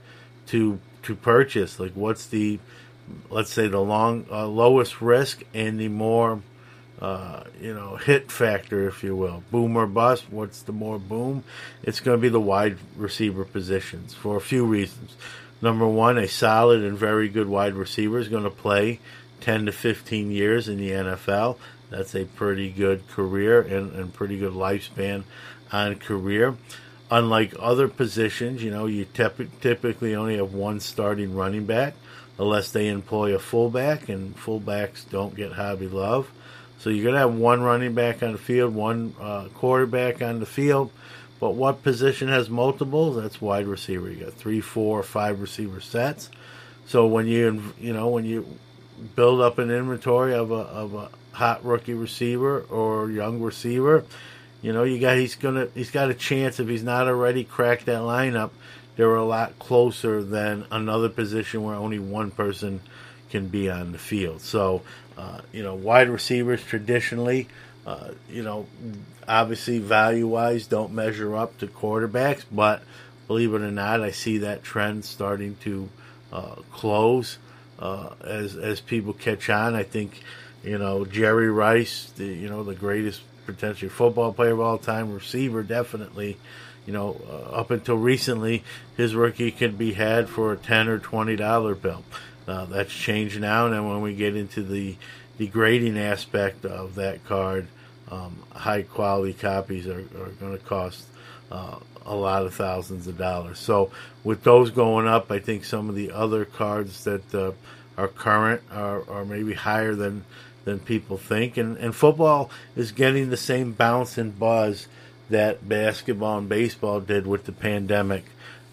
to 0.47 0.79
to 1.03 1.15
purchase, 1.15 1.79
like 1.79 1.93
what's 1.93 2.27
the 2.27 2.59
let's 3.29 3.51
say 3.51 3.67
the 3.67 3.79
long 3.79 4.25
uh, 4.31 4.47
lowest 4.47 5.01
risk 5.01 5.43
and 5.53 5.79
the 5.79 5.87
more 5.87 6.41
uh, 6.99 7.43
you 7.61 7.73
know, 7.73 7.95
hit 7.95 8.31
factor, 8.31 8.87
if 8.87 9.03
you 9.03 9.15
will. 9.15 9.43
Boom 9.51 9.75
or 9.75 9.85
bust. 9.85 10.25
What's 10.31 10.63
the 10.63 10.71
more 10.71 10.97
boom? 10.97 11.43
It's 11.83 11.99
going 11.99 12.17
to 12.17 12.21
be 12.21 12.29
the 12.29 12.39
wide 12.39 12.77
receiver 12.95 13.45
positions 13.45 14.13
for 14.13 14.35
a 14.35 14.41
few 14.41 14.65
reasons. 14.65 15.15
Number 15.61 15.87
one, 15.87 16.17
a 16.17 16.27
solid 16.27 16.83
and 16.83 16.97
very 16.97 17.29
good 17.29 17.47
wide 17.47 17.75
receiver 17.75 18.17
is 18.19 18.29
going 18.29 18.43
to 18.43 18.49
play 18.49 18.99
10 19.41 19.67
to 19.67 19.71
15 19.71 20.31
years 20.31 20.67
in 20.67 20.77
the 20.77 20.89
NFL. 20.89 21.57
That's 21.89 22.15
a 22.15 22.25
pretty 22.25 22.69
good 22.69 23.07
career 23.07 23.61
and, 23.61 23.93
and 23.93 24.13
pretty 24.13 24.37
good 24.37 24.53
lifespan 24.53 25.23
on 25.71 25.95
career. 25.95 26.55
Unlike 27.09 27.55
other 27.59 27.87
positions, 27.87 28.61
you 28.61 28.71
know, 28.71 28.85
you 28.85 29.05
tep- 29.05 29.61
typically 29.61 30.15
only 30.15 30.37
have 30.37 30.53
one 30.53 30.79
starting 30.79 31.33
running 31.35 31.65
back 31.65 31.95
unless 32.37 32.71
they 32.71 32.87
employ 32.89 33.33
a 33.33 33.39
fullback, 33.39 34.09
and 34.09 34.35
fullbacks 34.37 35.09
don't 35.09 35.35
get 35.35 35.53
hobby 35.53 35.87
love. 35.87 36.31
So 36.79 36.89
you're 36.89 37.03
going 37.03 37.15
to 37.15 37.19
have 37.19 37.33
one 37.33 37.61
running 37.61 37.95
back 37.95 38.21
on 38.21 38.33
the 38.33 38.37
field, 38.37 38.75
one 38.75 39.15
uh, 39.19 39.47
quarterback 39.55 40.21
on 40.21 40.39
the 40.39 40.45
field. 40.45 40.91
But 41.39 41.51
what 41.51 41.83
position 41.83 42.27
has 42.29 42.49
multiples? 42.49 43.15
That's 43.15 43.41
wide 43.41 43.67
receiver. 43.67 44.09
You 44.09 44.25
got 44.25 44.33
three, 44.33 44.61
four, 44.61 45.01
five 45.03 45.39
receiver 45.39 45.81
sets. 45.81 46.29
So 46.87 47.05
when 47.05 47.27
you 47.27 47.73
you 47.79 47.93
know 47.93 48.07
when 48.07 48.25
you 48.25 48.57
build 49.15 49.41
up 49.41 49.57
an 49.57 49.71
inventory 49.71 50.33
of 50.33 50.51
a 50.51 50.55
of 50.55 50.93
a 50.93 51.09
hot 51.31 51.63
rookie 51.63 51.93
receiver 51.93 52.61
or 52.69 53.11
young 53.11 53.41
receiver, 53.41 54.05
you 54.61 54.73
know 54.73 54.83
you 54.83 54.99
got 54.99 55.17
he's 55.17 55.35
gonna 55.35 55.67
he's 55.73 55.91
got 55.91 56.09
a 56.09 56.13
chance 56.13 56.59
if 56.59 56.67
he's 56.67 56.83
not 56.83 57.07
already 57.07 57.43
cracked 57.43 57.85
that 57.85 58.01
lineup. 58.01 58.51
They're 58.95 59.15
a 59.15 59.23
lot 59.23 59.59
closer 59.59 60.23
than 60.23 60.65
another 60.71 61.09
position 61.09 61.63
where 61.63 61.75
only 61.75 61.99
one 61.99 62.31
person 62.31 62.81
can 63.29 63.47
be 63.47 63.69
on 63.69 63.91
the 63.91 63.99
field. 63.99 64.41
So 64.41 64.81
uh, 65.17 65.41
you 65.51 65.63
know, 65.63 65.73
wide 65.73 66.09
receivers 66.09 66.63
traditionally, 66.63 67.47
uh, 67.85 68.11
you 68.29 68.43
know, 68.43 68.67
obviously 69.27 69.79
value 69.79 70.27
wise 70.27 70.67
don't 70.67 70.93
measure 70.93 71.35
up 71.35 71.57
to 71.57 71.67
quarterbacks, 71.67 72.43
but 72.51 72.83
believe 73.27 73.53
it 73.53 73.61
or 73.61 73.71
not, 73.71 74.01
I 74.01 74.11
see 74.11 74.39
that 74.39 74.63
trend 74.63 75.05
starting 75.05 75.55
to 75.61 75.89
uh, 76.31 76.55
close 76.71 77.39
uh, 77.79 78.09
as 78.23 78.55
as 78.55 78.81
people 78.81 79.13
catch 79.13 79.49
on. 79.49 79.75
I 79.75 79.83
think, 79.83 80.21
you 80.63 80.77
know, 80.77 81.05
Jerry 81.05 81.49
Rice, 81.49 82.11
the, 82.17 82.25
you 82.25 82.49
know, 82.49 82.63
the 82.63 82.75
greatest 82.75 83.21
potentially 83.45 83.89
football 83.89 84.33
player 84.33 84.51
of 84.51 84.59
all 84.59 84.77
time, 84.77 85.13
receiver 85.13 85.63
definitely. 85.63 86.37
You 86.85 86.93
know, 86.93 87.21
uh, 87.29 87.59
up 87.59 87.69
until 87.69 87.97
recently, 87.97 88.63
his 88.95 89.13
rookie 89.13 89.51
could 89.51 89.77
be 89.77 89.93
had 89.93 90.29
for 90.29 90.53
a 90.53 90.57
ten 90.57 90.87
or 90.87 90.99
twenty 90.99 91.35
dollar 91.35 91.75
bill. 91.75 92.03
Uh, 92.47 92.63
that's 92.63 92.93
changed 92.93 93.41
now, 93.41 93.67
and 93.67 93.89
when 93.89 94.01
we 94.01 94.15
get 94.15 94.37
into 94.37 94.63
the 94.63 94.95
the 95.37 95.47
grading 95.47 95.97
aspect 95.97 96.65
of 96.65 96.95
that 96.95 97.25
card, 97.25 97.67
um, 98.09 98.37
high 98.51 98.83
quality 98.83 99.33
copies 99.33 99.85
are, 99.85 99.99
are 99.99 100.31
going 100.39 100.57
to 100.57 100.63
cost 100.63 101.03
uh, 101.51 101.77
a 102.07 102.15
lot 102.15 102.45
of 102.45 102.53
thousands 102.53 103.07
of 103.07 103.17
dollars. 103.17 103.59
So 103.59 103.91
with 104.23 104.43
those 104.43 104.71
going 104.71 105.07
up, 105.07 105.31
I 105.31 105.39
think 105.39 105.65
some 105.65 105.89
of 105.89 105.95
the 105.95 106.11
other 106.11 106.45
cards 106.45 107.03
that 107.03 107.35
uh, 107.35 107.51
are 107.97 108.07
current 108.07 108.61
are, 108.71 109.07
are 109.09 109.25
maybe 109.25 109.53
higher 109.53 109.95
than 109.95 110.23
than 110.65 110.79
people 110.79 111.17
think. 111.17 111.55
And, 111.55 111.77
and 111.77 111.95
football 111.95 112.51
is 112.75 112.91
getting 112.91 113.29
the 113.29 113.37
same 113.37 113.71
bounce 113.71 114.17
and 114.17 114.37
buzz 114.37 114.87
that 115.29 115.67
basketball 115.67 116.39
and 116.39 116.49
baseball 116.49 116.99
did 116.99 117.25
with 117.25 117.45
the 117.45 117.53
pandemic 117.53 118.25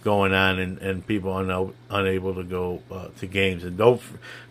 going 0.03 0.35
on 0.35 0.59
and, 0.59 0.79
and 0.79 1.07
people 1.07 1.33
are 1.33 1.71
unable 1.91 2.35
to 2.35 2.43
go 2.43 2.83
uh, 2.91 3.09
to 3.19 3.27
games. 3.27 3.65
And 3.65 3.77
don't 3.77 4.03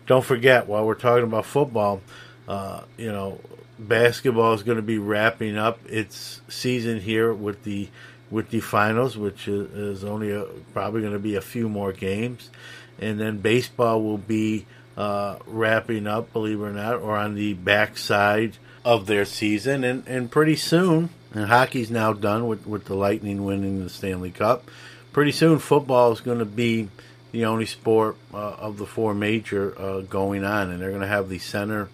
don't 0.06 0.24
forget 0.24 0.66
while 0.66 0.86
we're 0.86 0.94
talking 0.94 1.24
about 1.24 1.46
football, 1.46 2.00
uh, 2.48 2.82
you 2.96 3.12
know, 3.12 3.38
basketball 3.78 4.54
is 4.54 4.62
going 4.62 4.76
to 4.76 4.82
be 4.82 4.98
wrapping 4.98 5.56
up 5.56 5.78
its 5.86 6.40
season 6.48 7.00
here 7.00 7.32
with 7.32 7.62
the 7.64 7.88
with 8.30 8.50
the 8.50 8.60
finals, 8.60 9.16
which 9.16 9.48
is, 9.48 10.04
only 10.04 10.32
a, 10.32 10.44
probably 10.72 11.00
going 11.00 11.12
to 11.12 11.18
be 11.18 11.36
a 11.36 11.40
few 11.40 11.68
more 11.68 11.92
games, 11.92 12.50
and 12.98 13.20
then 13.20 13.38
baseball 13.38 14.02
will 14.02 14.18
be 14.18 14.66
uh, 14.96 15.36
wrapping 15.46 16.06
up, 16.06 16.32
believe 16.32 16.60
it 16.60 16.64
or 16.64 16.72
not, 16.72 16.96
or 16.96 17.16
on 17.16 17.34
the 17.34 17.54
backside 17.54 18.56
of 18.84 19.06
their 19.06 19.24
season, 19.24 19.82
and 19.84 20.06
and 20.06 20.30
pretty 20.30 20.56
soon, 20.56 21.10
and 21.32 21.46
hockey's 21.46 21.90
now 21.90 22.12
done 22.12 22.46
with 22.46 22.66
with 22.66 22.84
the 22.84 22.94
Lightning 22.94 23.44
winning 23.44 23.82
the 23.82 23.90
Stanley 23.90 24.30
Cup. 24.30 24.70
Pretty 25.12 25.32
soon, 25.32 25.58
football 25.58 26.12
is 26.12 26.20
going 26.20 26.40
to 26.40 26.44
be 26.44 26.88
the 27.32 27.44
only 27.46 27.66
sport 27.66 28.16
uh, 28.32 28.36
of 28.36 28.78
the 28.78 28.86
four 28.86 29.14
major 29.14 29.76
uh, 29.78 30.00
going 30.00 30.44
on, 30.44 30.70
and 30.70 30.80
they're 30.80 30.90
going 30.90 31.00
to 31.00 31.06
have 31.06 31.28
the 31.28 31.38
center 31.38 31.88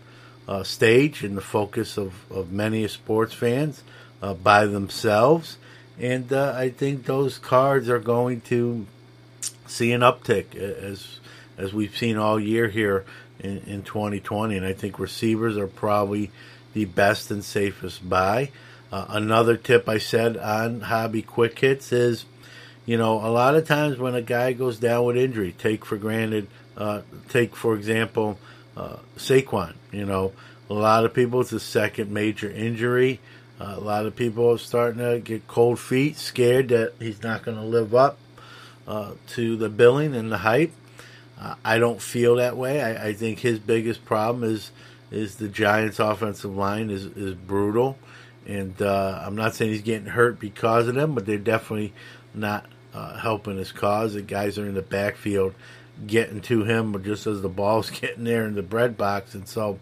uh, 0.47 0.63
stage 0.63 1.23
and 1.23 1.37
the 1.37 1.43
focus 1.43 1.97
of, 1.97 2.13
of 2.31 2.53
many 2.53 2.87
sports 2.89 3.33
fans 3.33 3.83
uh, 4.21 4.35
by 4.35 4.67
themselves. 4.67 5.57
And 6.01 6.33
uh, 6.33 6.55
I 6.57 6.71
think 6.71 7.05
those 7.05 7.39
cards 7.39 7.89
are 7.91 7.99
going 7.99 8.41
to 8.43 8.87
see 9.67 9.93
an 9.93 10.01
uptick 10.01 10.57
as 10.57 11.21
as 11.59 11.75
we've 11.75 11.97
seen 11.97 12.17
all 12.17 12.41
year 12.41 12.69
here 12.69 13.05
in, 13.39 13.59
in 13.67 13.83
2020. 13.83 14.57
And 14.57 14.65
I 14.65 14.73
think 14.73 14.99
receivers 14.99 15.59
are 15.59 15.67
probably 15.67 16.31
the 16.73 16.87
best 16.87 17.31
and 17.31 17.45
safest 17.45 18.09
buy. 18.09 18.51
Uh, 18.91 19.07
another 19.11 19.57
tip 19.57 19.89
I 19.89 19.99
said 19.99 20.37
on 20.39 20.81
hobby 20.81 21.23
quick 21.23 21.59
hits 21.59 21.93
is, 21.93 22.25
you 22.87 22.97
know, 22.97 23.15
a 23.25 23.29
lot 23.29 23.55
of 23.55 23.69
times 23.69 23.99
when 23.99 24.15
a 24.15 24.23
guy 24.23 24.55
goes 24.55 24.79
down 24.79 25.05
with 25.05 25.17
injury, 25.17 25.53
take 25.53 25.85
for 25.85 25.97
granted, 25.97 26.49
uh, 26.77 27.03
take 27.29 27.55
for 27.55 27.75
example, 27.75 28.39
uh, 28.77 28.97
Saquon. 29.17 29.75
You 29.93 30.07
know, 30.07 30.33
a 30.71 30.75
lot 30.75 31.05
of 31.05 31.13
people 31.13 31.43
it's 31.43 31.53
a 31.53 31.61
second 31.61 32.11
major 32.11 32.51
injury. 32.51 33.21
Uh, 33.61 33.75
a 33.77 33.81
lot 33.81 34.07
of 34.07 34.17
people 34.17 34.51
are 34.51 34.59
starting 34.59 35.01
to 35.01 35.21
get 35.21 35.47
cold 35.47 35.79
feet, 35.79 36.17
scared 36.17 36.69
that 36.69 36.95
he's 36.99 37.23
not 37.23 37.43
going 37.43 37.59
to 37.59 37.63
live 37.63 37.95
up 37.95 38.19
uh, 38.89 39.13
to 39.29 39.57
the 39.57 39.69
billing 39.69 40.15
and 40.15 40.33
the 40.33 40.39
hype. 40.39 40.73
Uh, 41.39 41.55
I 41.65 41.79
don't 41.79 42.01
feel 42.01 42.37
that 42.37 42.57
way. 42.57 42.81
I, 42.81 43.09
I, 43.09 43.13
think 43.13 43.39
his 43.39 43.59
biggest 43.59 44.05
problem 44.05 44.45
is 44.45 44.73
is 45.11 45.37
the 45.37 45.49
Giants' 45.49 45.99
offensive 45.99 46.55
line 46.55 46.91
is 46.91 47.05
is 47.05 47.35
brutal, 47.35 47.99
and 48.47 48.81
uh, 48.81 49.23
I'm 49.25 49.37
not 49.37 49.55
saying 49.55 49.73
he's 49.73 49.83
getting 49.83 50.07
hurt 50.07 50.39
because 50.39 50.89
of 50.89 50.95
them, 50.95 51.15
but 51.15 51.27
they're 51.27 51.39
definitely 51.39 51.93
not 52.35 52.67
uh, 52.95 53.17
helping 53.19 53.57
his 53.57 53.73
cause. 53.73 54.15
The 54.15 54.23
guys 54.23 54.59
are 54.59 54.67
in 54.67 54.75
the 54.75 54.83
backfield 54.83 55.55
getting 56.07 56.41
to 56.41 56.65
him 56.65 57.03
just 57.03 57.27
as 57.27 57.43
the 57.43 57.49
ball's 57.49 57.91
getting 58.01 58.25
there 58.25 58.47
in 58.47 58.55
the 58.55 58.63
bread 58.63 58.97
box. 58.97 59.35
And 59.35 59.47
so 59.47 59.79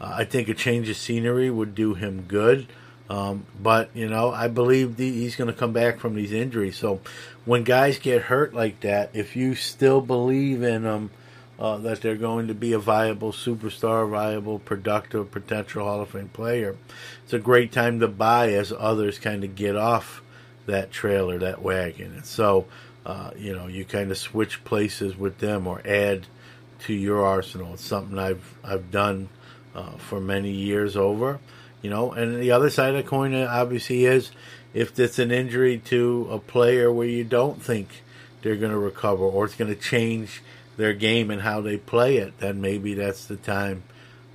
uh, 0.00 0.14
I 0.16 0.24
think 0.24 0.48
a 0.48 0.54
change 0.54 0.88
of 0.88 0.96
scenery 0.96 1.50
would 1.50 1.74
do 1.74 1.94
him 1.94 2.24
good. 2.26 2.66
Um, 3.10 3.44
but, 3.60 3.90
you 3.92 4.08
know, 4.08 4.30
I 4.30 4.46
believe 4.46 4.96
the, 4.96 5.10
he's 5.10 5.34
going 5.34 5.52
to 5.52 5.58
come 5.58 5.72
back 5.72 5.98
from 5.98 6.14
these 6.14 6.32
injuries. 6.32 6.76
So 6.76 7.00
when 7.44 7.64
guys 7.64 7.98
get 7.98 8.22
hurt 8.22 8.54
like 8.54 8.80
that, 8.80 9.10
if 9.14 9.34
you 9.34 9.56
still 9.56 10.00
believe 10.00 10.62
in 10.62 10.84
them, 10.84 11.10
uh, 11.58 11.76
that 11.78 12.00
they're 12.00 12.14
going 12.14 12.46
to 12.46 12.54
be 12.54 12.72
a 12.72 12.78
viable 12.78 13.32
superstar, 13.32 14.08
viable, 14.08 14.60
productive, 14.60 15.30
potential 15.32 15.84
Hall 15.84 16.00
of 16.00 16.10
Fame 16.10 16.28
player, 16.28 16.76
it's 17.24 17.32
a 17.32 17.38
great 17.40 17.72
time 17.72 17.98
to 17.98 18.08
buy 18.08 18.52
as 18.52 18.72
others 18.78 19.18
kind 19.18 19.42
of 19.42 19.56
get 19.56 19.76
off 19.76 20.22
that 20.66 20.92
trailer, 20.92 21.38
that 21.38 21.60
wagon. 21.60 22.12
And 22.12 22.24
so, 22.24 22.66
uh, 23.04 23.32
you 23.36 23.54
know, 23.54 23.66
you 23.66 23.84
kind 23.84 24.12
of 24.12 24.18
switch 24.18 24.62
places 24.62 25.16
with 25.16 25.38
them 25.38 25.66
or 25.66 25.82
add 25.84 26.28
to 26.86 26.94
your 26.94 27.26
arsenal. 27.26 27.74
It's 27.74 27.84
something 27.84 28.18
I've 28.18 28.56
I've 28.64 28.90
done 28.90 29.28
uh, 29.74 29.98
for 29.98 30.20
many 30.20 30.52
years 30.52 30.96
over, 30.96 31.40
you 31.82 31.90
know. 31.90 32.12
And 32.12 32.40
the 32.40 32.50
other 32.52 32.70
side 32.70 32.94
of 32.94 33.04
the 33.04 33.08
coin 33.08 33.34
obviously 33.34 34.04
is 34.04 34.30
if 34.74 34.98
it's 34.98 35.18
an 35.18 35.30
injury 35.30 35.78
to 35.86 36.28
a 36.30 36.38
player 36.38 36.92
where 36.92 37.06
you 37.06 37.24
don't 37.24 37.62
think 37.62 38.02
they're 38.42 38.56
going 38.56 38.72
to 38.72 38.78
recover 38.78 39.24
or 39.24 39.44
it's 39.44 39.56
going 39.56 39.74
to 39.74 39.80
change 39.80 40.42
their 40.76 40.94
game 40.94 41.30
and 41.30 41.42
how 41.42 41.60
they 41.60 41.76
play 41.76 42.16
it, 42.16 42.38
then 42.38 42.60
maybe 42.60 42.94
that's 42.94 43.26
the 43.26 43.36
time 43.36 43.82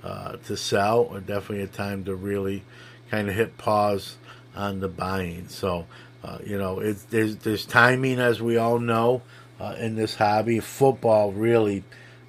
uh, 0.04 0.36
to 0.46 0.56
sell 0.56 1.00
or 1.00 1.20
definitely 1.20 1.62
a 1.62 1.66
time 1.66 2.04
to 2.04 2.14
really 2.14 2.62
kind 3.10 3.28
of 3.28 3.34
hit 3.34 3.58
pause 3.58 4.16
on 4.54 4.80
the 4.80 4.88
buying. 4.88 5.48
So 5.48 5.86
uh, 6.26 6.38
you 6.44 6.58
know, 6.58 6.80
it's, 6.80 7.04
there's 7.04 7.36
there's 7.36 7.64
timing, 7.64 8.18
as 8.18 8.42
we 8.42 8.56
all 8.56 8.80
know, 8.80 9.22
uh, 9.60 9.76
in 9.78 9.94
this 9.94 10.16
hobby. 10.16 10.58
Football 10.58 11.30
really 11.30 11.84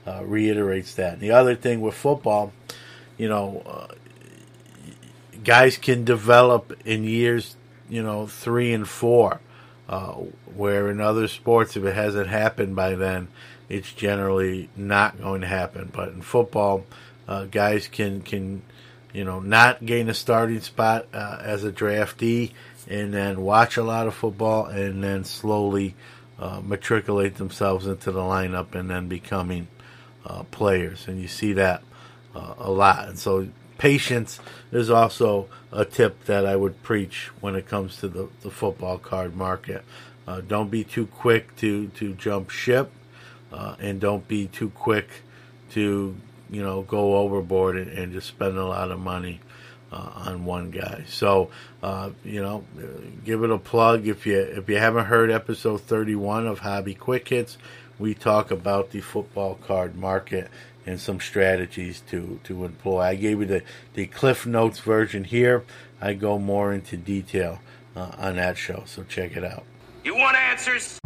uh, 0.05 0.23
reiterates 0.23 0.93
that. 0.95 1.13
And 1.13 1.21
the 1.21 1.31
other 1.31 1.55
thing 1.55 1.81
with 1.81 1.95
football, 1.95 2.53
you 3.17 3.27
know, 3.27 3.63
uh, 3.65 3.87
guys 5.47 5.77
can 5.77 6.03
develop 6.05 6.77
in 6.85 7.03
years, 7.03 7.55
you 7.89 8.03
know, 8.03 8.27
three 8.27 8.71
and 8.71 8.87
four, 8.87 9.39
uh, 9.89 10.11
where 10.55 10.91
in 10.91 11.01
other 11.01 11.27
sports, 11.27 11.75
if 11.75 11.83
it 11.83 11.95
hasn't 11.95 12.27
happened 12.27 12.75
by 12.75 12.93
then, 12.93 13.27
it's 13.67 13.91
generally 13.91 14.69
not 14.75 15.19
going 15.19 15.41
to 15.41 15.47
happen. 15.47 15.89
But 15.91 16.09
in 16.09 16.21
football, 16.21 16.85
guys 17.49 17.87
can 17.87 18.21
can 18.21 18.61
you 19.13 19.23
know, 19.23 19.39
not 19.39 19.83
gain 19.83 20.09
a 20.09 20.13
starting 20.13 20.61
spot 20.61 21.07
uh, 21.11 21.39
as 21.41 21.63
a 21.63 21.71
draftee 21.71 22.51
and 22.87 23.11
then 23.11 23.41
watch 23.41 23.75
a 23.77 23.83
lot 23.83 24.05
of 24.05 24.13
football 24.13 24.65
and 24.65 25.03
then 25.03 25.23
slowly 25.23 25.95
uh, 26.37 26.61
matriculate 26.63 27.35
themselves 27.35 27.87
into 27.87 28.11
the 28.11 28.19
lineup 28.19 28.75
and 28.75 28.89
then 28.89 29.07
becoming 29.07 29.67
uh, 30.23 30.43
players. 30.43 31.07
And 31.07 31.19
you 31.19 31.27
see 31.27 31.53
that 31.53 31.81
uh, 32.35 32.53
a 32.59 32.69
lot. 32.69 33.09
And 33.09 33.17
so 33.17 33.47
patience 33.77 34.39
is 34.71 34.89
also 34.89 35.47
a 35.71 35.85
tip 35.85 36.25
that 36.25 36.45
I 36.45 36.55
would 36.55 36.81
preach 36.83 37.31
when 37.39 37.55
it 37.55 37.67
comes 37.67 37.97
to 37.97 38.07
the, 38.07 38.29
the 38.41 38.51
football 38.51 38.97
card 38.97 39.35
market. 39.35 39.83
Uh, 40.27 40.41
don't 40.41 40.69
be 40.69 40.83
too 40.83 41.07
quick 41.07 41.55
to, 41.57 41.87
to 41.89 42.13
jump 42.13 42.49
ship 42.49 42.91
uh, 43.51 43.75
and 43.79 43.99
don't 43.99 44.27
be 44.27 44.47
too 44.47 44.69
quick 44.69 45.07
to 45.71 46.15
you 46.49 46.63
know 46.63 46.81
go 46.81 47.17
overboard 47.17 47.75
and, 47.77 47.91
and 47.91 48.13
just 48.13 48.27
spend 48.27 48.57
a 48.57 48.65
lot 48.65 48.91
of 48.91 48.99
money 48.99 49.41
uh, 49.91 50.11
on 50.15 50.45
one 50.45 50.71
guy. 50.71 51.05
So, 51.07 51.49
uh, 51.81 52.11
you 52.23 52.41
know, 52.41 52.63
give 53.23 53.43
it 53.43 53.51
a 53.51 53.57
plug 53.57 54.07
if 54.07 54.25
you 54.25 54.39
if 54.39 54.69
you 54.69 54.77
haven't 54.77 55.05
heard 55.05 55.31
episode 55.31 55.81
31 55.81 56.47
of 56.47 56.59
Hobby 56.59 56.93
Quick 56.93 57.27
Hits. 57.29 57.57
We 57.99 58.13
talk 58.13 58.51
about 58.51 58.91
the 58.91 59.01
football 59.01 59.55
card 59.55 59.95
market 59.95 60.49
and 60.87 60.99
some 60.99 61.19
strategies 61.19 62.01
to 62.09 62.39
to 62.45 62.65
employ. 62.65 63.01
I 63.01 63.15
gave 63.15 63.39
you 63.41 63.45
the 63.45 63.61
the 63.93 64.07
Cliff 64.07 64.47
Notes 64.47 64.79
version 64.79 65.23
here. 65.23 65.63
I 66.01 66.13
go 66.13 66.39
more 66.39 66.73
into 66.73 66.97
detail 66.97 67.59
uh, 67.95 68.11
on 68.17 68.37
that 68.37 68.57
show, 68.57 68.83
so 68.85 69.03
check 69.03 69.35
it 69.35 69.43
out. 69.43 69.63
You 70.03 70.15
want 70.15 70.37
answers? 70.37 70.97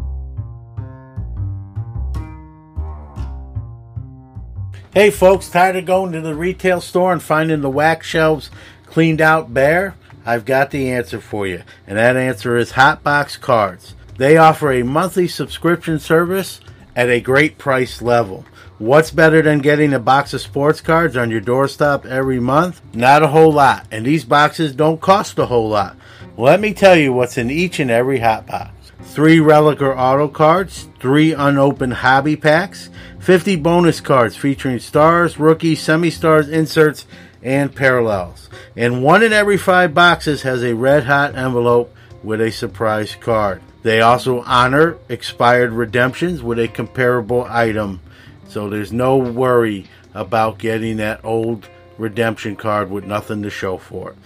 Hey 4.93 5.09
folks, 5.09 5.49
tired 5.49 5.77
of 5.77 5.85
going 5.85 6.11
to 6.11 6.21
the 6.21 6.35
retail 6.35 6.81
store 6.81 7.13
and 7.13 7.23
finding 7.23 7.61
the 7.61 7.69
wax 7.69 8.05
shelves 8.05 8.51
cleaned 8.85 9.21
out 9.21 9.53
bare? 9.53 9.95
I've 10.25 10.45
got 10.45 10.69
the 10.69 10.91
answer 10.91 11.19
for 11.19 11.47
you, 11.47 11.63
and 11.87 11.97
that 11.97 12.15
answer 12.15 12.57
is 12.57 12.73
Hotbox 12.73 13.39
Cards. 13.39 13.95
They 14.17 14.37
offer 14.37 14.71
a 14.71 14.83
monthly 14.83 15.27
subscription 15.27 15.97
service 15.97 16.59
at 16.95 17.09
a 17.09 17.21
great 17.21 17.57
price 17.57 18.01
level. 18.01 18.45
What's 18.77 19.11
better 19.11 19.41
than 19.41 19.59
getting 19.59 19.93
a 19.93 19.99
box 19.99 20.33
of 20.33 20.41
sports 20.41 20.81
cards 20.81 21.15
on 21.15 21.29
your 21.29 21.39
doorstep 21.39 22.05
every 22.05 22.39
month? 22.39 22.81
Not 22.93 23.21
a 23.21 23.27
whole 23.27 23.53
lot, 23.53 23.85
and 23.91 24.05
these 24.05 24.25
boxes 24.25 24.73
don't 24.73 24.99
cost 24.99 25.37
a 25.37 25.45
whole 25.45 25.69
lot. 25.69 25.97
Let 26.35 26.59
me 26.59 26.73
tell 26.73 26.95
you 26.95 27.13
what's 27.13 27.37
in 27.37 27.51
each 27.51 27.79
and 27.79 27.91
every 27.91 28.19
hot 28.19 28.47
box. 28.47 28.71
Three 29.03 29.39
Relic 29.39 29.81
or 29.81 29.95
Auto 29.95 30.27
cards, 30.27 30.87
three 30.99 31.33
unopened 31.33 31.93
hobby 31.93 32.35
packs, 32.35 32.89
50 33.19 33.57
bonus 33.57 34.01
cards 34.01 34.35
featuring 34.35 34.79
stars, 34.79 35.37
rookies, 35.37 35.81
semi 35.81 36.09
stars, 36.09 36.49
inserts, 36.49 37.05
and 37.43 37.75
parallels. 37.75 38.49
And 38.75 39.03
one 39.03 39.21
in 39.21 39.33
every 39.33 39.57
five 39.57 39.93
boxes 39.93 40.41
has 40.41 40.63
a 40.63 40.73
red 40.73 41.03
hot 41.03 41.35
envelope 41.35 41.93
with 42.23 42.41
a 42.41 42.51
surprise 42.51 43.15
card. 43.15 43.61
They 43.83 44.01
also 44.01 44.41
honor 44.41 44.97
expired 45.09 45.73
redemptions 45.73 46.41
with 46.43 46.59
a 46.59 46.67
comparable 46.67 47.47
item, 47.49 48.01
so 48.47 48.69
there's 48.69 48.91
no 48.91 49.17
worry 49.17 49.87
about 50.13 50.59
getting 50.59 50.97
that 50.97 51.21
old 51.23 51.67
redemption 51.97 52.55
card 52.55 52.91
with 52.91 53.05
nothing 53.05 53.41
to 53.43 53.49
show 53.49 53.77
for 53.77 54.11
it. 54.11 54.17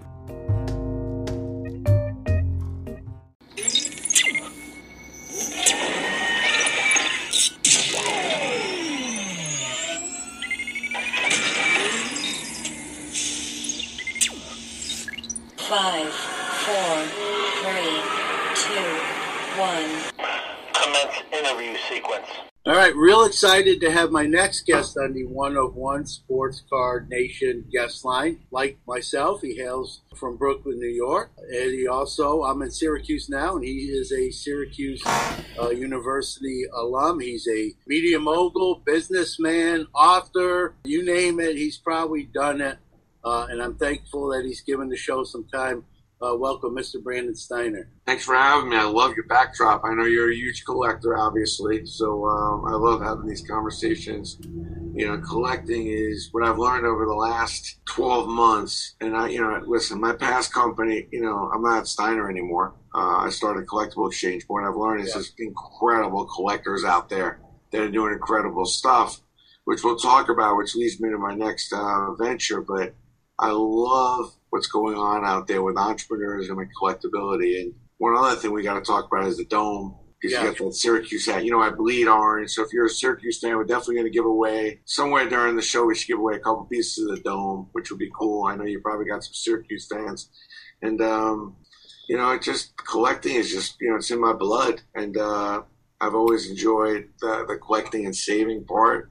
All 22.73 22.79
right, 22.79 22.97
real 22.97 23.25
excited 23.25 23.83
to 23.83 23.91
have 23.91 24.11
my 24.11 24.25
next 24.25 24.65
guest 24.65 24.97
on 24.97 25.13
the 25.13 25.27
One 25.27 25.59
of 25.59 25.75
One 25.75 26.07
Sports 26.07 26.63
Card 26.71 27.11
Nation 27.11 27.67
guest 27.71 28.03
line. 28.03 28.41
Like 28.51 28.79
myself, 28.89 29.43
he 29.43 29.55
hails 29.57 30.01
from 30.17 30.39
Brooklyn, 30.39 30.79
New 30.79 30.89
York, 30.89 31.33
and 31.37 31.71
he 31.71 31.87
also 31.87 32.45
I'm 32.45 32.63
in 32.63 32.71
Syracuse 32.71 33.29
now, 33.29 33.57
and 33.57 33.63
he 33.63 33.91
is 33.91 34.11
a 34.11 34.31
Syracuse 34.31 35.03
uh, 35.61 35.69
University 35.69 36.65
alum. 36.75 37.21
He's 37.21 37.47
a 37.47 37.75
media 37.87 38.19
mogul, 38.19 38.77
businessman, 38.87 39.87
author, 39.95 40.75
you 40.85 41.05
name 41.05 41.41
it. 41.41 41.57
He's 41.57 41.77
probably 41.77 42.23
done 42.23 42.63
it, 42.63 42.79
uh, 43.23 43.49
and 43.51 43.61
I'm 43.63 43.75
thankful 43.75 44.31
that 44.31 44.47
he's 44.47 44.63
given 44.63 44.89
the 44.89 44.97
show 44.97 45.25
some 45.25 45.45
time. 45.45 45.85
Uh, 46.23 46.37
welcome, 46.37 46.73
Mr. 46.73 47.03
Brandon 47.03 47.35
Steiner. 47.35 47.91
Thanks 48.07 48.25
for 48.25 48.37
having 48.37 48.69
me. 48.69 48.77
I 48.77 48.85
love 48.85 49.15
your 49.17 49.27
backdrop. 49.27 49.83
I 49.85 49.93
know 49.93 50.05
you're 50.05 50.31
a 50.31 50.35
huge 50.35 50.65
collector, 50.65 51.19
obviously, 51.19 51.85
so 51.85 52.29
um, 52.29 52.65
I 52.65 52.75
love 52.75 53.03
having 53.03 53.27
these 53.27 53.45
conversations. 53.45 54.39
You 54.95 55.09
know, 55.09 55.19
collecting 55.19 55.89
is 55.89 56.29
what 56.31 56.45
I've 56.45 56.59
learned 56.59 56.87
over 56.87 57.07
the 57.07 57.15
last 57.15 57.81
12 57.87 58.29
months. 58.29 58.95
And 59.01 59.17
I, 59.17 59.31
you 59.31 59.41
know, 59.41 59.65
listen, 59.67 60.01
my 60.01 60.13
past 60.13 60.55
company, 60.55 61.09
you 61.11 61.23
know, 61.23 61.51
I'm 61.53 61.63
not 61.63 61.89
Steiner 61.89 62.31
anymore. 62.31 62.77
Uh, 62.95 63.17
I 63.17 63.31
started 63.31 63.67
Collectible 63.67 64.07
Exchange 64.07 64.47
Board. 64.47 64.65
I've 64.65 64.77
learned 64.77 65.03
is 65.05 65.15
just 65.15 65.35
incredible 65.41 66.27
collectors 66.27 66.85
out 66.85 67.09
there 67.09 67.41
that 67.73 67.81
are 67.81 67.91
doing 67.91 68.13
incredible 68.13 68.67
stuff, 68.67 69.21
which 69.65 69.83
we'll 69.83 69.97
talk 69.97 70.29
about, 70.29 70.57
which 70.57 70.77
leads 70.77 71.01
me 71.01 71.11
to 71.11 71.19
my 71.19 71.35
next 71.35 71.73
uh, 71.73 72.13
venture. 72.15 72.61
But 72.61 72.95
I 73.41 73.51
love 73.51 74.37
what's 74.53 74.67
going 74.67 74.95
on 74.95 75.25
out 75.25 75.47
there 75.47 75.63
with 75.63 75.79
entrepreneurs 75.79 76.49
and 76.49 76.59
with 76.59 76.69
collectability. 76.81 77.59
And 77.63 77.73
one 77.97 78.15
other 78.15 78.37
thing 78.37 78.53
we 78.53 78.63
got 78.63 78.75
to 78.75 78.83
talk 78.83 79.09
about 79.11 79.27
is 79.27 79.39
the 79.39 79.47
dome. 79.47 79.97
Because 80.21 80.35
Yeah. 80.35 80.45
you 80.45 80.51
got 80.53 80.59
that 80.59 80.75
Syracuse 80.75 81.25
hat. 81.27 81.43
You 81.45 81.51
know, 81.53 81.61
I 81.63 81.71
bleed 81.71 82.07
orange. 82.07 82.51
So 82.51 82.63
if 82.63 82.69
you're 82.71 82.85
a 82.85 82.91
Syracuse 82.91 83.41
fan, 83.41 83.57
we're 83.57 83.65
definitely 83.65 83.95
going 83.95 84.07
to 84.07 84.11
give 84.13 84.27
away 84.27 84.81
somewhere 84.85 85.27
during 85.27 85.57
the 85.57 85.63
show. 85.63 85.87
We 85.87 85.95
should 85.95 86.07
give 86.09 86.19
away 86.19 86.35
a 86.37 86.39
couple 86.39 86.65
pieces 86.67 87.03
of 87.09 87.17
the 87.17 87.23
dome, 87.23 87.71
which 87.73 87.91
would 87.91 87.99
be 87.99 88.11
cool. 88.17 88.45
I 88.45 88.55
know 88.55 88.65
you 88.65 88.81
probably 88.81 89.07
got 89.07 89.25
some 89.25 89.33
Syracuse 89.33 89.89
fans, 89.91 90.31
and 90.83 91.01
um, 91.01 91.57
you 92.11 92.19
know, 92.19 92.31
it 92.33 92.43
just 92.43 92.77
collecting 92.77 93.37
is 93.37 93.51
just 93.51 93.77
you 93.81 93.89
know, 93.89 93.97
it's 93.97 94.11
in 94.11 94.21
my 94.21 94.35
blood, 94.35 94.83
and 94.95 95.17
uh, 95.17 95.63
I've 96.01 96.15
always 96.15 96.49
enjoyed 96.51 97.09
the, 97.21 97.47
the 97.49 97.57
collecting 97.57 98.05
and 98.05 98.15
saving 98.15 98.65
part. 98.67 99.11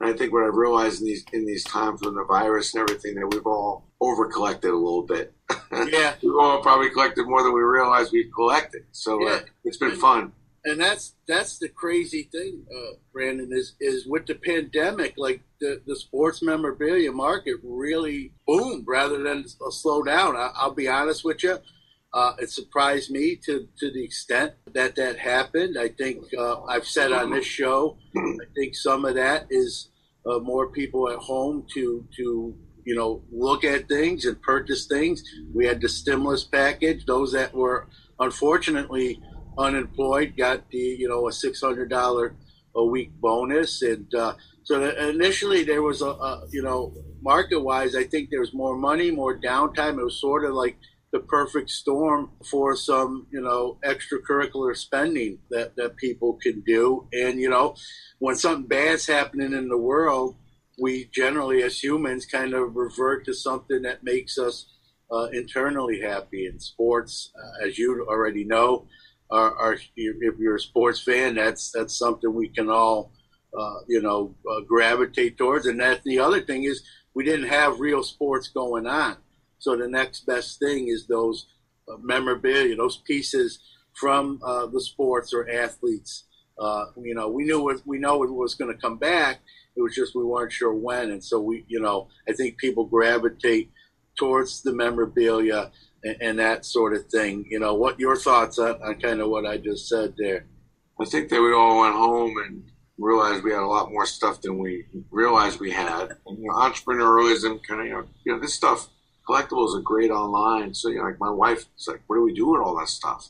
And 0.00 0.10
I 0.10 0.12
think 0.12 0.32
what 0.32 0.42
I've 0.44 0.54
realized 0.56 1.00
in 1.00 1.06
these 1.06 1.24
in 1.32 1.46
these 1.46 1.64
times 1.64 2.00
with 2.02 2.14
the 2.14 2.24
virus 2.24 2.74
and 2.74 2.82
everything 2.82 3.14
that 3.14 3.28
we've 3.28 3.46
all 3.46 3.88
over 4.02 4.26
collected 4.26 4.70
a 4.70 4.76
little 4.76 5.06
bit. 5.06 5.32
Yeah. 5.72 6.14
we've 6.22 6.34
all 6.38 6.60
probably 6.62 6.90
collected 6.90 7.26
more 7.26 7.42
than 7.42 7.54
we 7.54 7.62
realized 7.62 8.12
we've 8.12 8.32
collected. 8.34 8.82
So 8.92 9.26
uh, 9.26 9.40
it's 9.64 9.78
been 9.78 9.96
fun. 9.96 10.32
and 10.66 10.78
that's 10.78 11.14
that's 11.26 11.58
the 11.58 11.68
crazy 11.70 12.28
thing, 12.30 12.64
uh, 12.70 12.92
Brandon, 13.12 13.48
is 13.52 13.74
is 13.80 14.06
with 14.06 14.26
the 14.26 14.34
pandemic, 14.34 15.14
like 15.16 15.40
the, 15.60 15.80
the 15.86 15.96
sports 15.96 16.42
memorabilia 16.42 17.10
market 17.10 17.56
really 17.62 18.32
boomed 18.46 18.84
rather 18.86 19.22
than 19.22 19.44
uh, 19.66 19.70
slow 19.70 20.02
down. 20.02 20.36
I, 20.36 20.50
I'll 20.54 20.74
be 20.74 20.88
honest 20.88 21.24
with 21.24 21.42
you. 21.42 21.56
Uh, 22.14 22.34
it 22.38 22.50
surprised 22.50 23.10
me 23.10 23.36
to, 23.36 23.66
to 23.78 23.90
the 23.90 24.04
extent 24.04 24.52
that 24.74 24.94
that 24.96 25.18
happened. 25.18 25.78
I 25.78 25.88
think 25.88 26.18
uh, 26.38 26.62
I've 26.64 26.86
said 26.86 27.10
on 27.12 27.30
this 27.30 27.46
show, 27.46 27.96
I 28.16 28.44
think 28.54 28.74
some 28.74 29.06
of 29.06 29.14
that 29.14 29.46
is 29.48 29.88
uh, 30.26 30.38
more 30.38 30.68
people 30.70 31.08
at 31.08 31.18
home 31.18 31.66
to 31.74 32.06
to 32.18 32.54
you 32.84 32.94
know 32.94 33.22
look 33.30 33.64
at 33.64 33.88
things 33.88 34.24
and 34.24 34.40
purchase 34.42 34.86
things. 34.86 35.22
We 35.54 35.66
had 35.66 35.80
the 35.80 35.88
stimulus 35.88 36.44
package. 36.44 37.04
Those 37.06 37.32
that 37.32 37.54
were 37.54 37.88
unfortunately 38.18 39.20
unemployed 39.58 40.34
got 40.36 40.70
the 40.70 40.78
you 40.78 41.08
know 41.08 41.28
a 41.28 41.32
six 41.32 41.60
hundred 41.60 41.90
dollar 41.90 42.36
a 42.74 42.84
week 42.84 43.12
bonus, 43.20 43.82
and 43.82 44.12
uh, 44.14 44.34
so 44.64 44.88
initially 44.96 45.64
there 45.64 45.82
was 45.82 46.02
a, 46.02 46.06
a 46.06 46.46
you 46.50 46.62
know 46.62 46.94
market 47.22 47.60
wise, 47.60 47.94
I 47.94 48.04
think 48.04 48.30
there 48.30 48.40
was 48.40 48.52
more 48.52 48.76
money, 48.76 49.10
more 49.10 49.38
downtime. 49.38 49.98
It 49.98 50.04
was 50.04 50.20
sort 50.20 50.44
of 50.44 50.54
like 50.54 50.76
the 51.12 51.20
perfect 51.20 51.70
storm 51.70 52.30
for 52.50 52.74
some 52.74 53.26
you 53.30 53.40
know 53.40 53.78
extracurricular 53.84 54.76
spending 54.76 55.38
that 55.50 55.76
that 55.76 55.96
people 55.96 56.38
can 56.42 56.62
do, 56.62 57.08
and 57.12 57.38
you 57.38 57.48
know 57.48 57.74
when 58.18 58.36
something 58.36 58.66
bad's 58.66 59.06
happening 59.06 59.52
in 59.52 59.68
the 59.68 59.78
world. 59.78 60.36
We 60.78 61.10
generally, 61.12 61.62
as 61.62 61.82
humans, 61.82 62.26
kind 62.26 62.54
of 62.54 62.76
revert 62.76 63.24
to 63.26 63.34
something 63.34 63.82
that 63.82 64.02
makes 64.02 64.38
us 64.38 64.66
uh, 65.12 65.26
internally 65.32 66.00
happy. 66.00 66.46
In 66.46 66.58
sports, 66.58 67.30
uh, 67.36 67.66
as 67.66 67.78
you 67.78 68.06
already 68.08 68.44
know, 68.44 68.86
are, 69.30 69.54
are 69.56 69.74
if 69.96 70.38
you're 70.38 70.56
a 70.56 70.60
sports 70.60 71.02
fan, 71.02 71.34
that's 71.34 71.70
that's 71.72 71.96
something 71.96 72.32
we 72.34 72.48
can 72.48 72.70
all 72.70 73.12
uh, 73.58 73.80
you 73.86 74.00
know 74.00 74.34
uh, 74.50 74.60
gravitate 74.60 75.36
towards. 75.36 75.66
And 75.66 75.80
that 75.80 76.02
the 76.04 76.18
other 76.18 76.40
thing 76.40 76.64
is 76.64 76.82
we 77.14 77.24
didn't 77.24 77.48
have 77.48 77.80
real 77.80 78.02
sports 78.02 78.48
going 78.48 78.86
on, 78.86 79.18
so 79.58 79.76
the 79.76 79.88
next 79.88 80.26
best 80.26 80.58
thing 80.58 80.88
is 80.88 81.06
those 81.06 81.46
uh, 81.88 81.96
memorabilia, 82.00 82.76
those 82.76 82.96
pieces 82.96 83.60
from 83.94 84.40
uh, 84.42 84.66
the 84.66 84.80
sports 84.80 85.34
or 85.34 85.48
athletes. 85.50 86.24
You 86.96 87.14
know, 87.14 87.28
we 87.28 87.44
knew 87.44 87.68
it, 87.70 87.82
we 87.84 87.98
know 87.98 88.22
it 88.22 88.32
was 88.32 88.54
going 88.54 88.72
to 88.72 88.80
come 88.80 88.96
back. 88.96 89.40
It 89.76 89.82
was 89.82 89.94
just 89.94 90.14
we 90.14 90.24
weren't 90.24 90.52
sure 90.52 90.74
when, 90.74 91.10
and 91.10 91.24
so 91.24 91.40
we, 91.40 91.64
you 91.68 91.80
know, 91.80 92.08
I 92.28 92.32
think 92.32 92.58
people 92.58 92.84
gravitate 92.84 93.70
towards 94.18 94.62
the 94.62 94.72
memorabilia 94.72 95.70
and, 96.04 96.16
and 96.20 96.38
that 96.38 96.64
sort 96.64 96.94
of 96.94 97.06
thing. 97.06 97.46
You 97.48 97.60
know, 97.60 97.74
what 97.74 97.98
your 97.98 98.16
thoughts 98.16 98.58
on, 98.58 98.82
on 98.82 99.00
kind 99.00 99.20
of 99.20 99.30
what 99.30 99.46
I 99.46 99.56
just 99.56 99.88
said 99.88 100.14
there? 100.18 100.46
I 101.00 101.04
think 101.04 101.30
that 101.30 101.40
we 101.40 101.52
all 101.52 101.80
went 101.80 101.94
home 101.94 102.36
and 102.46 102.64
realized 102.98 103.42
we 103.42 103.52
had 103.52 103.62
a 103.62 103.66
lot 103.66 103.90
more 103.90 104.06
stuff 104.06 104.40
than 104.42 104.58
we 104.58 104.84
realized 105.10 105.58
we 105.58 105.70
had. 105.70 106.10
And, 106.26 106.38
you 106.38 106.48
know, 106.48 106.54
entrepreneurialism, 106.54 107.60
kind 107.66 107.80
of, 107.80 107.86
you 107.86 107.92
know, 107.92 108.04
you 108.24 108.32
know, 108.32 108.40
this 108.40 108.54
stuff, 108.54 108.88
collectibles 109.28 109.76
are 109.76 109.80
great 109.80 110.10
online. 110.10 110.74
So, 110.74 110.88
you 110.88 110.98
know, 110.98 111.04
like 111.04 111.20
my 111.20 111.30
wife 111.30 111.64
is 111.78 111.88
like, 111.88 112.02
what 112.06 112.16
do 112.16 112.22
we 112.22 112.34
do 112.34 112.46
with 112.48 112.60
all 112.60 112.78
that 112.78 112.88
stuff? 112.88 113.28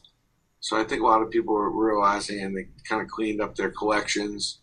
So 0.61 0.79
I 0.79 0.85
think 0.85 1.03
a 1.03 1.07
lot 1.07 1.23
of 1.23 1.31
people 1.31 1.57
are 1.57 1.71
realizing 1.71 2.41
and 2.41 2.57
they 2.57 2.69
kind 2.89 3.03
of 3.03 3.09
cleaned 3.09 3.41
up 3.41 3.57
their 3.57 3.71
collections. 3.71 4.59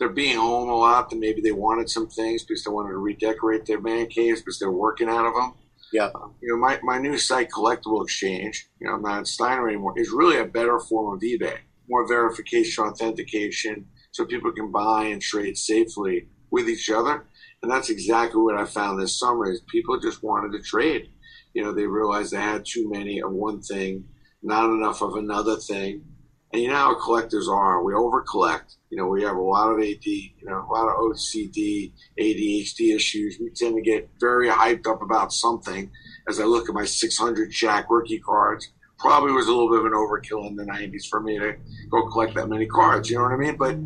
They're 0.00 0.08
being 0.08 0.38
home 0.38 0.70
a 0.70 0.74
lot, 0.74 1.12
and 1.12 1.20
maybe 1.20 1.42
they 1.42 1.52
wanted 1.52 1.90
some 1.90 2.08
things 2.08 2.42
because 2.42 2.64
they 2.64 2.70
wanted 2.72 2.92
to 2.92 2.96
redecorate 2.96 3.66
their 3.66 3.82
man 3.82 4.06
caves 4.06 4.40
because 4.40 4.58
they're 4.58 4.72
working 4.72 5.10
out 5.10 5.26
of 5.26 5.34
them. 5.34 5.52
Yeah. 5.92 6.06
Uh, 6.14 6.28
you 6.40 6.48
know, 6.48 6.56
my, 6.56 6.80
my 6.82 6.98
new 6.98 7.18
site, 7.18 7.50
Collectible 7.50 8.02
Exchange, 8.02 8.66
you 8.80 8.86
know, 8.86 8.94
I'm 8.94 9.02
not 9.02 9.20
at 9.20 9.26
Steiner 9.26 9.68
anymore, 9.68 9.92
is 9.98 10.10
really 10.10 10.38
a 10.38 10.46
better 10.46 10.80
form 10.80 11.14
of 11.14 11.20
eBay. 11.20 11.58
More 11.86 12.08
verification, 12.08 12.84
authentication, 12.84 13.86
so 14.12 14.24
people 14.24 14.52
can 14.52 14.72
buy 14.72 15.04
and 15.04 15.20
trade 15.20 15.58
safely 15.58 16.28
with 16.50 16.68
each 16.68 16.90
other. 16.90 17.26
And 17.62 17.70
that's 17.70 17.90
exactly 17.90 18.40
what 18.40 18.58
I 18.58 18.64
found 18.64 18.98
this 18.98 19.18
summer 19.18 19.50
is 19.50 19.60
people 19.70 20.00
just 20.00 20.22
wanted 20.22 20.56
to 20.56 20.64
trade. 20.64 21.10
You 21.52 21.62
know, 21.62 21.72
they 21.72 21.86
realized 21.86 22.32
they 22.32 22.40
had 22.40 22.64
too 22.64 22.90
many 22.90 23.20
of 23.20 23.32
one 23.32 23.60
thing, 23.60 24.04
not 24.42 24.70
enough 24.70 25.02
of 25.02 25.16
another 25.16 25.56
thing. 25.56 26.04
And 26.52 26.62
you 26.62 26.68
know 26.68 26.76
how 26.76 26.94
collectors 26.94 27.48
are. 27.48 27.82
We 27.84 27.94
over 27.94 28.22
collect. 28.22 28.76
You 28.90 28.96
know, 28.96 29.06
we 29.06 29.22
have 29.22 29.36
a 29.36 29.40
lot 29.40 29.70
of 29.70 29.78
AD, 29.78 30.04
you 30.04 30.30
know, 30.42 30.66
a 30.68 30.72
lot 30.72 30.88
of 30.88 30.96
OCD, 30.96 31.92
ADHD 32.18 32.94
issues. 32.94 33.38
We 33.40 33.50
tend 33.50 33.76
to 33.76 33.82
get 33.82 34.10
very 34.18 34.48
hyped 34.48 34.88
up 34.88 35.00
about 35.00 35.32
something. 35.32 35.90
As 36.28 36.40
I 36.40 36.44
look 36.44 36.68
at 36.68 36.74
my 36.74 36.84
600 36.84 37.50
Jack 37.52 37.86
rookie 37.88 38.18
cards, 38.18 38.72
probably 38.98 39.32
was 39.32 39.46
a 39.46 39.52
little 39.52 39.70
bit 39.70 39.78
of 39.78 39.86
an 39.86 39.92
overkill 39.92 40.46
in 40.48 40.56
the 40.56 40.64
90s 40.64 41.06
for 41.08 41.20
me 41.20 41.38
to 41.38 41.54
go 41.88 42.08
collect 42.08 42.34
that 42.34 42.48
many 42.48 42.66
cards. 42.66 43.08
You 43.08 43.16
know 43.16 43.22
what 43.22 43.32
I 43.32 43.36
mean? 43.36 43.56
But 43.56 43.76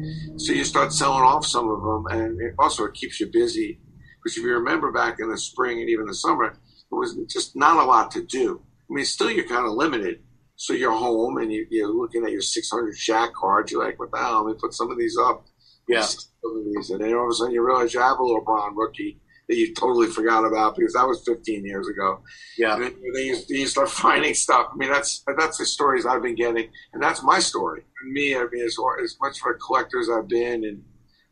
so 0.40 0.52
you 0.52 0.64
start 0.64 0.92
selling 0.92 1.22
off 1.22 1.46
some 1.46 1.68
of 1.68 1.82
them, 1.82 2.06
and 2.06 2.40
it 2.40 2.54
also 2.58 2.84
it 2.84 2.94
keeps 2.94 3.20
you 3.20 3.26
busy. 3.30 3.78
Because 4.22 4.38
if 4.38 4.42
you 4.42 4.54
remember 4.54 4.90
back 4.90 5.20
in 5.20 5.30
the 5.30 5.36
spring 5.36 5.80
and 5.80 5.90
even 5.90 6.06
the 6.06 6.14
summer, 6.14 6.46
it 6.46 6.56
was 6.90 7.14
just 7.28 7.54
not 7.54 7.82
a 7.82 7.86
lot 7.86 8.10
to 8.12 8.22
do. 8.22 8.62
I 8.90 8.94
mean, 8.94 9.04
still 9.04 9.30
you're 9.30 9.46
kind 9.46 9.66
of 9.66 9.72
limited. 9.72 10.22
So 10.56 10.72
you're 10.72 10.92
home 10.92 11.38
and 11.38 11.52
you, 11.52 11.66
you're 11.70 11.92
looking 11.92 12.24
at 12.24 12.32
your 12.32 12.40
600 12.40 12.94
Jack 12.96 13.34
cards. 13.34 13.72
You're 13.72 13.84
like, 13.84 13.98
what 13.98 14.10
the 14.10 14.18
hell? 14.18 14.44
Let 14.44 14.54
me 14.54 14.60
put 14.60 14.74
some 14.74 14.90
of 14.90 14.98
these 14.98 15.16
up. 15.18 15.44
Yeah. 15.88 16.02
Some 16.02 16.58
of 16.58 16.64
these. 16.64 16.90
And 16.90 17.00
then 17.00 17.14
all 17.14 17.24
of 17.24 17.30
a 17.30 17.34
sudden 17.34 17.54
you 17.54 17.64
realize 17.64 17.92
you 17.92 18.00
have 18.00 18.18
a 18.18 18.22
LeBron 18.22 18.72
rookie 18.74 19.20
that 19.48 19.56
you 19.56 19.74
totally 19.74 20.06
forgot 20.06 20.44
about 20.44 20.76
because 20.76 20.94
that 20.94 21.06
was 21.06 21.22
15 21.26 21.64
years 21.64 21.88
ago. 21.88 22.22
Yeah. 22.56 22.76
And 22.76 22.84
then 22.84 23.24
you, 23.24 23.36
you 23.48 23.66
start 23.66 23.88
finding 23.90 24.34
stuff. 24.34 24.68
I 24.72 24.76
mean, 24.76 24.90
that's 24.90 25.22
that's 25.36 25.58
the 25.58 25.66
stories 25.66 26.06
I've 26.06 26.22
been 26.22 26.34
getting, 26.34 26.68
and 26.92 27.02
that's 27.02 27.22
my 27.22 27.38
story. 27.38 27.82
Me, 28.06 28.36
I 28.36 28.46
mean, 28.50 28.64
as, 28.64 28.76
as 29.02 29.16
much 29.20 29.38
for 29.40 29.54
collectors 29.54 30.08
I've 30.08 30.28
been, 30.28 30.64
and 30.64 30.82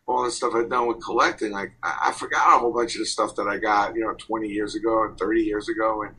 all 0.06 0.24
the 0.24 0.30
stuff 0.30 0.52
I've 0.54 0.70
done 0.70 0.88
with 0.88 1.02
collecting, 1.02 1.52
like 1.52 1.72
I, 1.82 2.08
I 2.08 2.12
forgot 2.12 2.56
a 2.56 2.58
whole 2.58 2.72
bunch 2.72 2.94
of 2.94 3.00
the 3.00 3.06
stuff 3.06 3.34
that 3.36 3.46
I 3.48 3.58
got, 3.58 3.94
you 3.94 4.02
know, 4.02 4.14
20 4.14 4.48
years 4.48 4.74
ago 4.74 5.04
and 5.04 5.18
30 5.18 5.42
years 5.42 5.68
ago. 5.68 6.02
And, 6.02 6.14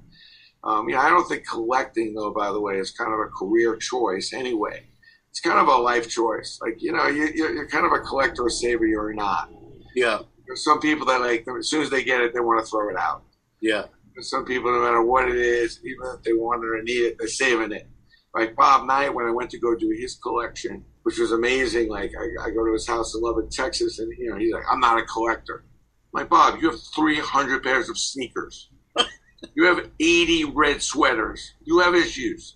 um, 0.63 0.89
yeah, 0.89 1.01
I 1.01 1.09
don't 1.09 1.27
think 1.27 1.47
collecting, 1.47 2.13
though, 2.13 2.31
by 2.31 2.51
the 2.51 2.59
way, 2.59 2.75
is 2.75 2.91
kind 2.91 3.13
of 3.13 3.19
a 3.19 3.29
career 3.29 3.75
choice 3.75 4.33
anyway. 4.33 4.85
It's 5.29 5.39
kind 5.39 5.59
of 5.59 5.67
a 5.67 5.75
life 5.75 6.09
choice. 6.09 6.59
Like, 6.61 6.81
you 6.81 6.91
know, 6.91 7.07
you, 7.07 7.29
you're 7.33 7.67
kind 7.67 7.85
of 7.85 7.91
a 7.91 7.99
collector 7.99 8.43
or 8.43 8.49
saver, 8.49 8.85
you're 8.85 9.13
not. 9.13 9.51
Yeah. 9.95 10.19
There's 10.45 10.63
some 10.63 10.79
people 10.79 11.05
that, 11.07 11.21
like, 11.21 11.45
as 11.59 11.69
soon 11.69 11.81
as 11.81 11.89
they 11.89 12.03
get 12.03 12.21
it, 12.21 12.33
they 12.33 12.39
want 12.39 12.63
to 12.63 12.69
throw 12.69 12.89
it 12.89 12.97
out. 12.97 13.23
Yeah. 13.61 13.85
There's 14.13 14.29
some 14.29 14.45
people, 14.45 14.71
no 14.71 14.81
matter 14.81 15.01
what 15.01 15.27
it 15.27 15.37
is, 15.37 15.79
even 15.83 16.15
if 16.15 16.23
they 16.23 16.33
want 16.33 16.63
it 16.63 16.67
or 16.67 16.83
need 16.83 17.07
it, 17.07 17.17
they're 17.17 17.27
saving 17.27 17.71
it. 17.71 17.89
Like 18.35 18.55
Bob 18.55 18.87
Knight, 18.87 19.13
when 19.13 19.25
I 19.25 19.31
went 19.31 19.49
to 19.51 19.59
go 19.59 19.75
do 19.75 19.89
his 19.89 20.15
collection, 20.15 20.83
which 21.03 21.19
was 21.19 21.31
amazing. 21.31 21.89
Like 21.89 22.11
I, 22.19 22.47
I 22.47 22.49
go 22.49 22.65
to 22.65 22.73
his 22.73 22.87
house 22.87 23.13
in 23.13 23.21
Lubbock, 23.21 23.51
Texas, 23.51 23.99
and 23.99 24.11
you 24.17 24.29
know 24.29 24.37
he's 24.37 24.51
like, 24.51 24.63
"I'm 24.71 24.79
not 24.79 24.97
a 24.97 25.03
collector." 25.03 25.65
I'm 26.13 26.21
like 26.21 26.29
Bob, 26.29 26.59
you 26.61 26.69
have 26.69 26.79
300 26.95 27.63
pairs 27.63 27.89
of 27.89 27.97
sneakers. 27.97 28.69
You 29.55 29.65
have 29.65 29.89
80 29.99 30.45
red 30.45 30.81
sweaters. 30.81 31.53
You 31.63 31.79
have 31.79 31.95
issues. 31.95 32.55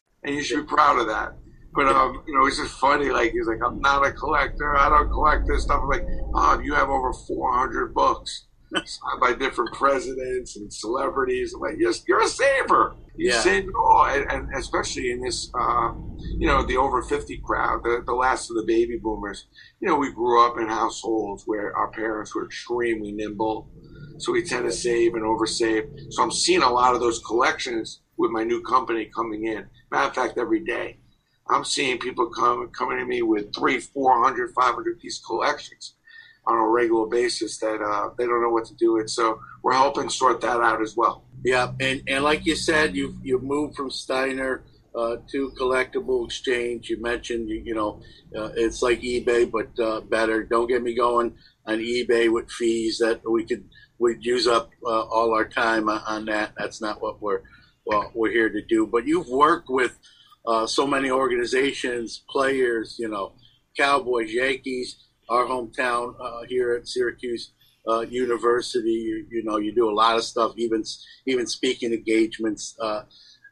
And 0.23 0.35
you 0.35 0.43
should 0.43 0.61
be 0.61 0.67
proud 0.67 0.99
of 0.99 1.07
that. 1.07 1.33
But, 1.73 1.87
um, 1.87 2.21
you 2.27 2.37
know, 2.37 2.45
it's 2.47 2.57
just 2.57 2.73
funny. 2.79 3.09
Like, 3.09 3.31
he's 3.31 3.47
like, 3.47 3.59
I'm 3.65 3.79
not 3.79 4.05
a 4.05 4.11
collector. 4.11 4.77
I 4.77 4.89
don't 4.89 5.09
collect 5.09 5.47
this 5.47 5.63
stuff. 5.63 5.79
I'm 5.81 5.89
like, 5.89 6.05
Bob, 6.33 6.61
you 6.63 6.73
have 6.73 6.89
over 6.89 7.13
400 7.13 7.93
books 7.93 8.47
signed 8.73 9.21
by 9.21 9.33
different 9.33 9.73
presidents 9.73 10.57
and 10.57 10.71
celebrities. 10.71 11.53
I'm 11.53 11.61
like, 11.61 11.75
yes, 11.79 12.03
you're 12.07 12.21
a 12.21 12.27
saver. 12.27 12.95
You 13.15 13.29
Yeah. 13.31 13.39
save 13.41 13.63
it 13.63 13.75
all. 13.75 14.05
And, 14.05 14.29
and 14.29 14.49
especially 14.57 15.11
in 15.11 15.21
this, 15.21 15.49
uh, 15.57 15.93
you 16.37 16.47
know, 16.47 16.65
the 16.65 16.75
over 16.77 17.01
50 17.03 17.41
crowd, 17.45 17.83
the, 17.83 18.03
the 18.05 18.13
last 18.13 18.49
of 18.49 18.57
the 18.57 18.65
baby 18.67 18.99
boomers. 19.01 19.47
You 19.79 19.87
know, 19.87 19.95
we 19.95 20.11
grew 20.13 20.45
up 20.45 20.57
in 20.59 20.67
households 20.67 21.43
where 21.45 21.75
our 21.75 21.89
parents 21.91 22.35
were 22.35 22.45
extremely 22.45 23.13
nimble. 23.13 23.69
So 24.19 24.33
we 24.33 24.43
tend 24.43 24.65
to 24.65 24.71
save 24.73 25.13
and 25.15 25.23
oversave. 25.23 25.87
So 26.11 26.21
I'm 26.21 26.31
seeing 26.31 26.61
a 26.63 26.69
lot 26.69 26.93
of 26.95 26.99
those 26.99 27.19
collections 27.25 28.01
with 28.17 28.29
my 28.31 28.43
new 28.43 28.61
company 28.61 29.09
coming 29.15 29.45
in. 29.47 29.65
Matter 29.91 30.07
of 30.07 30.15
fact, 30.15 30.37
every 30.37 30.61
day. 30.61 30.97
I'm 31.49 31.65
seeing 31.65 31.97
people 31.97 32.29
come 32.29 32.69
coming 32.69 32.99
to 32.99 33.05
me 33.05 33.21
with 33.21 33.53
three, 33.53 33.79
400, 33.79 34.53
500 34.53 34.99
piece 34.99 35.19
collections 35.19 35.95
on 36.47 36.57
a 36.57 36.67
regular 36.67 37.07
basis 37.07 37.57
that 37.59 37.81
uh, 37.81 38.09
they 38.17 38.25
don't 38.25 38.41
know 38.41 38.49
what 38.49 38.65
to 38.65 38.75
do 38.75 38.93
with. 38.93 39.09
So 39.09 39.39
we're 39.61 39.73
helping 39.73 40.09
sort 40.09 40.41
that 40.41 40.61
out 40.61 40.81
as 40.81 40.95
well. 40.95 41.25
Yeah, 41.43 41.73
and, 41.79 42.01
and 42.07 42.23
like 42.23 42.45
you 42.45 42.55
said, 42.55 42.95
you've 42.95 43.15
you've 43.21 43.43
moved 43.43 43.75
from 43.75 43.91
Steiner 43.91 44.63
uh, 44.95 45.17
to 45.31 45.51
collectible 45.59 46.25
exchange. 46.25 46.89
You 46.89 47.01
mentioned 47.01 47.49
you, 47.49 47.61
you 47.63 47.75
know 47.75 48.01
uh, 48.35 48.51
it's 48.55 48.81
like 48.81 49.01
eBay 49.01 49.49
but 49.51 49.77
uh, 49.83 50.01
better. 50.01 50.43
Don't 50.43 50.67
get 50.67 50.83
me 50.83 50.95
going 50.95 51.35
on 51.65 51.79
eBay 51.79 52.31
with 52.31 52.49
fees 52.51 52.99
that 52.99 53.21
we 53.29 53.45
could 53.45 53.65
we'd 53.99 54.25
use 54.25 54.47
up 54.47 54.71
uh, 54.85 55.01
all 55.01 55.33
our 55.33 55.47
time 55.47 55.89
on 55.89 56.25
that. 56.25 56.53
That's 56.57 56.81
not 56.81 57.01
what 57.01 57.21
we're 57.21 57.41
well 57.85 58.11
we're 58.13 58.31
here 58.31 58.49
to 58.49 58.61
do. 58.61 58.87
But 58.87 59.07
you've 59.07 59.27
worked 59.27 59.69
with 59.69 59.97
uh, 60.45 60.65
so 60.67 60.87
many 60.87 61.11
organizations, 61.11 62.23
players, 62.29 62.95
you 62.97 63.07
know, 63.07 63.33
Cowboys, 63.77 64.31
Yankees, 64.33 64.97
our 65.29 65.45
hometown 65.45 66.15
uh, 66.19 66.43
here 66.47 66.73
at 66.73 66.87
Syracuse 66.87 67.51
uh, 67.87 68.01
University. 68.01 68.89
You, 68.89 69.25
you 69.29 69.43
know, 69.43 69.57
you 69.57 69.73
do 69.73 69.89
a 69.89 69.93
lot 69.93 70.17
of 70.17 70.23
stuff, 70.23 70.53
even 70.57 70.83
even 71.25 71.47
speaking 71.47 71.93
engagements 71.93 72.75
uh, 72.79 73.03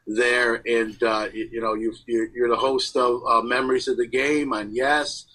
there, 0.06 0.62
and 0.66 1.00
uh, 1.02 1.28
you, 1.32 1.48
you 1.52 1.60
know, 1.60 1.74
you 1.74 1.94
you're, 2.06 2.28
you're 2.34 2.48
the 2.48 2.56
host 2.56 2.96
of 2.96 3.20
uh, 3.28 3.42
Memories 3.42 3.88
of 3.88 3.96
the 3.96 4.06
Game 4.06 4.52
on 4.52 4.74
Yes. 4.74 5.26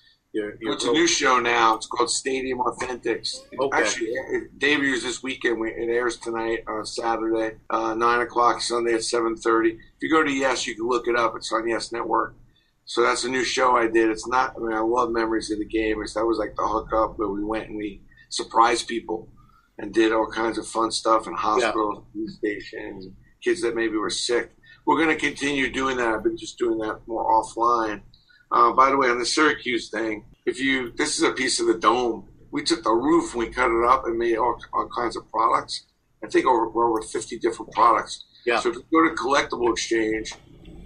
It's 0.59 0.86
a 0.86 0.91
new 0.91 1.07
show 1.07 1.39
now. 1.39 1.75
It's 1.75 1.88
called 1.88 2.11
Stadium 2.11 2.59
Authentics. 2.59 3.38
Okay. 3.57 3.77
Actually, 3.77 4.07
it 4.07 4.59
debuts 4.59 5.03
this 5.03 5.23
weekend. 5.23 5.65
It 5.65 5.89
airs 5.89 6.17
tonight 6.17 6.63
on 6.67 6.86
Saturday, 6.86 7.57
uh, 7.69 7.93
nine 7.93 8.21
o'clock. 8.21 8.61
Sunday 8.61 8.93
at 8.95 9.03
seven 9.03 9.38
thirty. 9.38 9.71
If 9.71 10.01
you 10.01 10.09
go 10.09 10.23
to 10.23 10.31
Yes, 10.31 10.67
you 10.67 10.75
can 10.75 10.88
look 10.88 11.07
it 11.07 11.15
up. 11.15 11.36
It's 11.36 11.51
on 11.53 11.67
Yes 11.67 11.91
Network. 11.91 12.36
So 12.83 13.01
that's 13.01 13.23
a 13.23 13.29
new 13.29 13.43
show 13.43 13.75
I 13.75 13.88
did. 13.88 14.09
It's 14.09 14.27
not. 14.27 14.55
I 14.55 14.59
mean, 14.59 14.73
I 14.73 14.81
love 14.81 15.09
Memories 15.09 15.49
of 15.51 15.59
the 15.59 15.65
Game. 15.65 16.01
It's, 16.01 16.13
that 16.13 16.25
was 16.25 16.38
like 16.38 16.55
the 16.55 16.67
hookup 16.67 17.17
where 17.17 17.29
we 17.29 17.43
went 17.43 17.69
and 17.69 17.77
we 17.77 18.01
surprised 18.29 18.88
people 18.88 19.29
and 19.77 19.93
did 19.93 20.11
all 20.11 20.29
kinds 20.29 20.57
of 20.57 20.67
fun 20.67 20.91
stuff 20.91 21.27
in 21.27 21.33
hospitals, 21.33 22.03
police 22.11 22.36
stations, 22.38 23.07
kids 23.43 23.61
that 23.61 23.75
maybe 23.75 23.95
were 23.97 24.09
sick. 24.09 24.51
We're 24.86 25.03
going 25.03 25.15
to 25.15 25.19
continue 25.19 25.71
doing 25.71 25.97
that. 25.97 26.09
I've 26.09 26.23
been 26.23 26.38
just 26.38 26.59
doing 26.59 26.77
that 26.79 26.99
more 27.07 27.25
offline. 27.25 28.01
Uh, 28.51 28.71
by 28.73 28.89
the 28.89 28.97
way, 28.97 29.09
on 29.09 29.19
the 29.19 29.25
Syracuse 29.25 29.89
thing, 29.89 30.25
if 30.45 30.59
you 30.59 30.91
this 30.95 31.17
is 31.17 31.23
a 31.23 31.31
piece 31.31 31.59
of 31.59 31.67
the 31.67 31.77
dome. 31.77 32.29
We 32.51 32.63
took 32.63 32.83
the 32.83 32.91
roof 32.91 33.33
and 33.33 33.43
we 33.43 33.49
cut 33.49 33.69
it 33.69 33.85
up 33.85 34.05
and 34.05 34.17
made 34.17 34.37
all, 34.37 34.57
all 34.71 34.87
kinds 34.87 35.17
of 35.17 35.29
products. 35.29 35.87
I 36.23 36.27
think 36.29 36.45
over 36.45 36.69
we're 36.69 36.89
over 36.89 37.01
fifty 37.01 37.37
different 37.37 37.73
products. 37.73 38.23
Yeah. 38.45 38.61
So 38.61 38.69
if 38.69 38.75
you 38.75 38.85
go 38.93 39.09
to 39.09 39.15
Collectible 39.15 39.73
Exchange, 39.73 40.33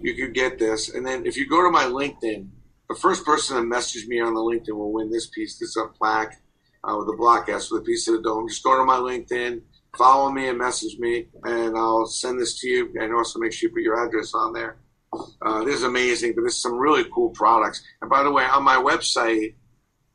you 0.01 0.16
can 0.16 0.34
get 0.34 0.57
this. 0.57 0.89
And 0.89 1.05
then 1.05 1.28
if 1.28 1.38
you 1.38 1.47
go 1.47 1.62
to 1.62 1.70
my 1.70 1.84
LinkedIn, 1.84 2.47
the 2.89 2.95
first 2.95 3.24
person 3.24 3.55
that 3.55 3.76
messaged 3.76 4.07
me 4.07 4.20
on 4.20 4.34
the 4.34 4.39
LinkedIn 4.39 4.76
will 4.76 4.91
win 4.91 5.12
this 5.12 5.28
piece. 5.28 5.60
This 5.60 5.70
is 5.70 5.78
a 5.78 5.95
plaque 5.95 6.41
uh, 6.84 6.95
with 6.97 7.07
a 7.14 7.18
block 7.18 7.49
S 7.49 7.70
with 7.70 7.84
a 7.84 7.86
piece 7.86 8.07
of 8.07 8.16
the 8.16 8.24
dome. 8.24 8.47
Just 8.49 8.64
go 8.64 8.76
to 8.76 8.84
my 8.84 8.97
LinkedIn, 8.97 9.62
follow 9.95 10.32
me, 10.32 10.47
and 10.47 10.57
message 10.57 10.97
me, 10.97 11.28
and 11.43 11.78
I'll 11.78 12.07
send 12.07 12.39
this 12.41 12.60
to 12.62 12.68
you. 12.68 12.91
And 12.99 13.14
also 13.14 13.38
make 13.38 13.53
sure 13.53 13.70
you 13.70 13.76
put 13.76 13.84
your 13.84 14.03
address 14.03 14.34
on 14.34 14.53
there. 14.53 14.78
Uh, 15.14 15.64
this 15.64 15.76
is 15.76 15.84
amazing, 15.84 16.34
but 16.36 16.41
there's 16.41 16.57
some 16.57 16.78
really 16.78 17.03
cool 17.14 17.30
products. 17.30 17.84
And 18.01 18.10
by 18.10 18.24
the 18.24 18.32
way, 18.32 18.43
on 18.45 18.64
my 18.64 18.76
website, 18.76 19.55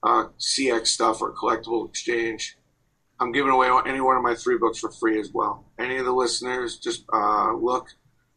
uh, 0.03 0.27
CX 0.39 0.87
stuff 0.89 1.21
or 1.21 1.35
Collectible 1.35 1.89
Exchange, 1.89 2.57
I'm 3.21 3.33
giving 3.33 3.53
away 3.53 3.71
any 3.87 4.01
one 4.01 4.17
of 4.17 4.23
my 4.23 4.35
three 4.35 4.59
books 4.59 4.79
for 4.79 4.91
free 4.91 5.21
as 5.21 5.31
well. 5.33 5.65
Any 5.79 5.97
of 5.97 6.05
the 6.05 6.13
listeners, 6.13 6.79
just 6.79 7.05
uh, 7.13 7.55
look 7.55 7.89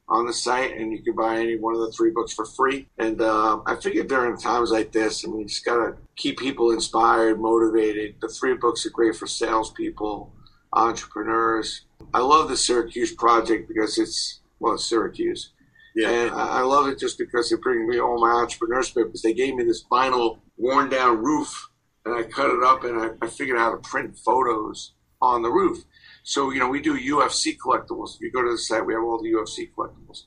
on 0.09 0.25
the 0.25 0.33
site 0.33 0.77
and 0.77 0.91
you 0.91 1.03
can 1.03 1.15
buy 1.15 1.37
any 1.37 1.57
one 1.57 1.73
of 1.73 1.81
the 1.81 1.91
three 1.91 2.11
books 2.11 2.33
for 2.33 2.45
free. 2.45 2.87
And 2.97 3.21
uh, 3.21 3.59
I 3.65 3.75
figured 3.75 4.07
during 4.07 4.37
times 4.37 4.71
like 4.71 4.91
this, 4.91 5.25
I 5.25 5.29
mean, 5.29 5.41
you 5.41 5.47
just 5.47 5.65
got 5.65 5.77
to 5.77 5.97
keep 6.15 6.39
people 6.39 6.71
inspired, 6.71 7.39
motivated. 7.39 8.15
The 8.21 8.29
three 8.29 8.55
books 8.55 8.85
are 8.85 8.91
great 8.91 9.15
for 9.15 9.27
salespeople, 9.27 10.31
entrepreneurs. 10.73 11.81
I 12.13 12.19
love 12.19 12.47
the 12.47 12.57
Syracuse 12.57 13.13
project 13.13 13.67
because 13.67 13.97
it's, 13.97 14.39
well, 14.59 14.75
it's 14.75 14.85
Syracuse. 14.85 15.51
Yeah. 15.97 16.09
And 16.09 16.31
I 16.31 16.59
I 16.59 16.61
love 16.61 16.87
it 16.87 16.99
just 16.99 17.17
because 17.17 17.51
it 17.51 17.61
brings 17.61 17.89
me 17.89 17.99
all 17.99 18.21
my 18.21 18.31
entrepreneur 18.31 18.83
spirit 18.83 19.07
because 19.07 19.23
they 19.23 19.33
gave 19.33 19.55
me 19.55 19.63
this 19.63 19.83
vinyl 19.91 20.37
worn 20.55 20.89
down 20.89 21.17
roof 21.17 21.69
and 22.05 22.15
I 22.15 22.23
cut 22.23 22.51
it 22.51 22.63
up 22.63 22.83
and 22.83 22.99
I, 22.99 23.09
I 23.25 23.27
figured 23.27 23.57
out 23.57 23.63
how 23.63 23.71
to 23.71 23.77
print 23.77 24.15
photos 24.17 24.93
on 25.21 25.41
the 25.41 25.49
roof. 25.49 25.83
So, 26.23 26.51
you 26.51 26.59
know, 26.59 26.69
we 26.69 26.81
do 26.81 26.97
UFC 26.97 27.57
collectibles. 27.57 28.17
You 28.21 28.31
go 28.31 28.43
to 28.43 28.51
the 28.51 28.57
site, 28.59 28.85
we 28.85 28.93
have 28.93 29.03
all 29.03 29.21
the 29.21 29.31
UFC 29.31 29.71
collectibles. 29.75 30.23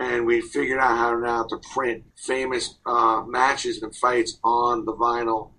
And 0.00 0.26
we 0.26 0.40
figured 0.40 0.80
out 0.80 0.96
how 0.96 1.16
now 1.16 1.44
to 1.44 1.60
print 1.72 2.02
famous 2.16 2.78
uh, 2.84 3.22
matches 3.26 3.80
and 3.82 3.94
fights 3.94 4.40
on 4.42 4.84
the 4.84 4.94
vinyl 4.94 5.50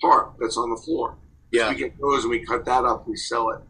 part 0.00 0.32
that's 0.40 0.56
on 0.56 0.70
the 0.70 0.76
floor. 0.76 1.16
Yeah. 1.52 1.68
We 1.68 1.76
get 1.76 2.00
those 2.00 2.24
and 2.24 2.30
we 2.30 2.44
cut 2.44 2.64
that 2.64 2.84
up, 2.84 3.06
we 3.06 3.16
sell 3.16 3.50
it. 3.50 3.60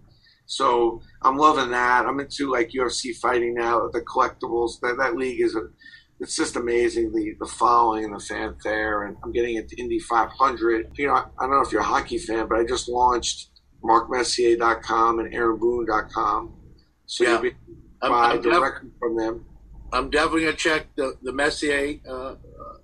So 0.59 1.01
I'm 1.23 1.39
loving 1.39 1.71
that. 1.71 2.05
I'm 2.05 2.21
into 2.21 2.51
like 2.51 2.71
UFC 2.71 3.17
fighting 3.17 3.55
now, 3.55 3.89
the 3.91 4.03
collectibles. 4.03 4.81
That 4.83 4.97
that 4.99 5.17
league 5.17 5.41
is 5.41 5.55
a, 5.57 5.63
it's 6.21 6.37
just 6.37 6.57
amazing 6.57 7.11
the 7.13 7.35
the 7.41 7.47
following 7.47 8.05
and 8.05 8.15
the 8.15 8.21
fanfare. 8.21 9.05
And 9.05 9.17
I'm 9.25 9.33
getting 9.33 9.55
into 9.57 9.75
Indy 9.79 9.99
500. 9.99 10.91
You 10.99 11.07
know, 11.07 11.15
I, 11.15 11.25
I 11.39 11.43
don't 11.47 11.53
know 11.53 11.63
if 11.63 11.73
you're 11.73 11.81
a 11.81 11.85
hockey 11.95 12.19
fan, 12.19 12.49
but 12.49 12.59
I 12.59 12.65
just 12.65 12.87
launched 12.87 13.49
MarkMessier.com 13.83 15.21
and 15.21 15.33
AaronBoone.com. 15.33 16.53
So 17.07 17.25
Yeah. 17.25 17.31
you'll 17.33 17.43
be 17.43 17.53
I'm- 18.03 18.13
buy 18.13 18.31
I'm 18.33 18.43
def- 18.43 18.53
directly 18.53 18.91
from 18.99 19.17
them. 19.17 19.45
I'm 19.93 20.11
definitely 20.11 20.43
gonna 20.45 20.57
check 20.57 20.87
the 20.97 21.17
the 21.23 21.33
Messier 21.33 21.99
uh, 22.09 22.35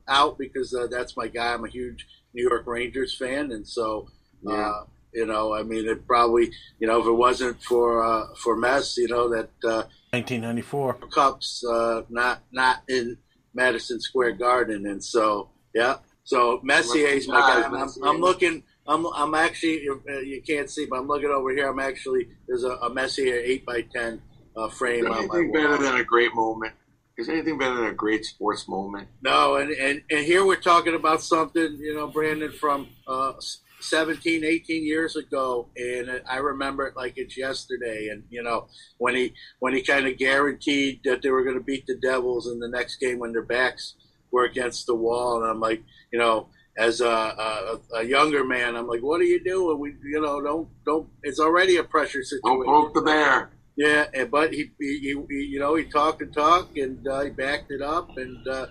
out 0.09 0.39
because 0.39 0.73
uh, 0.75 0.87
that's 0.91 1.17
my 1.19 1.27
guy. 1.29 1.53
I'm 1.53 1.65
a 1.65 1.69
huge 1.69 2.07
New 2.35 2.49
York 2.49 2.67
Rangers 2.67 3.15
fan, 3.17 3.53
and 3.53 3.67
so 3.69 4.09
Yeah. 4.43 4.55
uh, 4.71 4.85
you 5.19 5.27
know, 5.27 5.53
I 5.53 5.65
mean, 5.65 5.89
it 5.89 6.07
probably 6.07 6.53
you 6.79 6.87
know 6.87 7.01
if 7.01 7.07
it 7.07 7.19
wasn't 7.27 7.61
for 7.63 8.05
uh, 8.05 8.35
for 8.43 8.57
Mess, 8.57 8.97
you 8.97 9.09
know 9.09 9.29
that 9.31 9.51
uh, 9.65 9.83
1994 10.11 10.95
Cups 11.11 11.65
uh, 11.65 12.03
not 12.09 12.43
not 12.53 12.83
in 12.89 13.19
Madison 13.53 14.01
Square 14.01 14.33
Garden, 14.33 14.87
and 14.87 15.03
so 15.03 15.51
yeah, 15.75 15.97
so 16.23 16.61
Messier's 16.63 17.27
my 17.27 17.41
guy. 17.41 17.63
I'm, 17.65 17.75
I'm, 17.75 17.89
I'm 18.05 18.21
looking. 18.21 18.63
I'm, 18.87 19.07
I'm 19.07 19.35
actually 19.35 19.87
uh, 19.89 20.19
you 20.21 20.41
can't 20.41 20.71
see, 20.71 20.87
but 20.87 21.01
I'm 21.01 21.09
looking 21.09 21.31
over 21.31 21.51
here. 21.51 21.69
I'm 21.69 21.81
actually 21.81 22.29
there's 22.47 22.65
a, 22.65 22.75
a 22.87 22.95
Messier 22.95 23.35
eight 23.35 23.67
by 23.67 23.83
ten 23.83 24.23
uh, 24.57 24.69
frame 24.69 25.07
Is 25.07 25.11
on 25.11 25.11
my 25.11 25.19
anything 25.37 25.53
wall. 25.53 25.63
better 25.63 25.83
than 25.83 25.97
a 25.97 26.05
great 26.05 26.35
moment? 26.35 26.75
Is 27.17 27.29
anything 27.29 27.59
better 27.59 27.75
than 27.75 27.87
a 27.87 27.93
great 27.93 28.25
sports 28.25 28.69
moment? 28.69 29.09
No, 29.23 29.57
and, 29.57 29.73
and, 29.73 30.03
and 30.09 30.25
here 30.25 30.47
we're 30.47 30.55
talking 30.61 30.95
about 30.95 31.21
something, 31.21 31.77
you 31.81 31.93
know, 31.93 32.07
Brandon, 32.07 32.53
from 32.53 32.87
uh, 33.09 33.33
17, 33.81 34.45
18 34.45 34.85
years 34.85 35.17
ago, 35.17 35.69
and 35.77 36.23
I 36.29 36.37
remember 36.39 36.87
it 36.87 36.97
like 36.97 37.15
it's 37.17 37.37
yesterday. 37.37 38.09
And 38.11 38.25
you 38.31 38.43
know, 38.43 38.69
when 38.99 39.15
he 39.15 39.35
when 39.61 39.75
he 39.75 39.83
kind 39.83 40.07
of 40.07 40.19
guaranteed 40.19 41.01
that 41.05 41.23
they 41.23 41.31
were 41.31 41.45
going 41.45 41.57
to 41.59 41.63
beat 41.65 41.87
the 41.87 41.97
Devils 41.97 42.47
in 42.51 42.59
the 42.59 42.69
next 42.69 42.97
game 42.97 43.19
when 43.19 43.33
their 43.33 43.43
backs 43.45 43.95
were 44.33 44.45
against 44.45 44.87
the 44.87 44.95
wall, 44.95 45.41
and 45.43 45.51
I'm 45.51 45.61
like, 45.61 45.83
you 46.13 46.19
know, 46.19 46.49
as 46.79 47.01
a, 47.01 47.07
a, 47.09 47.81
a 47.97 48.03
younger 48.05 48.45
man, 48.45 48.77
I'm 48.77 48.87
like, 48.87 49.01
what 49.01 49.21
are 49.21 49.25
you 49.25 49.43
doing? 49.43 49.79
We, 49.79 49.95
you 50.05 50.21
know, 50.21 50.41
don't 50.41 50.69
don't. 50.85 51.09
It's 51.23 51.41
already 51.41 51.77
a 51.77 51.85
pressure 51.85 52.23
situation. 52.23 52.43
Don't 52.45 52.67
poke 52.67 52.95
the 52.95 53.03
bear. 53.03 53.51
Yeah, 53.77 54.07
and, 54.13 54.29
but 54.29 54.53
he, 54.53 54.73
he, 54.81 54.99
he, 54.99 55.15
he- 55.31 55.45
you 55.53 55.61
know, 55.61 55.77
he 55.77 55.85
talked 55.85 56.21
and 56.21 56.33
talked, 56.35 56.77
and 56.77 57.07
uh, 57.07 57.21
he 57.21 57.31
backed 57.31 57.71
it 57.71 57.81
up, 57.81 58.11
and 58.17 58.47
uh, 58.49 58.67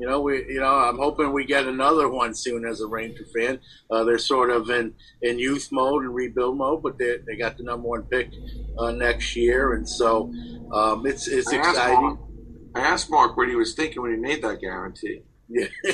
you 0.00 0.06
know, 0.08 0.22
we, 0.22 0.38
you 0.48 0.60
know, 0.60 0.74
I'm 0.76 0.96
hoping 0.96 1.30
we 1.30 1.44
get 1.44 1.66
another 1.66 2.08
one 2.08 2.34
soon 2.34 2.64
as 2.64 2.80
a 2.80 2.86
Ranger 2.86 3.26
fan. 3.36 3.60
Uh, 3.90 4.02
they're 4.02 4.16
sort 4.16 4.48
of 4.48 4.70
in, 4.70 4.94
in 5.20 5.38
youth 5.38 5.68
mode 5.70 6.04
and 6.04 6.14
rebuild 6.14 6.56
mode, 6.56 6.82
but 6.82 6.96
they 6.96 7.18
they 7.26 7.36
got 7.36 7.58
the 7.58 7.64
number 7.64 7.86
one 7.86 8.04
pick 8.04 8.30
uh, 8.78 8.92
next 8.92 9.36
year, 9.36 9.74
and 9.74 9.86
so 9.86 10.32
um, 10.72 11.04
it's 11.04 11.28
it's 11.28 11.52
I 11.52 11.56
exciting. 11.58 12.00
Mark- 12.00 12.18
I 12.74 12.80
asked 12.80 13.10
Mark 13.10 13.36
what 13.36 13.48
he 13.48 13.56
was 13.56 13.74
thinking 13.74 14.00
when 14.00 14.12
he 14.12 14.16
made 14.16 14.42
that 14.42 14.62
guarantee. 14.62 15.20
Yeah, 15.50 15.66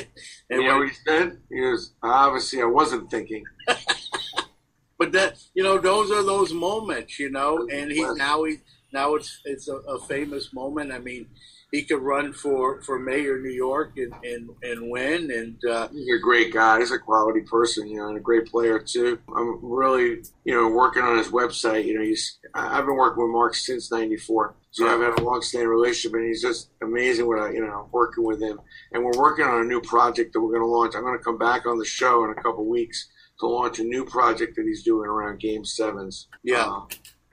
And 0.49 0.61
you 0.61 0.67
know 0.69 0.77
what 0.77 0.87
he 0.87 0.95
said? 1.05 1.39
He 1.49 1.59
goes, 1.59 1.93
obviously, 2.01 2.61
I 2.61 2.65
wasn't 2.65 3.11
thinking. 3.11 3.43
but 4.97 5.11
that 5.11 5.37
you 5.53 5.63
know 5.63 5.77
those 5.77 6.11
are 6.11 6.23
those 6.23 6.53
moments 6.53 7.19
you 7.19 7.29
know 7.29 7.67
and 7.71 7.91
he 7.91 8.03
now 8.15 8.43
he 8.43 8.57
now 8.91 9.15
it's 9.15 9.41
it's 9.45 9.67
a, 9.67 9.75
a 9.75 9.99
famous 10.07 10.53
moment 10.53 10.91
i 10.91 10.97
mean 10.97 11.27
he 11.71 11.83
could 11.83 12.01
run 12.01 12.31
for 12.33 12.81
for 12.81 12.97
mayor 12.97 13.35
of 13.37 13.41
new 13.43 13.49
york 13.51 13.91
and 13.97 14.13
and, 14.23 14.49
and 14.63 14.89
win 14.89 15.29
and 15.31 15.57
uh 15.65 15.87
He's 15.89 16.15
a 16.15 16.19
great 16.21 16.53
guy. 16.53 16.79
He's 16.79 16.91
a 16.91 16.99
quality 16.99 17.41
person, 17.41 17.87
you 17.87 17.97
know, 17.97 18.07
and 18.07 18.17
a 18.17 18.21
great 18.21 18.47
player 18.47 18.79
too. 18.79 19.19
I'm 19.35 19.59
really, 19.61 20.23
you 20.45 20.53
know, 20.55 20.67
working 20.69 21.03
on 21.03 21.17
his 21.17 21.27
website. 21.27 21.85
You 21.85 21.95
know, 21.95 22.03
he's 22.03 22.37
I- 22.53 22.77
I've 22.77 22.85
been 22.85 22.95
working 22.95 23.23
with 23.23 23.31
Mark 23.31 23.55
since 23.55 23.91
'94, 23.91 24.55
so 24.71 24.87
I've 24.87 25.01
had 25.01 25.19
a 25.19 25.23
long-standing 25.23 25.67
relationship, 25.69 26.13
and 26.15 26.25
he's 26.27 26.41
just 26.41 26.69
amazing. 26.81 27.27
With 27.27 27.53
you 27.53 27.61
know, 27.65 27.89
working 27.91 28.23
with 28.23 28.41
him, 28.41 28.59
and 28.91 29.03
we're 29.03 29.17
working 29.17 29.45
on 29.45 29.61
a 29.61 29.65
new 29.65 29.81
project 29.81 30.33
that 30.33 30.41
we're 30.41 30.51
going 30.51 30.61
to 30.61 30.67
launch. 30.67 30.95
I'm 30.95 31.01
going 31.03 31.17
to 31.17 31.23
come 31.23 31.37
back 31.37 31.65
on 31.65 31.77
the 31.77 31.85
show 31.85 32.23
in 32.25 32.31
a 32.31 32.35
couple 32.41 32.65
weeks 32.65 33.07
to 33.39 33.47
launch 33.47 33.79
a 33.79 33.83
new 33.83 34.05
project 34.05 34.55
that 34.55 34.65
he's 34.65 34.83
doing 34.83 35.07
around 35.09 35.39
Game 35.39 35.65
Sevens. 35.65 36.27
Yeah. 36.43 36.65
Uh, 36.65 36.81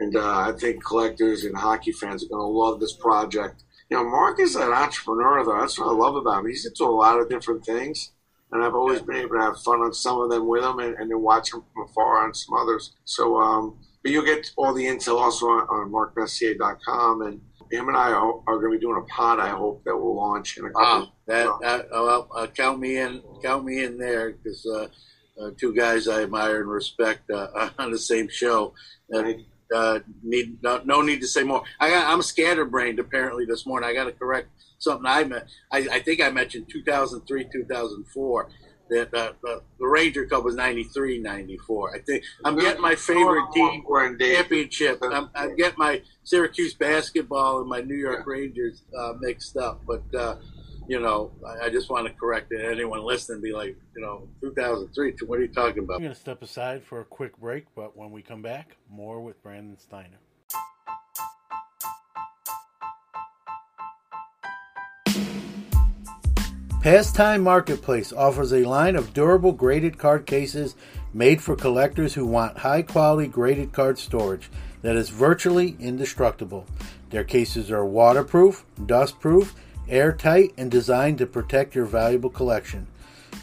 and 0.01 0.17
uh, 0.17 0.39
I 0.49 0.53
think 0.59 0.85
collectors 0.85 1.45
and 1.45 1.57
hockey 1.57 1.93
fans 1.93 2.25
are 2.25 2.29
going 2.29 2.41
to 2.41 2.47
love 2.47 2.81
this 2.81 2.95
project. 2.97 3.63
You 3.95 4.03
know, 4.03 4.11
Mark 4.11 4.41
is 4.41 4.57
an 4.57 4.73
entrepreneur, 4.73 5.45
though. 5.45 5.61
That's 5.61 5.79
what 5.79 5.87
I 5.87 5.93
love 5.93 6.17
about 6.17 6.41
him. 6.41 6.49
He's 6.49 6.67
into 6.67 6.83
a 6.83 6.87
lot 6.87 7.21
of 7.21 7.29
different 7.29 7.65
things, 7.65 8.11
and 8.51 8.61
I've 8.61 8.75
always 8.75 9.01
been 9.01 9.15
able 9.15 9.37
to 9.37 9.43
have 9.43 9.61
fun 9.61 9.83
on 9.83 9.95
some 9.95 10.21
of 10.21 10.31
them 10.31 10.49
with 10.49 10.65
him, 10.65 10.81
and, 10.81 10.97
and 10.97 11.09
then 11.09 11.21
watch 11.21 11.55
him 11.55 11.63
from 11.73 11.85
afar 11.85 12.27
on 12.27 12.35
some 12.35 12.57
others. 12.57 12.97
So, 13.05 13.37
um, 13.41 13.79
but 14.03 14.11
you'll 14.11 14.25
get 14.25 14.51
all 14.57 14.75
the 14.75 14.85
intel 14.85 15.21
also 15.21 15.47
on, 15.47 15.69
on 15.69 15.93
markmessier.com, 15.93 17.23
and 17.23 17.41
him 17.71 17.87
and 17.87 17.97
I 17.97 18.11
are, 18.11 18.41
are 18.49 18.59
going 18.59 18.73
to 18.73 18.79
be 18.79 18.85
doing 18.85 19.01
a 19.01 19.15
pod. 19.15 19.39
I 19.39 19.51
hope 19.51 19.85
that 19.85 19.97
will 19.97 20.17
launch 20.17 20.59
in 20.59 20.65
a 20.65 20.71
couple. 20.71 20.83
wow 20.83 21.13
that, 21.29 21.49
that 21.63 21.89
oh, 21.93 22.05
well, 22.05 22.29
uh, 22.35 22.49
count 22.49 22.81
me 22.81 22.99
in 22.99 23.23
count 23.45 23.65
me 23.65 23.85
in 23.85 23.97
there 23.97 24.33
because 24.33 24.67
uh, 24.67 24.89
uh, 25.41 25.51
two 25.59 25.75
guys 25.75 26.07
i 26.07 26.23
admire 26.23 26.61
and 26.61 26.69
respect 26.69 27.31
uh, 27.31 27.71
on 27.79 27.91
the 27.91 27.99
same 27.99 28.29
show 28.29 28.75
uh, 29.75 30.01
need 30.23 30.63
no, 30.63 30.81
no 30.85 31.03
need 31.03 31.21
to 31.21 31.27
say 31.27 31.43
more. 31.43 31.63
I 31.81 31.91
got, 31.91 32.13
I'm 32.13 32.23
scatterbrained 32.23 32.99
apparently 32.99 33.45
this 33.45 33.67
morning. 33.67 33.89
I 33.89 33.95
got 33.95 34.05
to 34.05 34.13
correct 34.13 34.49
something 34.79 35.07
I 35.07 35.25
meant. 35.25 35.45
I, 35.73 35.79
I 35.93 35.99
think 36.01 36.21
I 36.21 36.31
mentioned 36.31 36.69
2003, 36.71 37.49
2004. 37.53 38.51
That 38.91 39.15
uh, 39.15 39.33
the, 39.43 39.63
the 39.79 39.87
Ranger 39.87 40.27
Cup 40.27 40.45
was 40.45 40.57
93, 40.57 41.19
94. 41.19 41.95
I 41.95 41.99
think 42.01 42.23
I'm 42.45 42.59
getting 42.59 42.83
my 42.83 42.95
favorite 42.95 43.51
team 43.55 43.83
championship. 44.19 44.99
I'm, 45.03 45.31
I'm 45.35 45.57
getting 45.57 45.79
my 45.79 46.03
Syracuse 46.23 46.75
basketball 46.75 47.61
and 47.61 47.69
my 47.69 47.81
New 47.81 47.95
York 47.95 48.27
Rangers 48.27 48.83
uh, 48.97 49.15
mixed 49.19 49.57
up. 49.57 49.81
But 49.87 50.03
uh, 50.15 50.37
you 50.87 51.01
know, 51.01 51.33
I, 51.47 51.67
I 51.67 51.71
just 51.71 51.91
want 51.91 52.07
to 52.07 52.13
correct 52.13 52.53
it. 52.53 52.65
Anyone 52.65 53.03
listening, 53.03 53.41
be 53.41 53.53
like, 53.53 53.77
you 53.97 54.03
know, 54.03 54.29
2003. 54.41 55.15
What 55.27 55.39
are 55.39 55.43
you 55.43 55.49
talking 55.49 55.85
about? 55.85 55.95
I'm 55.97 56.03
going 56.03 56.15
to 56.15 56.21
step 56.21 56.43
aside 56.43 56.83
for 56.83 57.01
a 57.01 57.05
quick 57.05 57.37
break, 57.39 57.67
but 57.75 57.97
when 57.97 58.11
we 58.11 58.23
come 58.23 58.43
back, 58.43 58.77
more 58.91 59.21
with 59.21 59.43
Brandon 59.43 59.79
Steiner. 59.79 60.19
Pastime 66.83 67.43
Marketplace 67.43 68.13
offers 68.13 68.53
a 68.53 68.65
line 68.65 68.95
of 68.95 69.15
durable 69.15 69.53
graded 69.53 69.97
card 69.97 70.27
cases 70.27 70.75
made 71.15 71.41
for 71.41 71.57
collectors 71.57 72.13
who 72.13 72.27
want 72.27 72.59
high 72.59 72.83
quality 72.83 73.27
graded 73.27 73.73
card 73.73 73.99
storage 73.99 74.51
that 74.83 74.95
is 74.95 75.09
virtually 75.09 75.77
indestructible. 75.81 76.67
Their 77.09 77.25
cases 77.25 77.71
are 77.71 77.87
waterproof, 77.87 78.67
dustproof, 78.79 79.55
airtight, 79.89 80.53
and 80.57 80.71
designed 80.71 81.19
to 81.19 81.27
protect 81.27 81.75
your 81.75 81.85
valuable 81.85 82.31
collection. 82.31 82.87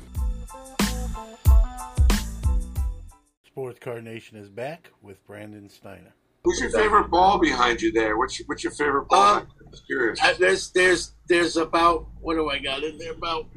Sports 3.53 3.80
Card 3.80 4.03
Nation 4.03 4.38
is 4.38 4.48
back 4.48 4.88
with 5.03 5.22
Brandon 5.26 5.68
Steiner. 5.68 6.14
Who's 6.42 6.59
your 6.59 6.70
favorite 6.70 7.11
ball 7.11 7.38
behind 7.38 7.82
you 7.82 7.92
there? 7.92 8.16
What's 8.16 8.38
your, 8.38 8.46
what's 8.46 8.64
your 8.64 8.72
favorite 8.72 9.09
ball? 9.09 9.40
I'm 9.40 9.46
curious. 9.86 10.18
Uh, 10.22 10.32
there's 10.38 10.70
there's 10.70 11.12
there's 11.28 11.59
about 11.59 12.07
what 12.22 12.36
do 12.36 12.48
I 12.48 12.59
got 12.59 12.82
in 12.82 12.96
there? 12.96 13.12
About 13.12 13.48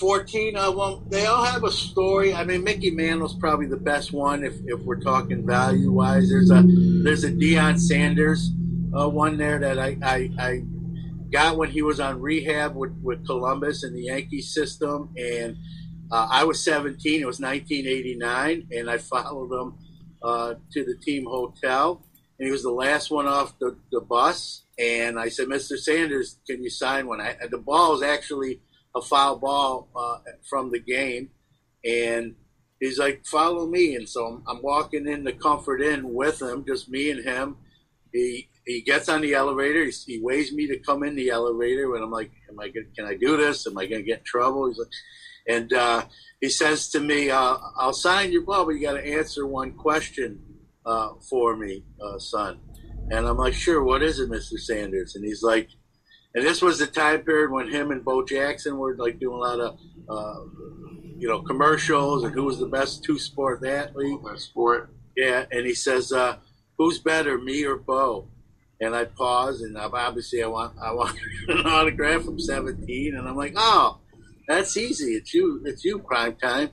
fourteen 0.00 0.56
of 0.56 0.76
them. 0.76 1.04
They 1.10 1.26
all 1.26 1.44
have 1.44 1.62
a 1.62 1.70
story. 1.70 2.32
I 2.32 2.42
mean, 2.44 2.64
Mickey 2.64 2.90
Mantle's 2.90 3.36
probably 3.36 3.66
the 3.66 3.76
best 3.76 4.14
one 4.14 4.44
if, 4.44 4.54
if 4.64 4.80
we're 4.80 5.00
talking 5.00 5.46
value 5.46 5.92
wise. 5.92 6.30
There's 6.30 6.50
a 6.50 6.64
there's 7.04 7.24
a 7.24 7.32
Deion 7.32 7.78
Sanders 7.78 8.50
uh, 8.98 9.10
one 9.10 9.36
there 9.36 9.58
that 9.58 9.78
I, 9.78 9.98
I 10.02 10.30
I 10.38 10.62
got 11.30 11.58
when 11.58 11.68
he 11.68 11.82
was 11.82 12.00
on 12.00 12.18
rehab 12.18 12.74
with 12.74 12.94
with 13.02 13.26
Columbus 13.26 13.84
in 13.84 13.92
the 13.92 14.04
Yankee 14.04 14.40
system, 14.40 15.10
and 15.18 15.58
uh, 16.12 16.28
I 16.30 16.44
was 16.44 16.62
17. 16.62 17.22
It 17.22 17.26
was 17.26 17.40
1989, 17.40 18.68
and 18.72 18.90
I 18.90 18.98
followed 18.98 19.52
him 19.52 19.74
uh, 20.22 20.54
to 20.72 20.84
the 20.84 20.96
team 20.96 21.24
hotel 21.24 22.04
and 22.42 22.48
he 22.48 22.50
was 22.50 22.64
the 22.64 22.72
last 22.72 23.08
one 23.12 23.28
off 23.28 23.56
the, 23.60 23.76
the 23.92 24.00
bus. 24.00 24.64
And 24.76 25.16
I 25.16 25.28
said, 25.28 25.46
Mr. 25.46 25.78
Sanders, 25.78 26.40
can 26.44 26.60
you 26.60 26.70
sign 26.70 27.06
one? 27.06 27.20
I, 27.20 27.36
the 27.48 27.56
ball 27.56 27.92
was 27.92 28.02
actually 28.02 28.60
a 28.96 29.00
foul 29.00 29.36
ball 29.36 29.88
uh, 29.94 30.18
from 30.50 30.72
the 30.72 30.80
game, 30.80 31.30
and 31.84 32.34
he's 32.80 32.98
like, 32.98 33.24
"Follow 33.26 33.68
me." 33.68 33.94
And 33.94 34.08
so 34.08 34.26
I'm, 34.26 34.42
I'm 34.48 34.60
walking 34.60 35.06
in 35.06 35.22
the 35.22 35.32
Comfort 35.32 35.82
Inn 35.82 36.12
with 36.12 36.42
him, 36.42 36.64
just 36.66 36.88
me 36.88 37.12
and 37.12 37.22
him. 37.22 37.58
He 38.12 38.48
he 38.66 38.80
gets 38.80 39.08
on 39.08 39.20
the 39.20 39.34
elevator. 39.34 39.84
He, 39.84 39.92
he 40.06 40.20
waits 40.20 40.52
me 40.52 40.66
to 40.66 40.78
come 40.78 41.04
in 41.04 41.14
the 41.14 41.30
elevator, 41.30 41.94
and 41.94 42.02
I'm 42.02 42.10
like, 42.10 42.32
"Am 42.50 42.58
I 42.58 42.70
can 42.70 43.06
I 43.06 43.14
do 43.14 43.36
this? 43.36 43.68
Am 43.68 43.78
I 43.78 43.86
going 43.86 44.02
to 44.02 44.06
get 44.06 44.18
in 44.18 44.24
trouble?" 44.24 44.66
He's 44.66 44.78
like, 44.78 44.88
and 45.48 45.72
uh, 45.72 46.04
he 46.40 46.48
says 46.48 46.88
to 46.90 47.00
me, 47.00 47.30
uh, 47.30 47.56
"I'll 47.76 47.92
sign 47.92 48.32
your 48.32 48.42
ball, 48.42 48.64
but 48.64 48.72
you 48.72 48.82
got 48.82 48.94
to 48.94 49.06
answer 49.06 49.46
one 49.46 49.72
question 49.72 50.40
uh, 50.86 51.10
for 51.28 51.56
me, 51.56 51.84
uh, 52.02 52.18
son." 52.18 52.60
And 53.10 53.26
I'm 53.26 53.36
like, 53.36 53.54
"Sure. 53.54 53.82
What 53.82 54.02
is 54.02 54.20
it, 54.20 54.30
Mister 54.30 54.58
Sanders?" 54.58 55.14
And 55.16 55.24
he's 55.24 55.42
like, 55.42 55.68
and 56.34 56.44
this 56.44 56.62
was 56.62 56.78
the 56.78 56.86
time 56.86 57.22
period 57.22 57.50
when 57.50 57.68
him 57.68 57.90
and 57.90 58.04
Bo 58.04 58.24
Jackson 58.24 58.78
were 58.78 58.96
like 58.96 59.20
doing 59.20 59.36
a 59.36 59.38
lot 59.38 59.60
of, 59.60 59.78
uh, 60.08 60.40
you 61.18 61.28
know, 61.28 61.42
commercials 61.42 62.24
and 62.24 62.32
who 62.32 62.44
was 62.44 62.58
the 62.58 62.66
best 62.66 63.04
two 63.04 63.18
sport 63.18 63.64
athlete. 63.64 64.18
Best 64.24 64.44
sport. 64.44 64.90
Yeah, 65.16 65.44
and 65.52 65.66
he 65.66 65.74
says, 65.74 66.10
uh, 66.10 66.36
"Who's 66.78 66.98
better, 66.98 67.36
me 67.36 67.64
or 67.64 67.76
Bo?" 67.76 68.28
And 68.80 68.96
I 68.96 69.04
pause, 69.04 69.60
and 69.60 69.76
obviously 69.76 70.42
I 70.42 70.46
want 70.46 70.74
I 70.82 70.92
want 70.92 71.16
an 71.48 71.66
autograph 71.66 72.22
from 72.22 72.38
17, 72.38 73.14
and 73.14 73.28
I'm 73.28 73.36
like, 73.36 73.52
"Oh, 73.56 74.00
that's 74.56 74.76
easy. 74.76 75.14
It's 75.14 75.32
you. 75.34 75.62
It's 75.64 75.84
you, 75.84 75.98
prime 75.98 76.36
time." 76.36 76.70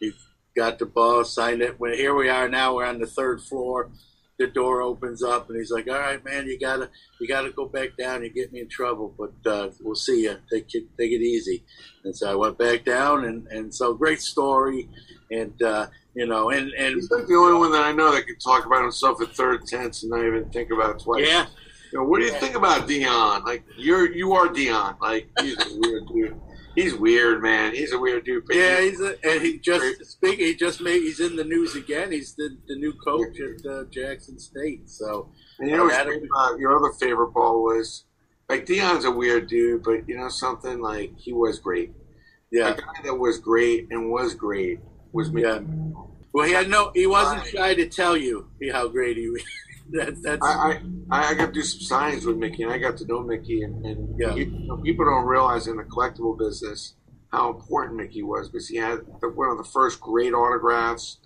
He 0.00 0.12
got 0.56 0.78
the 0.78 0.86
ball, 0.86 1.24
signed 1.24 1.62
it. 1.62 1.78
When 1.78 1.94
here 1.94 2.14
we 2.14 2.28
are 2.28 2.48
now, 2.48 2.74
we're 2.74 2.86
on 2.86 3.00
the 3.00 3.06
third 3.06 3.40
floor 3.40 3.90
the 4.38 4.46
door 4.48 4.82
opens 4.82 5.22
up 5.22 5.48
and 5.48 5.58
he's 5.58 5.70
like, 5.70 5.88
"All 5.88 5.98
right, 5.98 6.22
man, 6.24 6.46
you 6.46 6.58
gotta 6.58 6.90
you 7.20 7.28
gotta 7.28 7.50
go 7.50 7.66
back 7.66 7.96
down. 7.96 8.24
You 8.24 8.30
get 8.30 8.52
me 8.52 8.60
in 8.60 8.68
trouble, 8.68 9.14
but 9.16 9.50
uh, 9.50 9.70
we'll 9.80 9.94
see 9.94 10.24
you. 10.24 10.36
Take 10.50 10.74
it 10.74 10.84
take 10.98 11.12
it 11.12 11.22
easy." 11.22 11.64
And 12.04 12.16
so 12.16 12.30
I 12.30 12.34
went 12.34 12.58
back 12.58 12.84
down, 12.84 13.24
and 13.24 13.46
and 13.48 13.74
so 13.74 13.94
great 13.94 14.20
story, 14.20 14.88
and 15.30 15.60
uh, 15.62 15.86
you 16.14 16.26
know, 16.26 16.50
and 16.50 16.72
and 16.72 16.96
he's 16.96 17.10
like 17.10 17.26
the 17.26 17.34
only 17.34 17.58
one 17.58 17.72
that 17.72 17.82
I 17.82 17.92
know 17.92 18.12
that 18.12 18.26
can 18.26 18.38
talk 18.38 18.66
about 18.66 18.82
himself 18.82 19.22
at 19.22 19.34
third 19.36 19.66
tense 19.66 20.02
and 20.02 20.10
not 20.10 20.24
even 20.24 20.50
think 20.50 20.70
about 20.70 20.96
it 20.96 21.02
twice. 21.02 21.26
Yeah. 21.26 21.46
You 21.92 22.00
know, 22.00 22.06
what 22.06 22.18
do 22.18 22.24
you 22.24 22.32
think 22.32 22.56
about 22.56 22.88
Deion? 22.88 23.44
Like 23.44 23.62
you're 23.76 24.12
you 24.12 24.32
are 24.32 24.48
Deion. 24.48 24.98
Like 25.00 25.28
he's 25.40 25.54
a 25.54 25.78
weird 25.78 26.08
dude. 26.08 26.40
He's 26.74 26.94
weird, 26.94 27.40
man. 27.42 27.74
He's 27.74 27.92
a 27.92 27.98
weird 27.98 28.24
dude. 28.24 28.44
Yeah, 28.50 28.80
he's 28.80 29.00
a, 29.00 29.16
and 29.24 29.42
he 29.42 29.58
just 29.58 30.04
speaking. 30.06 30.46
He 30.46 30.54
just 30.54 30.80
made. 30.80 31.02
He's 31.02 31.20
in 31.20 31.36
the 31.36 31.44
news 31.44 31.76
again. 31.76 32.10
He's 32.10 32.34
the, 32.34 32.56
the 32.66 32.76
new 32.76 32.92
coach 32.94 33.36
at 33.40 33.70
uh, 33.70 33.84
Jackson 33.90 34.38
State. 34.38 34.90
So 34.90 35.30
and 35.60 35.70
you 35.70 35.76
know, 35.76 35.88
about 35.88 36.58
your 36.58 36.76
other 36.76 36.92
favorite 36.98 37.32
ball 37.32 37.62
was 37.62 38.04
like 38.48 38.66
Deion's 38.66 39.04
a 39.04 39.10
weird 39.10 39.48
dude, 39.48 39.84
but 39.84 40.08
you 40.08 40.16
know 40.16 40.28
something 40.28 40.80
like 40.80 41.12
he 41.16 41.32
was 41.32 41.58
great. 41.58 41.92
Yeah, 42.50 42.72
guy 42.72 43.02
that 43.04 43.14
was 43.14 43.38
great 43.38 43.88
and 43.90 44.10
was 44.10 44.34
great 44.34 44.80
was 45.12 45.32
me. 45.32 45.42
Yeah. 45.42 45.60
Well, 46.32 46.46
he 46.46 46.52
had 46.52 46.68
no. 46.68 46.90
He 46.94 47.06
wasn't 47.06 47.46
shy 47.46 47.74
to 47.74 47.88
tell 47.88 48.16
you 48.16 48.48
how 48.72 48.88
great 48.88 49.16
he 49.16 49.28
was. 49.28 49.42
that, 49.92 50.22
that's. 50.22 50.44
I, 50.44 50.72
I 50.72 50.82
I 51.10 51.34
got 51.34 51.46
to 51.46 51.52
do 51.52 51.62
some 51.62 51.98
signings 52.00 52.26
with 52.26 52.36
Mickey, 52.36 52.62
and 52.62 52.72
I 52.72 52.78
got 52.78 52.96
to 52.98 53.06
know 53.06 53.22
Mickey, 53.22 53.62
and, 53.62 53.84
and 53.84 54.08
Yeah. 54.18 54.34
you 54.34 54.46
know, 54.68 54.76
people 54.78 55.04
don't 55.04 55.26
realize 55.26 55.66
in 55.66 55.76
the 55.76 55.84
collectible 55.84 56.38
business 56.38 56.94
how 57.32 57.50
important 57.50 57.96
Mickey 57.96 58.22
was 58.22 58.48
because 58.48 58.68
he 58.68 58.76
had 58.76 59.00
the, 59.20 59.28
one 59.28 59.50
of 59.50 59.58
the 59.58 59.64
first 59.64 60.00
great 60.00 60.32
autographs. 60.32 61.18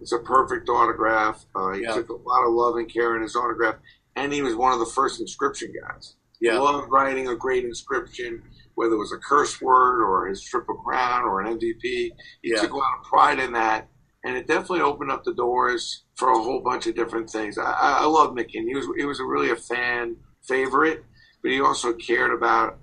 It's 0.00 0.12
a 0.12 0.18
perfect 0.20 0.68
autograph. 0.68 1.44
Uh, 1.54 1.72
he 1.72 1.82
Yeah. 1.82 1.94
took 1.94 2.08
a 2.08 2.14
lot 2.14 2.46
of 2.46 2.52
love 2.52 2.76
and 2.76 2.92
care 2.92 3.16
in 3.16 3.22
his 3.22 3.36
autograph, 3.36 3.76
and 4.16 4.32
he 4.32 4.42
was 4.42 4.54
one 4.54 4.72
of 4.72 4.78
the 4.78 4.86
first 4.86 5.20
inscription 5.20 5.72
guys. 5.72 6.14
Yeah. 6.40 6.58
loved 6.60 6.88
writing 6.92 7.26
a 7.28 7.34
great 7.34 7.64
inscription, 7.64 8.40
whether 8.76 8.94
it 8.94 8.98
was 8.98 9.10
a 9.12 9.18
curse 9.18 9.60
word 9.60 10.04
or 10.04 10.28
his 10.28 10.40
triple 10.40 10.76
crown 10.76 11.24
or 11.24 11.40
an 11.40 11.48
MVP. 11.58 12.12
He 12.42 12.50
Yeah. 12.50 12.60
took 12.60 12.72
a 12.72 12.76
lot 12.76 12.98
of 12.98 13.04
pride 13.04 13.40
in 13.40 13.52
that, 13.54 13.88
and 14.24 14.36
it 14.36 14.46
definitely 14.46 14.82
opened 14.82 15.10
up 15.10 15.24
the 15.24 15.34
doors 15.34 16.04
for 16.18 16.32
a 16.32 16.42
whole 16.42 16.60
bunch 16.60 16.88
of 16.88 16.96
different 16.96 17.30
things. 17.30 17.56
I, 17.58 17.98
I, 18.00 18.06
love 18.06 18.34
Mickey, 18.34 18.58
and 18.58 18.68
he 18.68 18.74
was 18.74 18.88
he 18.96 19.04
was 19.04 19.20
a 19.20 19.24
really 19.24 19.50
a 19.50 19.56
fan 19.56 20.16
favorite, 20.42 21.04
but 21.42 21.52
he 21.52 21.60
also 21.60 21.92
cared 21.92 22.32
about 22.32 22.76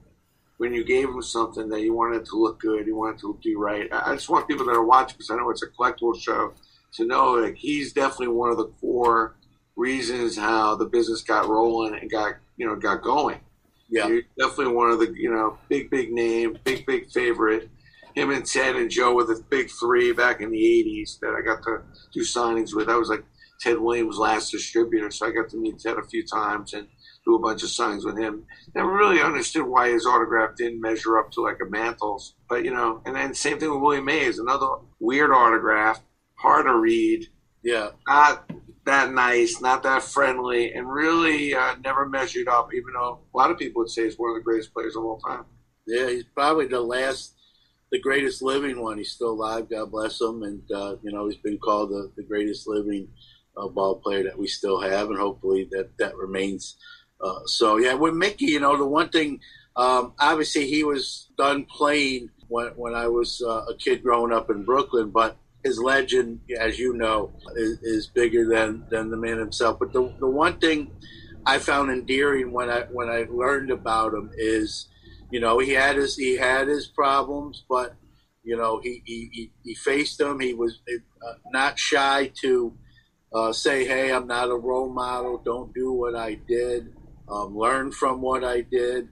when 0.57 0.73
you 0.73 0.86
gave 0.86 1.09
him 1.09 1.21
something 1.21 1.67
that 1.67 1.79
he 1.79 1.89
wanted 1.89 2.25
to 2.25 2.38
look 2.38 2.61
good, 2.61 2.86
he 2.86 2.93
wanted 2.93 3.19
to 3.19 3.38
do 3.43 3.59
right. 3.59 3.89
I, 3.91 4.11
I 4.11 4.15
just 4.15 4.29
want 4.29 4.47
people 4.47 4.65
that 4.67 4.71
are 4.71 4.86
watching, 4.86 5.17
because 5.17 5.29
I 5.29 5.36
know 5.36 5.49
it's 5.49 5.63
a 5.63 5.67
collectible 5.67 6.17
show, 6.17 6.53
to 6.93 7.05
know 7.05 7.33
like 7.33 7.57
he's 7.57 7.91
definitely 7.91 8.29
one 8.29 8.51
of 8.51 8.57
the 8.57 8.71
core 8.79 9.36
reasons 9.75 10.38
how 10.38 10.75
the 10.75 10.86
business 10.86 11.21
got 11.21 11.49
rolling 11.49 11.99
and 11.99 12.09
got 12.09 12.36
you 12.55 12.65
know 12.65 12.77
got 12.77 13.03
going. 13.03 13.41
Yeah. 13.89 14.07
You're 14.07 14.23
definitely 14.39 14.73
one 14.73 14.91
of 14.91 14.99
the 14.99 15.13
you 15.13 15.29
know 15.29 15.57
big 15.67 15.89
big 15.89 16.13
name, 16.13 16.57
big 16.63 16.86
big 16.86 17.11
favorite. 17.11 17.69
Him 18.16 18.32
and 18.32 18.45
Ted 18.45 18.76
and 18.76 18.89
Joe 18.89 19.13
were 19.13 19.26
the 19.26 19.43
big 19.49 19.70
three 19.70 20.11
back 20.13 20.41
in 20.41 20.49
the 20.51 20.57
'80s 20.57 21.20
that 21.20 21.36
I 21.38 21.41
got 21.41 21.61
to 21.63 21.82
do 22.13 22.22
signings 22.22 22.76
with. 22.76 22.89
I 22.89 22.95
was 22.95 23.09
like 23.09 23.24
Ted 23.61 23.78
Williams' 23.80 24.18
last 24.18 24.51
distributor, 24.51 25.11
so 25.11 25.28
I 25.28 25.32
got 25.32 25.49
to 25.49 25.57
meet 25.57 25.80
Ted 25.80 25.97
a 25.97 26.03
few 26.03 26.26
times 26.26 26.74
and 26.74 26.88
do 27.26 27.36
a 27.36 27.39
bunch 27.39 27.63
of 27.63 27.70
signings 27.70 28.05
with 28.05 28.18
him. 28.18 28.45
Never 28.76 28.93
really 28.93 29.22
understood 29.22 29.66
why 29.66 29.89
his 29.89 30.05
autograph 30.05 30.55
didn't 30.55 30.80
measure 30.82 31.18
up 31.18 31.32
to 31.32 31.41
like 31.41 31.57
a 31.61 31.70
Mantle's, 31.70 32.36
but 32.47 32.63
you 32.63 32.72
know. 32.74 33.01
And 33.05 33.16
then 33.16 33.34
same 33.34 33.59
thing 33.59 33.72
with 33.72 33.82
William 33.82 34.05
Mays, 34.05 34.39
another 34.39 34.68
weird 34.99 35.32
autograph, 35.32 36.01
hard 36.36 36.66
to 36.68 36.76
read, 36.78 37.28
Yeah. 37.63 37.89
not 38.07 38.49
that 38.86 39.11
nice, 39.11 39.59
not 39.61 39.82
that 39.84 40.03
friendly, 40.03 40.72
and 40.74 40.88
really 40.88 41.55
uh, 41.55 41.76
never 41.84 42.07
measured 42.07 42.47
up. 42.47 42.70
Even 42.74 42.93
though 42.93 43.20
a 43.34 43.38
lot 43.38 43.49
of 43.51 43.57
people 43.57 43.82
would 43.82 43.89
say 43.89 44.03
he's 44.03 44.16
one 44.20 44.30
of 44.30 44.36
the 44.36 44.43
greatest 44.43 44.72
players 44.74 44.95
of 44.95 45.03
all 45.03 45.20
time. 45.20 45.45
Yeah, 45.88 46.07
he's 46.09 46.24
probably 46.36 46.68
the 46.68 46.82
last, 46.82 47.34
the 47.95 48.01
greatest 48.01 48.41
living 48.41 48.81
one. 48.81 48.97
He's 48.97 49.13
still 49.13 49.31
alive, 49.31 49.69
God 49.69 49.89
bless 49.89 50.19
him, 50.19 50.43
and 50.43 50.61
uh, 50.69 50.97
you 51.01 51.13
know 51.13 51.27
he's 51.27 51.37
been 51.37 51.57
called 51.57 51.91
the, 51.91 52.11
the 52.17 52.23
greatest 52.23 52.67
living 52.67 53.07
uh, 53.55 53.69
ball 53.69 53.95
player 53.95 54.21
that 54.23 54.37
we 54.37 54.47
still 54.47 54.81
have, 54.81 55.09
and 55.09 55.17
hopefully 55.17 55.69
that 55.71 55.97
that 55.97 56.13
remains. 56.17 56.75
Uh, 57.21 57.39
so 57.45 57.77
yeah, 57.77 57.93
with 57.93 58.13
Mickey, 58.13 58.47
you 58.47 58.59
know 58.59 58.75
the 58.77 58.85
one 58.85 59.07
thing, 59.07 59.39
um, 59.77 60.11
obviously 60.19 60.67
he 60.67 60.83
was 60.83 61.29
done 61.37 61.63
playing 61.63 62.29
when 62.49 62.67
when 62.75 62.93
I 62.93 63.07
was 63.07 63.41
uh, 63.41 63.63
a 63.69 63.77
kid 63.77 64.03
growing 64.03 64.33
up 64.33 64.49
in 64.49 64.65
Brooklyn, 64.65 65.09
but 65.09 65.37
his 65.63 65.79
legend, 65.79 66.41
as 66.59 66.77
you 66.77 66.93
know, 66.95 67.31
is, 67.55 67.79
is 67.81 68.07
bigger 68.07 68.45
than 68.45 68.83
than 68.89 69.09
the 69.09 69.15
man 69.15 69.37
himself. 69.37 69.79
But 69.79 69.93
the 69.93 70.13
the 70.19 70.27
one 70.27 70.59
thing 70.59 70.91
I 71.45 71.59
found 71.59 71.91
endearing 71.91 72.51
when 72.51 72.69
I 72.69 72.81
when 72.91 73.09
I 73.09 73.25
learned 73.29 73.71
about 73.71 74.13
him 74.13 74.31
is 74.35 74.89
you 75.32 75.39
know 75.39 75.59
he 75.59 75.71
had 75.71 75.95
his 75.95 76.15
he 76.15 76.38
had 76.38 76.67
his 76.67 76.88
problems 76.88 77.63
but 77.69 77.95
you 78.43 78.55
know 78.55 78.80
he 78.82 79.01
he, 79.05 79.30
he, 79.32 79.51
he 79.63 79.76
faced 79.76 80.17
them 80.17 80.39
he 80.39 80.53
was 80.53 80.80
uh, 81.26 81.34
not 81.51 81.78
shy 81.80 82.32
to 82.41 82.73
uh, 83.34 83.51
say 83.51 83.86
hey 83.86 84.11
i'm 84.11 84.28
not 84.28 84.49
a 84.49 84.55
role 84.55 84.89
model 84.89 85.41
don't 85.43 85.73
do 85.73 85.91
what 85.91 86.15
i 86.15 86.36
did 86.47 86.93
um, 87.30 87.57
learn 87.57 87.91
from 87.91 88.21
what 88.21 88.43
i 88.43 88.61
did 88.61 89.09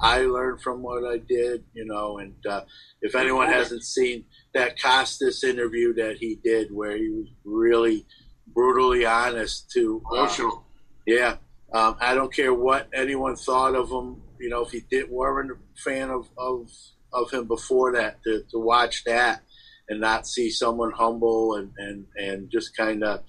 i 0.00 0.20
learned 0.20 0.60
from 0.60 0.82
what 0.82 1.04
i 1.04 1.18
did 1.18 1.64
you 1.72 1.84
know 1.84 2.18
and 2.18 2.34
uh, 2.48 2.62
if 3.02 3.14
anyone 3.14 3.48
hasn't 3.48 3.84
seen 3.84 4.24
that 4.54 4.80
costas 4.80 5.44
interview 5.44 5.92
that 5.94 6.16
he 6.18 6.38
did 6.44 6.72
where 6.72 6.96
he 6.96 7.10
was 7.10 7.28
really 7.44 8.06
brutally 8.54 9.04
honest 9.04 9.70
to 9.72 10.02
uh, 10.12 10.14
Emotional. 10.16 10.64
yeah, 11.06 11.36
um, 11.72 11.96
I 12.00 12.14
don't 12.14 12.32
care 12.32 12.54
what 12.54 12.88
anyone 12.94 13.36
thought 13.36 13.74
of 13.74 13.90
him. 13.90 14.22
You 14.38 14.50
know, 14.50 14.64
if 14.64 14.70
he 14.70 14.80
did 14.90 15.10
weren't 15.10 15.50
a 15.50 15.80
fan 15.80 16.10
of 16.10 16.28
of, 16.36 16.70
of 17.12 17.30
him 17.30 17.46
before 17.46 17.92
that, 17.92 18.22
to, 18.24 18.42
to 18.50 18.58
watch 18.58 19.04
that 19.04 19.42
and 19.88 20.00
not 20.00 20.26
see 20.26 20.50
someone 20.50 20.92
humble 20.92 21.56
and 21.56 21.72
and 21.78 22.06
and 22.16 22.50
just 22.50 22.76
kind 22.76 23.04
of 23.04 23.22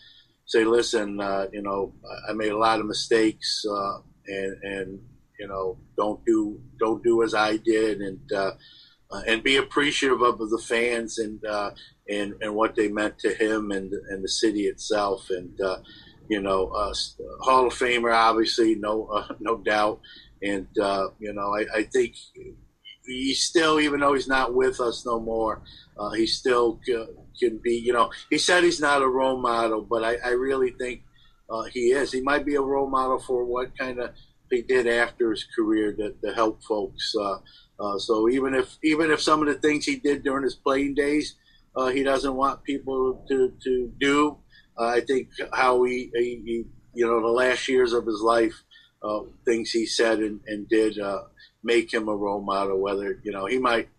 say, 0.45 0.63
listen, 0.63 1.19
uh, 1.19 1.47
you 1.51 1.61
know, 1.61 1.93
I 2.29 2.33
made 2.33 2.51
a 2.51 2.57
lot 2.57 2.79
of 2.79 2.85
mistakes, 2.85 3.65
uh, 3.69 3.97
and 4.27 4.63
and 4.63 4.99
you 5.39 5.47
know, 5.47 5.77
don't 5.97 6.23
do 6.25 6.59
don't 6.79 7.03
do 7.03 7.23
as 7.23 7.33
I 7.33 7.57
did, 7.57 8.01
and 8.01 8.31
uh, 8.33 8.51
uh, 9.11 9.21
and 9.27 9.43
be 9.43 9.57
appreciative 9.57 10.21
of 10.21 10.37
the 10.37 10.63
fans 10.65 11.17
and 11.17 11.43
uh, 11.45 11.71
and 12.09 12.35
and 12.41 12.55
what 12.55 12.75
they 12.75 12.87
meant 12.87 13.19
to 13.19 13.33
him 13.33 13.71
and 13.71 13.91
and 14.09 14.23
the 14.23 14.29
city 14.29 14.63
itself, 14.63 15.29
and 15.29 15.59
uh, 15.61 15.77
you 16.29 16.41
know, 16.41 16.67
Hall 17.41 17.67
of 17.67 17.73
Famer, 17.73 18.15
obviously, 18.15 18.75
no 18.75 19.25
no 19.39 19.57
doubt, 19.57 19.99
and 20.45 20.67
uh, 20.79 21.07
you 21.19 21.33
know, 21.33 21.55
I, 21.55 21.79
I 21.79 21.83
think 21.83 22.15
he 23.05 23.33
still, 23.33 23.79
even 23.79 23.99
though 23.99 24.13
he's 24.13 24.27
not 24.27 24.53
with 24.53 24.79
us 24.79 25.05
no 25.05 25.19
more, 25.19 25.61
uh, 25.97 26.11
he 26.11 26.27
still 26.27 26.79
c- 26.85 27.05
can 27.39 27.59
be. 27.63 27.75
You 27.75 27.93
know, 27.93 28.11
he 28.29 28.37
said 28.37 28.63
he's 28.63 28.79
not 28.79 29.01
a 29.01 29.07
role 29.07 29.37
model, 29.37 29.81
but 29.81 30.03
I, 30.03 30.15
I 30.23 30.29
really 30.31 30.71
think 30.71 31.01
uh, 31.49 31.63
he 31.63 31.91
is. 31.91 32.11
He 32.11 32.21
might 32.21 32.45
be 32.45 32.55
a 32.55 32.61
role 32.61 32.89
model 32.89 33.19
for 33.19 33.45
what 33.45 33.77
kind 33.77 33.99
of 33.99 34.11
he 34.51 34.61
did 34.61 34.87
after 34.87 35.31
his 35.31 35.45
career 35.55 35.93
to, 35.93 36.13
to 36.23 36.33
help 36.33 36.63
folks. 36.63 37.13
Uh, 37.19 37.37
uh, 37.79 37.97
so 37.97 38.29
even 38.29 38.53
if 38.53 38.77
even 38.83 39.11
if 39.11 39.21
some 39.21 39.41
of 39.41 39.47
the 39.47 39.59
things 39.59 39.85
he 39.85 39.97
did 39.97 40.23
during 40.23 40.43
his 40.43 40.55
playing 40.55 40.93
days, 40.95 41.35
uh, 41.75 41.87
he 41.87 42.03
doesn't 42.03 42.35
want 42.35 42.63
people 42.63 43.25
to 43.29 43.51
to 43.63 43.91
do. 43.99 44.37
I 44.77 44.99
think 44.99 45.29
how 45.53 45.83
he, 45.83 46.11
he, 46.13 46.41
he 46.45 46.65
you 46.95 47.05
know, 47.05 47.21
the 47.21 47.27
last 47.27 47.67
years 47.67 47.93
of 47.93 48.05
his 48.05 48.21
life, 48.21 48.63
uh, 49.05 49.21
things 49.45 49.71
he 49.71 49.85
said 49.85 50.19
and, 50.19 50.39
and 50.47 50.67
did 50.69 50.99
uh, 50.99 51.23
make 51.63 51.93
him 51.93 52.07
a 52.07 52.15
role 52.15 52.41
model. 52.41 52.79
Whether 52.79 53.19
you 53.23 53.31
know 53.31 53.45
he 53.45 53.57
might 53.57 53.89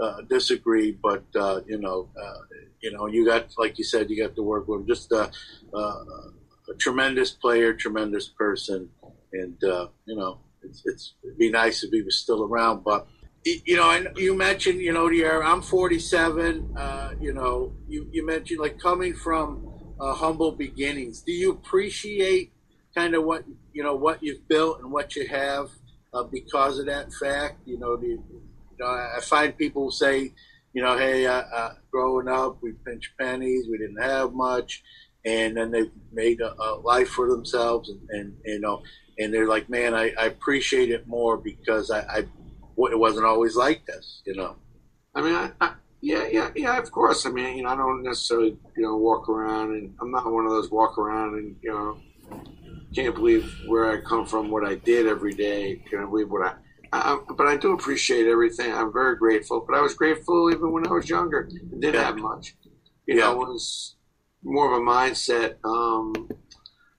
uh, 0.00 0.22
disagree, 0.28 0.92
but 0.92 1.24
uh, 1.36 1.60
you 1.66 1.78
know, 1.78 2.08
uh, 2.20 2.38
you 2.80 2.92
know, 2.92 3.06
you 3.06 3.26
got 3.26 3.52
like 3.58 3.78
you 3.78 3.84
said, 3.84 4.10
you 4.10 4.22
got 4.22 4.34
to 4.36 4.42
work 4.42 4.66
with 4.68 4.80
him. 4.80 4.86
Just 4.86 5.12
a, 5.12 5.30
a 5.74 6.74
tremendous 6.78 7.30
player, 7.30 7.74
tremendous 7.74 8.28
person, 8.28 8.88
and 9.32 9.56
you 9.60 10.16
know, 10.16 10.40
it's, 10.62 10.82
it's 10.84 11.14
it'd 11.22 11.38
be 11.38 11.50
nice 11.50 11.84
if 11.84 11.90
he 11.90 12.02
was 12.02 12.18
still 12.18 12.44
around, 12.44 12.84
but 12.84 13.06
you 13.44 13.76
know, 13.76 13.90
and 13.90 14.08
you 14.16 14.34
mentioned, 14.34 14.80
you 14.80 14.92
know, 14.92 15.08
the 15.08 15.42
I'm 15.42 15.60
47. 15.60 16.74
Uh, 16.76 17.10
you 17.20 17.34
know, 17.34 17.72
you, 17.86 18.08
you 18.10 18.24
mentioned 18.24 18.60
like 18.60 18.78
coming 18.78 19.14
from 19.14 19.68
uh, 20.00 20.14
humble 20.14 20.52
beginnings. 20.52 21.20
Do 21.20 21.32
you 21.32 21.52
appreciate 21.52 22.53
kind 22.94 23.14
of 23.14 23.24
what 23.24 23.44
you 23.72 23.82
know 23.82 23.94
what 23.94 24.22
you've 24.22 24.46
built 24.48 24.80
and 24.80 24.90
what 24.90 25.16
you 25.16 25.26
have 25.28 25.68
uh, 26.12 26.22
because 26.22 26.78
of 26.78 26.86
that 26.86 27.12
fact? 27.12 27.58
You 27.66 27.78
know, 27.78 27.96
the, 27.96 28.08
you 28.08 28.78
know, 28.78 28.86
I 28.86 29.20
find 29.22 29.56
people 29.56 29.90
say, 29.90 30.32
you 30.72 30.82
know, 30.82 30.96
hey, 30.96 31.26
uh, 31.26 31.42
uh, 31.54 31.74
growing 31.90 32.28
up, 32.28 32.58
we 32.62 32.72
pinched 32.86 33.10
pennies, 33.18 33.66
we 33.70 33.78
didn't 33.78 34.02
have 34.02 34.32
much, 34.32 34.82
and 35.24 35.56
then 35.56 35.70
they 35.70 35.90
made 36.12 36.40
a, 36.40 36.54
a 36.60 36.80
life 36.80 37.08
for 37.08 37.28
themselves, 37.28 37.88
and, 37.88 38.00
and, 38.10 38.34
you 38.44 38.60
know, 38.60 38.82
and 39.18 39.32
they're 39.32 39.48
like, 39.48 39.68
man, 39.68 39.94
I, 39.94 40.12
I 40.18 40.26
appreciate 40.26 40.90
it 40.90 41.06
more 41.06 41.36
because 41.36 41.90
I, 41.90 42.00
I 42.00 42.18
it 42.76 42.98
wasn't 42.98 43.26
always 43.26 43.54
like 43.54 43.86
this, 43.86 44.22
you 44.26 44.34
know. 44.34 44.56
I 45.14 45.22
mean, 45.22 45.34
I, 45.34 45.50
I, 45.60 45.74
yeah, 46.00 46.26
yeah, 46.26 46.50
yeah. 46.56 46.78
Of 46.78 46.90
course. 46.90 47.24
I 47.24 47.30
mean, 47.30 47.56
you 47.56 47.62
know, 47.62 47.70
I 47.70 47.76
don't 47.76 48.02
necessarily, 48.02 48.58
you 48.76 48.82
know, 48.82 48.96
walk 48.96 49.28
around, 49.28 49.70
and 49.70 49.94
I'm 50.00 50.10
not 50.10 50.30
one 50.30 50.44
of 50.44 50.50
those 50.50 50.70
walk 50.70 50.98
around 50.98 51.34
and 51.34 51.56
you 51.62 51.70
know, 51.70 51.98
can't 52.94 53.14
believe 53.14 53.52
where 53.66 53.90
I 53.90 54.00
come 54.00 54.26
from, 54.26 54.50
what 54.50 54.64
I 54.64 54.76
did 54.76 55.06
every 55.06 55.32
day. 55.32 55.82
Can't 55.90 56.10
believe 56.10 56.30
what 56.30 56.46
I. 56.46 56.54
I, 56.92 57.18
but 57.36 57.48
I 57.48 57.56
do 57.56 57.72
appreciate 57.72 58.28
everything. 58.28 58.72
I'm 58.72 58.92
very 58.92 59.16
grateful. 59.16 59.64
But 59.66 59.76
I 59.76 59.80
was 59.80 59.94
grateful 59.94 60.50
even 60.52 60.72
when 60.72 60.86
I 60.86 60.92
was 60.92 61.08
younger 61.08 61.40
and 61.40 61.80
didn't 61.80 61.94
yeah. 61.94 62.04
have 62.04 62.18
much. 62.18 62.54
You 63.06 63.16
yeah. 63.16 63.24
know, 63.24 63.42
it 63.42 63.48
was 63.48 63.96
more 64.44 64.72
of 64.72 64.80
a 64.80 64.84
mindset. 64.84 65.56
Um, 65.64 66.28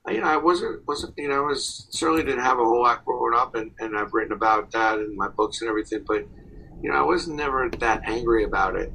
you 0.08 0.22
know, 0.22 0.28
I 0.28 0.38
wasn't 0.38 0.86
wasn't 0.88 1.14
you 1.18 1.30
know, 1.30 1.44
I 1.44 1.48
was 1.48 1.88
certainly 1.92 2.24
didn't 2.24 2.44
have 2.44 2.60
a 2.60 2.64
whole 2.64 2.84
lot 2.84 3.06
growing 3.06 3.34
up, 3.36 3.56
and, 3.56 3.72
and 3.80 3.98
I've 3.98 4.14
written 4.14 4.34
about 4.34 4.72
that 4.72 5.00
in 5.00 5.16
my 5.16 5.30
books 5.30 5.62
and 5.62 5.70
everything. 5.70 6.04
But 6.06 6.28
you 6.82 6.92
know, 6.92 6.96
I 6.96 7.02
was 7.02 7.28
never 7.28 7.70
that 7.80 8.02
angry 8.06 8.44
about 8.44 8.76
it. 8.76 8.92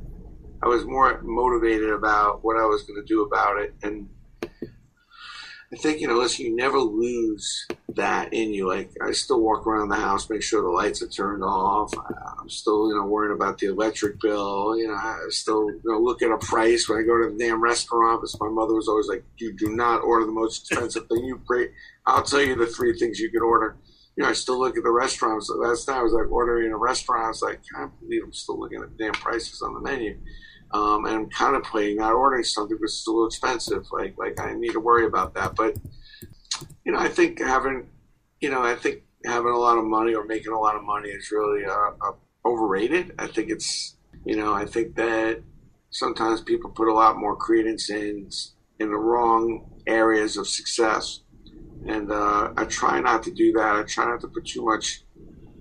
I 0.62 0.68
was 0.68 0.84
more 0.84 1.20
motivated 1.22 1.90
about 1.90 2.44
what 2.44 2.58
I 2.58 2.66
was 2.66 2.82
going 2.82 3.00
to 3.00 3.06
do 3.06 3.22
about 3.22 3.58
it, 3.58 3.74
and 3.82 4.08
I 5.72 5.76
think 5.76 6.00
you 6.00 6.08
know, 6.08 6.18
listen, 6.18 6.46
you 6.46 6.56
never 6.56 6.80
lose 6.80 7.66
that 7.94 8.34
in 8.34 8.52
you. 8.52 8.66
Like 8.66 8.90
I 9.00 9.12
still 9.12 9.40
walk 9.40 9.68
around 9.68 9.88
the 9.88 9.94
house, 9.94 10.28
make 10.28 10.42
sure 10.42 10.62
the 10.62 10.68
lights 10.68 11.00
are 11.00 11.06
turned 11.08 11.44
off. 11.44 11.94
I'm 12.40 12.48
still 12.48 12.88
you 12.88 12.96
know 12.96 13.04
worrying 13.04 13.36
about 13.36 13.58
the 13.58 13.68
electric 13.68 14.20
bill. 14.20 14.76
You 14.76 14.88
know, 14.88 14.94
I 14.94 15.26
still 15.28 15.70
you 15.70 15.80
know 15.84 16.00
look 16.00 16.22
at 16.22 16.32
a 16.32 16.38
price 16.38 16.88
when 16.88 16.98
I 16.98 17.02
go 17.02 17.22
to 17.22 17.30
the 17.30 17.38
damn 17.38 17.62
restaurant. 17.62 18.20
Because 18.20 18.36
my 18.40 18.48
mother 18.48 18.74
was 18.74 18.88
always 18.88 19.06
like, 19.06 19.22
"You 19.38 19.52
do 19.52 19.68
not 19.68 20.02
order 20.02 20.26
the 20.26 20.32
most 20.32 20.68
expensive 20.72 21.06
thing. 21.06 21.24
You 21.24 21.40
great. 21.46 21.70
I'll 22.04 22.24
tell 22.24 22.40
you 22.40 22.56
the 22.56 22.66
three 22.66 22.98
things 22.98 23.20
you 23.20 23.30
can 23.30 23.42
order." 23.42 23.76
You 24.16 24.24
know, 24.24 24.30
I 24.30 24.32
still 24.32 24.58
look 24.58 24.76
at 24.76 24.82
the 24.82 24.90
restaurants. 24.90 25.48
Last 25.54 25.84
time 25.84 25.98
I 25.98 26.02
was 26.02 26.12
like 26.12 26.32
ordering 26.32 26.72
a 26.72 26.76
restaurant, 26.76 27.26
I 27.26 27.28
was 27.28 27.42
like, 27.42 27.60
I 27.76 27.78
can't 27.78 28.00
believe 28.00 28.24
I'm 28.24 28.32
still 28.32 28.58
looking 28.58 28.82
at 28.82 28.90
the 28.90 29.04
damn 29.04 29.12
prices 29.12 29.62
on 29.62 29.72
the 29.72 29.80
menu 29.80 30.18
um, 30.72 31.04
and 31.06 31.32
contemplating 31.32 31.96
not 31.96 32.12
ordering 32.12 32.44
something 32.44 32.76
because 32.76 32.94
it's 32.94 33.06
a 33.06 33.10
little 33.10 33.26
expensive. 33.26 33.86
Like 33.92 34.16
like 34.18 34.40
I 34.40 34.54
need 34.54 34.72
to 34.72 34.80
worry 34.80 35.06
about 35.06 35.34
that. 35.34 35.54
But 35.54 35.76
you 36.84 36.92
know, 36.92 36.98
I 36.98 37.08
think 37.08 37.40
having 37.40 37.88
you 38.40 38.50
know, 38.50 38.62
I 38.62 38.74
think 38.74 39.02
having 39.24 39.52
a 39.52 39.58
lot 39.58 39.78
of 39.78 39.84
money 39.84 40.14
or 40.14 40.24
making 40.24 40.52
a 40.52 40.58
lot 40.58 40.76
of 40.76 40.82
money 40.82 41.08
is 41.08 41.30
really 41.30 41.64
uh, 41.64 41.90
uh, 42.00 42.12
overrated. 42.44 43.14
I 43.18 43.26
think 43.26 43.50
it's 43.50 43.96
you 44.24 44.36
know, 44.36 44.52
I 44.52 44.66
think 44.66 44.94
that 44.96 45.42
sometimes 45.90 46.40
people 46.40 46.70
put 46.70 46.88
a 46.88 46.94
lot 46.94 47.18
more 47.18 47.36
credence 47.36 47.90
in 47.90 48.30
in 48.78 48.90
the 48.90 48.96
wrong 48.96 49.70
areas 49.86 50.36
of 50.36 50.46
success. 50.48 51.20
And 51.86 52.12
uh, 52.12 52.52
I 52.56 52.64
try 52.64 53.00
not 53.00 53.22
to 53.24 53.30
do 53.30 53.52
that. 53.52 53.76
I 53.76 53.82
try 53.84 54.04
not 54.04 54.20
to 54.20 54.28
put 54.28 54.46
too 54.46 54.64
much 54.64 55.02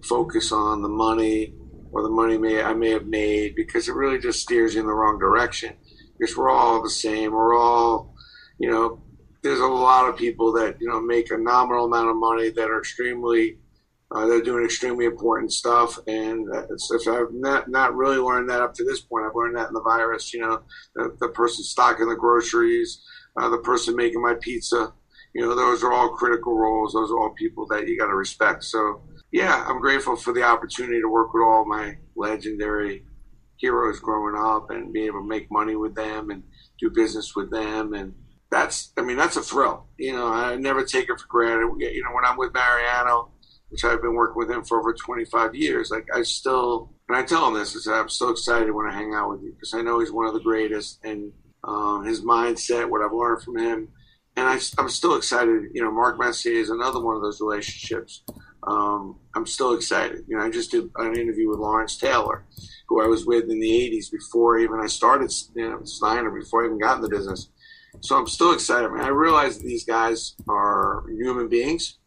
focus 0.04 0.52
on 0.52 0.82
the 0.82 0.90
money 0.90 1.54
or 1.92 2.04
the 2.04 2.10
money 2.10 2.38
may 2.38 2.62
I 2.62 2.74
may 2.74 2.92
have 2.92 3.08
made 3.08 3.56
because 3.56 3.88
it 3.88 3.96
really 3.96 4.20
just 4.20 4.42
steers 4.42 4.76
you 4.76 4.82
in 4.82 4.88
the 4.88 4.94
wrong 4.94 5.20
direction. 5.20 5.74
Because 6.18 6.36
we're 6.36 6.50
all 6.50 6.84
the 6.84 6.90
same. 6.90 7.32
We're 7.32 7.58
all, 7.58 8.14
you 8.60 8.70
know, 8.70 9.02
there's 9.42 9.60
a 9.60 9.66
lot 9.66 10.10
of 10.10 10.18
people 10.18 10.52
that 10.54 10.78
you 10.80 10.88
know 10.88 11.02
make 11.02 11.32
a 11.32 11.38
nominal 11.38 11.86
amount 11.86 12.10
of 12.10 12.16
money 12.16 12.50
that 12.50 12.70
are 12.70 12.80
extremely 12.80 13.58
uh, 14.12 14.26
they're 14.26 14.42
doing 14.42 14.66
extremely 14.66 15.06
important 15.06 15.52
stuff 15.52 15.98
and 16.08 16.48
if 16.70 17.08
i've 17.08 17.32
not, 17.32 17.70
not 17.70 17.96
really 17.96 18.18
learned 18.18 18.50
that 18.50 18.62
up 18.62 18.74
to 18.74 18.84
this 18.84 19.02
point 19.02 19.26
i've 19.26 19.36
learned 19.36 19.56
that 19.56 19.68
in 19.68 19.74
the 19.74 19.82
virus 19.82 20.34
you 20.34 20.42
know 20.42 20.62
the, 20.96 21.16
the 21.20 21.30
person 21.30 21.64
stocking 21.64 22.10
the 22.10 22.16
groceries 22.16 23.02
uh, 23.40 23.50
the 23.50 23.60
person 23.60 23.96
making 23.96 24.22
my 24.22 24.34
pizza 24.42 24.92
you 25.34 25.42
know 25.42 25.56
those 25.56 25.84
are 25.84 25.94
all 25.94 26.10
critical 26.10 26.58
roles 26.58 26.94
those 26.94 27.12
are 27.12 27.20
all 27.20 27.34
people 27.38 27.66
that 27.68 27.88
you 27.88 27.98
got 27.98 28.08
to 28.08 28.16
respect 28.16 28.64
so 28.64 29.02
yeah, 29.32 29.66
I'm 29.68 29.80
grateful 29.80 30.16
for 30.16 30.34
the 30.34 30.44
opportunity 30.44 31.02
to 31.02 31.08
work 31.10 31.34
with 31.34 31.44
all 31.44 31.66
my 31.66 31.98
legendary 32.16 33.06
heroes 33.58 34.00
growing 34.00 34.36
up 34.36 34.72
and 34.72 34.94
be 34.94 35.06
able 35.06 35.22
to 35.22 35.28
make 35.28 35.52
money 35.52 35.76
with 35.76 35.94
them 35.96 36.32
and 36.32 36.44
do 36.80 36.90
business 36.90 37.36
with 37.36 37.52
them. 37.52 37.94
And 37.94 38.16
that's, 38.50 38.92
I 38.98 39.02
mean, 39.02 39.18
that's 39.18 39.38
a 39.38 39.42
thrill. 39.42 39.86
You 39.98 40.14
know, 40.14 40.28
I 40.28 40.56
never 40.56 40.84
take 40.84 41.10
it 41.10 41.20
for 41.20 41.28
granted. 41.28 41.76
You 41.80 42.04
know, 42.04 42.14
when 42.14 42.26
I'm 42.26 42.38
with 42.38 42.54
Mariano, 42.54 43.32
which 43.70 43.84
I've 43.84 44.02
been 44.02 44.16
working 44.16 44.38
with 44.38 44.50
him 44.50 44.64
for 44.64 44.80
over 44.80 44.94
25 44.94 45.54
years, 45.54 45.92
like 45.92 46.08
I 46.14 46.24
still, 46.24 46.92
and 47.08 47.16
I 47.16 47.24
tell 47.24 47.48
him 47.48 47.54
this, 47.54 47.76
is 47.76 47.88
I'm 47.88 48.10
so 48.10 48.30
excited 48.30 48.72
when 48.72 48.88
I 48.88 48.94
hang 48.94 49.14
out 49.14 49.30
with 49.30 49.44
you 49.44 49.52
because 49.52 49.76
I 49.76 49.82
know 49.82 50.00
he's 50.00 50.12
one 50.12 50.26
of 50.26 50.34
the 50.34 50.40
greatest 50.40 51.04
and 51.04 51.32
um, 51.64 52.06
his 52.06 52.22
mindset, 52.22 52.90
what 52.90 53.02
I've 53.04 53.14
learned 53.14 53.44
from 53.44 53.58
him. 53.58 53.90
And 54.36 54.48
I, 54.48 54.58
I'm 54.80 54.90
still 54.90 55.16
excited. 55.16 55.66
You 55.74 55.84
know, 55.84 55.92
Mark 55.92 56.18
Messier 56.18 56.54
is 56.54 56.70
another 56.70 57.02
one 57.02 57.16
of 57.16 57.22
those 57.22 57.42
relationships 57.42 58.24
um, 58.64 59.18
I'm 59.36 59.46
still 59.46 59.74
excited. 59.74 60.26
You 60.28 60.38
know, 60.38 60.44
I 60.44 60.50
just 60.50 60.72
did 60.72 60.90
an 60.96 61.18
interview 61.18 61.50
with 61.50 61.60
Lawrence 61.60 61.98
Taylor, 61.98 62.46
who 62.88 63.04
I 63.04 63.08
was 63.08 63.26
with 63.26 63.50
in 63.50 63.60
the 63.60 63.72
'80s 63.72 64.12
before 64.12 64.60
even 64.60 64.80
I 64.80 64.88
started 64.88 65.32
you 65.56 65.70
know, 65.70 65.84
Steiner, 65.84 66.32
before 66.32 66.64
I 66.64 66.68
even 66.68 66.80
got 66.80 66.98
in 66.98 67.02
the 67.02 67.10
business. 67.10 67.50
So 68.02 68.18
I'm 68.18 68.28
still 68.28 68.54
excited. 68.54 68.92
I, 68.92 69.08
realize 69.08 69.60
these 69.60 69.84
guys 69.84 70.36
are 70.48 71.04
human 71.10 71.50
beings, 71.50 71.98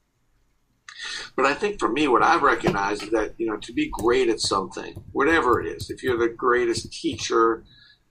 but 1.36 1.44
I 1.44 1.54
think 1.54 1.80
for 1.80 1.88
me, 1.88 2.06
what 2.06 2.22
I've 2.22 2.42
recognized 2.42 3.04
is 3.04 3.10
that 3.10 3.34
you 3.38 3.46
know 3.46 3.56
to 3.56 3.72
be 3.72 3.90
great 3.90 4.28
at 4.28 4.40
something, 4.40 5.02
whatever 5.12 5.60
it 5.60 5.66
is, 5.66 5.90
if 5.90 6.02
you're 6.02 6.18
the 6.18 6.28
greatest 6.28 6.92
teacher, 6.92 7.64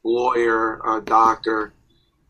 lawyer, 0.03 0.85
uh, 0.87 0.99
doctor, 0.99 1.73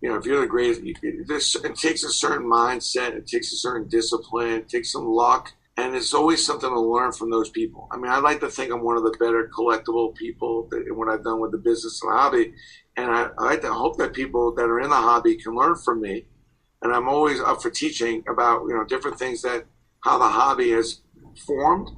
you 0.01 0.09
know, 0.09 0.15
if 0.15 0.25
you're 0.25 0.41
the 0.41 0.47
greatest, 0.47 0.81
it 0.83 1.75
takes 1.75 2.03
a 2.03 2.09
certain 2.09 2.47
mindset, 2.47 3.13
it 3.13 3.27
takes 3.27 3.53
a 3.53 3.55
certain 3.55 3.87
discipline, 3.87 4.49
it 4.49 4.69
takes 4.69 4.91
some 4.91 5.05
luck 5.05 5.53
and 5.77 5.95
it's 5.95 6.13
always 6.13 6.45
something 6.45 6.69
to 6.69 6.79
learn 6.79 7.11
from 7.11 7.31
those 7.31 7.49
people. 7.49 7.87
I 7.91 7.97
mean, 7.97 8.11
I 8.11 8.19
like 8.19 8.39
to 8.41 8.49
think 8.49 8.71
I'm 8.71 8.83
one 8.83 8.97
of 8.97 9.03
the 9.03 9.15
better 9.19 9.49
collectible 9.57 10.13
people 10.15 10.69
in 10.73 10.97
what 10.97 11.07
I've 11.07 11.23
done 11.23 11.39
with 11.39 11.51
the 11.51 11.57
business 11.57 12.01
and 12.03 12.11
hobby, 12.11 12.53
and 12.97 13.09
I, 13.09 13.29
I 13.37 13.43
like 13.43 13.61
to 13.61 13.73
hope 13.73 13.97
that 13.97 14.13
people 14.13 14.53
that 14.55 14.65
are 14.65 14.81
in 14.81 14.89
the 14.89 14.95
hobby 14.95 15.35
can 15.35 15.55
learn 15.55 15.75
from 15.75 16.01
me. 16.01 16.25
And 16.81 16.93
I'm 16.93 17.07
always 17.07 17.39
up 17.39 17.61
for 17.61 17.69
teaching 17.69 18.23
about 18.27 18.63
you 18.67 18.75
know 18.75 18.83
different 18.83 19.17
things 19.17 19.41
that 19.43 19.65
how 20.01 20.17
the 20.17 20.27
hobby 20.27 20.71
has 20.71 21.01
formed 21.45 21.89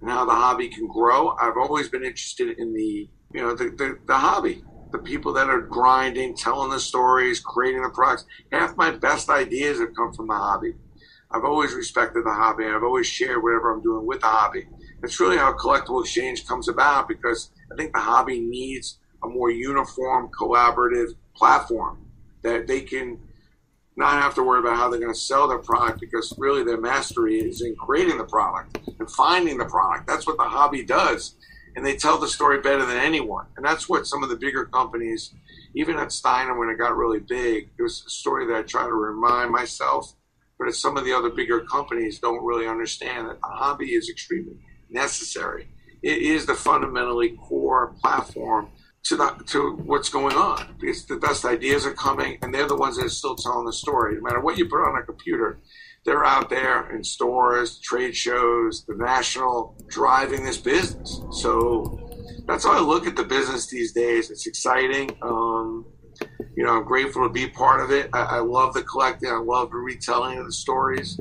and 0.00 0.10
how 0.10 0.24
the 0.24 0.32
hobby 0.32 0.68
can 0.68 0.86
grow. 0.88 1.36
I've 1.40 1.56
always 1.56 1.88
been 1.88 2.04
interested 2.04 2.58
in 2.58 2.74
the 2.74 3.08
you 3.32 3.40
know 3.40 3.54
the, 3.54 3.70
the, 3.70 3.98
the 4.06 4.16
hobby, 4.16 4.62
the 4.90 4.98
people 4.98 5.32
that 5.34 5.48
are 5.48 5.60
grinding, 5.60 6.36
telling 6.36 6.70
the 6.70 6.80
stories, 6.80 7.40
creating 7.40 7.82
the 7.82 7.90
products. 7.90 8.26
Half 8.50 8.76
my 8.76 8.90
best 8.90 9.30
ideas 9.30 9.78
have 9.80 9.94
come 9.96 10.12
from 10.12 10.26
the 10.26 10.34
hobby 10.34 10.74
I've 11.34 11.44
always 11.44 11.72
respected 11.72 12.24
the 12.24 12.32
hobby. 12.32 12.66
I've 12.66 12.82
always 12.82 13.06
shared 13.06 13.42
whatever 13.42 13.72
I'm 13.72 13.82
doing 13.82 14.06
with 14.06 14.20
the 14.20 14.26
hobby. 14.26 14.66
It's 15.02 15.18
really 15.18 15.38
how 15.38 15.52
collectible 15.54 16.02
exchange 16.02 16.46
comes 16.46 16.68
about 16.68 17.08
because 17.08 17.50
I 17.72 17.76
think 17.76 17.92
the 17.92 18.00
hobby 18.00 18.40
needs 18.40 18.98
a 19.24 19.28
more 19.28 19.50
uniform, 19.50 20.30
collaborative 20.38 21.14
platform 21.34 22.06
that 22.42 22.66
they 22.66 22.82
can 22.82 23.18
not 23.96 24.22
have 24.22 24.34
to 24.34 24.42
worry 24.42 24.60
about 24.60 24.76
how 24.76 24.88
they're 24.88 25.00
going 25.00 25.12
to 25.12 25.18
sell 25.18 25.48
their 25.48 25.58
product 25.58 26.00
because 26.00 26.34
really 26.38 26.64
their 26.64 26.80
mastery 26.80 27.38
is 27.38 27.62
in 27.62 27.74
creating 27.76 28.18
the 28.18 28.24
product 28.24 28.78
and 28.98 29.10
finding 29.10 29.58
the 29.58 29.66
product. 29.66 30.06
That's 30.06 30.26
what 30.26 30.36
the 30.36 30.44
hobby 30.44 30.82
does. 30.82 31.34
And 31.76 31.84
they 31.84 31.96
tell 31.96 32.18
the 32.18 32.28
story 32.28 32.60
better 32.60 32.84
than 32.84 32.98
anyone. 32.98 33.46
And 33.56 33.64
that's 33.64 33.88
what 33.88 34.06
some 34.06 34.22
of 34.22 34.28
the 34.28 34.36
bigger 34.36 34.66
companies, 34.66 35.34
even 35.74 35.96
at 35.96 36.12
Steiner 36.12 36.58
when 36.58 36.68
it 36.68 36.78
got 36.78 36.96
really 36.96 37.20
big, 37.20 37.70
it 37.78 37.82
was 37.82 38.04
a 38.06 38.10
story 38.10 38.46
that 38.46 38.56
I 38.56 38.62
try 38.62 38.84
to 38.84 38.92
remind 38.92 39.50
myself 39.50 40.14
but 40.64 40.74
some 40.74 40.96
of 40.96 41.04
the 41.04 41.12
other 41.12 41.30
bigger 41.30 41.60
companies 41.60 42.18
don't 42.18 42.44
really 42.44 42.66
understand 42.66 43.28
that 43.28 43.40
the 43.40 43.48
hobby 43.48 43.94
is 43.94 44.08
extremely 44.08 44.56
necessary. 44.90 45.68
It 46.02 46.18
is 46.18 46.46
the 46.46 46.54
fundamentally 46.54 47.36
core 47.36 47.94
platform 48.02 48.68
to 49.04 49.16
the, 49.16 49.42
to 49.46 49.72
what's 49.84 50.08
going 50.08 50.36
on 50.36 50.76
because 50.80 51.06
the 51.06 51.16
best 51.16 51.44
ideas 51.44 51.84
are 51.86 51.94
coming 51.94 52.38
and 52.42 52.54
they're 52.54 52.68
the 52.68 52.76
ones 52.76 52.96
that 52.96 53.06
are 53.06 53.10
still 53.10 53.34
telling 53.34 53.66
the 53.66 53.72
story. 53.72 54.14
No 54.16 54.22
matter 54.22 54.40
what 54.40 54.58
you 54.58 54.68
put 54.68 54.86
on 54.86 54.96
a 55.00 55.04
computer, 55.04 55.58
they're 56.04 56.24
out 56.24 56.50
there 56.50 56.94
in 56.94 57.04
stores, 57.04 57.78
trade 57.80 58.16
shows, 58.16 58.84
the 58.86 58.94
national, 58.96 59.76
driving 59.88 60.44
this 60.44 60.58
business. 60.58 61.20
So 61.32 62.10
that's 62.46 62.64
how 62.64 62.72
I 62.72 62.80
look 62.80 63.06
at 63.06 63.16
the 63.16 63.24
business 63.24 63.68
these 63.68 63.92
days. 63.92 64.30
It's 64.30 64.46
exciting. 64.46 65.16
Um, 65.22 65.86
you 66.56 66.64
know, 66.64 66.76
I'm 66.76 66.84
grateful 66.84 67.22
to 67.22 67.28
be 67.28 67.48
part 67.48 67.80
of 67.80 67.90
it. 67.90 68.10
I, 68.12 68.22
I, 68.22 68.38
love 68.40 68.74
the 68.74 68.82
collecting. 68.82 69.30
I 69.30 69.38
love 69.38 69.70
the 69.70 69.76
retelling 69.76 70.38
of 70.38 70.44
the 70.44 70.52
stories. 70.52 71.18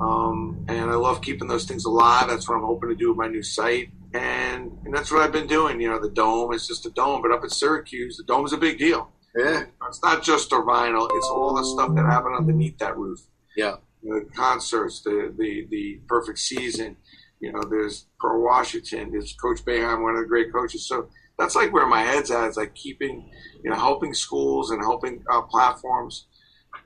Um, 0.00 0.64
and 0.68 0.90
I 0.90 0.94
love 0.94 1.22
keeping 1.22 1.46
those 1.46 1.64
things 1.64 1.84
alive. 1.84 2.28
That's 2.28 2.48
what 2.48 2.56
I'm 2.56 2.64
hoping 2.64 2.88
to 2.88 2.96
do 2.96 3.10
with 3.10 3.18
my 3.18 3.28
new 3.28 3.42
site. 3.42 3.90
And, 4.12 4.76
and 4.84 4.94
that's 4.94 5.12
what 5.12 5.22
I've 5.22 5.32
been 5.32 5.46
doing. 5.46 5.80
You 5.80 5.90
know, 5.90 6.00
the 6.00 6.10
dome 6.10 6.52
is 6.52 6.66
just 6.66 6.86
a 6.86 6.90
dome, 6.90 7.22
but 7.22 7.30
up 7.30 7.44
at 7.44 7.52
Syracuse, 7.52 8.16
the 8.16 8.24
dome 8.24 8.44
is 8.44 8.52
a 8.52 8.56
big 8.56 8.78
deal. 8.78 9.10
Yeah. 9.36 9.64
It's 9.88 10.02
not 10.02 10.22
just 10.22 10.52
a 10.52 10.56
vinyl, 10.56 11.08
it's 11.12 11.26
all 11.26 11.54
the 11.54 11.64
stuff 11.64 11.94
that 11.94 12.04
happened 12.04 12.36
underneath 12.36 12.78
that 12.78 12.96
roof. 12.96 13.20
Yeah. 13.56 13.76
The 14.02 14.26
concerts, 14.34 15.02
the, 15.02 15.34
the, 15.36 15.66
the 15.70 16.00
perfect 16.06 16.38
season. 16.38 16.96
You 17.40 17.52
know, 17.52 17.62
there's 17.68 18.06
Pearl 18.20 18.42
Washington, 18.42 19.10
there's 19.10 19.34
Coach 19.34 19.64
Boeheim, 19.64 20.02
one 20.02 20.14
of 20.14 20.20
the 20.20 20.28
great 20.28 20.52
coaches. 20.52 20.86
So 20.86 21.08
that's 21.38 21.54
like 21.54 21.72
where 21.72 21.86
my 21.86 22.02
head's 22.02 22.30
at. 22.30 22.46
It's 22.46 22.56
like 22.56 22.74
keeping, 22.74 23.30
you 23.62 23.70
know, 23.70 23.76
helping 23.76 24.14
schools 24.14 24.70
and 24.70 24.80
helping 24.82 25.22
uh, 25.30 25.42
platforms 25.42 26.26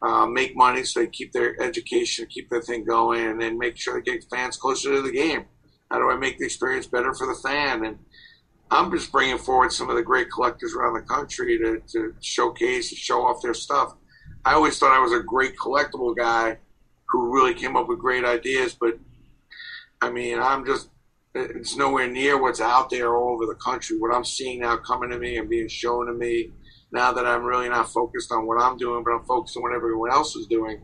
uh, 0.03 0.27
make 0.27 0.57
money 0.57 0.85
so 0.85 1.01
they 1.01 1.07
keep 1.09 1.33
their 1.33 1.61
education, 1.61 2.27
keep 2.31 2.49
their 2.49 2.63
thing 2.63 2.85
going, 2.85 3.27
and 3.27 3.41
then 3.41 3.59
make 3.59 3.77
sure 3.77 3.95
they 3.95 4.13
get 4.13 4.25
fans 4.31 4.57
closer 4.57 4.95
to 4.95 5.03
the 5.03 5.13
game. 5.13 5.45
How 5.91 5.99
do 5.99 6.11
I 6.11 6.17
make 6.17 6.39
the 6.39 6.45
experience 6.45 6.87
better 6.87 7.15
for 7.15 7.27
the 7.27 7.41
fan? 7.41 7.85
And 7.85 7.99
I'm 8.71 8.91
just 8.91 9.11
bringing 9.11 9.39
forward 9.39 9.73
some 9.73 9.89
of 9.89 9.97
the 9.97 10.03
great 10.03 10.31
collectors 10.31 10.75
around 10.75 10.95
the 10.95 11.03
country 11.03 11.59
to, 11.59 11.81
to 11.93 12.15
showcase 12.21 12.91
and 12.91 12.99
show 12.99 13.23
off 13.23 13.43
their 13.43 13.55
stuff. 13.55 13.95
I 14.45 14.55
always 14.55 14.79
thought 14.79 14.97
I 14.97 15.01
was 15.01 15.13
a 15.13 15.23
great 15.23 15.57
collectible 15.57 16.15
guy 16.17 16.59
who 17.09 17.33
really 17.33 17.55
came 17.55 17.77
up 17.77 17.89
with 17.89 17.99
great 17.99 18.25
ideas, 18.25 18.77
but 18.79 18.99
I 20.01 20.11
mean, 20.11 20.39
I'm 20.39 20.65
just, 20.67 20.91
it's 21.39 21.77
nowhere 21.77 22.09
near 22.09 22.41
what's 22.41 22.61
out 22.61 22.91
there 22.91 23.17
all 23.17 23.35
over 23.35 23.47
the 23.47 23.55
country. 23.55 23.99
What 23.99 24.15
I'm 24.15 24.25
seeing 24.25 24.61
now 24.61 24.77
coming 24.77 25.11
to 25.11 25.19
me 25.19 25.39
and 25.39 25.49
being 25.49 25.69
shown 25.69 26.07
to 26.07 26.13
me 26.13 26.53
now 26.93 27.13
that 27.13 27.27
I'm 27.27 27.45
really 27.45 27.69
not 27.69 27.91
focused 27.91 28.33
on 28.33 28.47
what 28.47 28.61
I'm 28.61 28.77
doing, 28.77 29.05
but 29.05 29.13
I'm 29.13 29.25
focused 29.25 29.57
on 29.57 29.63
what 29.63 29.75
everyone 29.75 30.11
else 30.11 30.35
is 30.37 30.47
doing. 30.47 30.81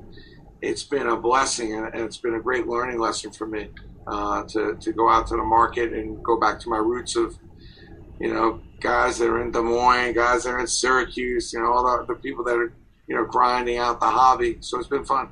It's 0.62 0.84
been 0.84 1.06
a 1.06 1.16
blessing 1.16 1.74
and 1.74 1.94
it's 1.94 2.18
been 2.18 2.34
a 2.34 2.40
great 2.40 2.66
learning 2.66 2.98
lesson 2.98 3.32
for 3.32 3.46
me 3.46 3.68
uh, 4.06 4.44
to, 4.44 4.76
to 4.80 4.92
go 4.92 5.08
out 5.10 5.26
to 5.28 5.36
the 5.36 5.42
market 5.42 5.92
and 5.92 6.22
go 6.22 6.38
back 6.38 6.60
to 6.60 6.68
my 6.68 6.78
roots 6.78 7.16
of 7.16 7.38
you 8.20 8.32
know, 8.32 8.60
guys 8.80 9.18
that 9.18 9.28
are 9.28 9.40
in 9.40 9.50
Des 9.50 9.60
Moines, 9.60 10.14
guys 10.14 10.44
that 10.44 10.50
are 10.50 10.60
in 10.60 10.66
Syracuse, 10.66 11.52
you 11.52 11.60
know, 11.60 11.72
all 11.72 11.98
the, 11.98 12.14
the 12.14 12.20
people 12.20 12.44
that 12.44 12.56
are, 12.56 12.72
you 13.06 13.16
know, 13.16 13.24
grinding 13.24 13.78
out 13.78 14.00
the 14.00 14.06
hobby. 14.08 14.58
So 14.60 14.78
it's 14.78 14.88
been 14.88 15.04
fun. 15.04 15.28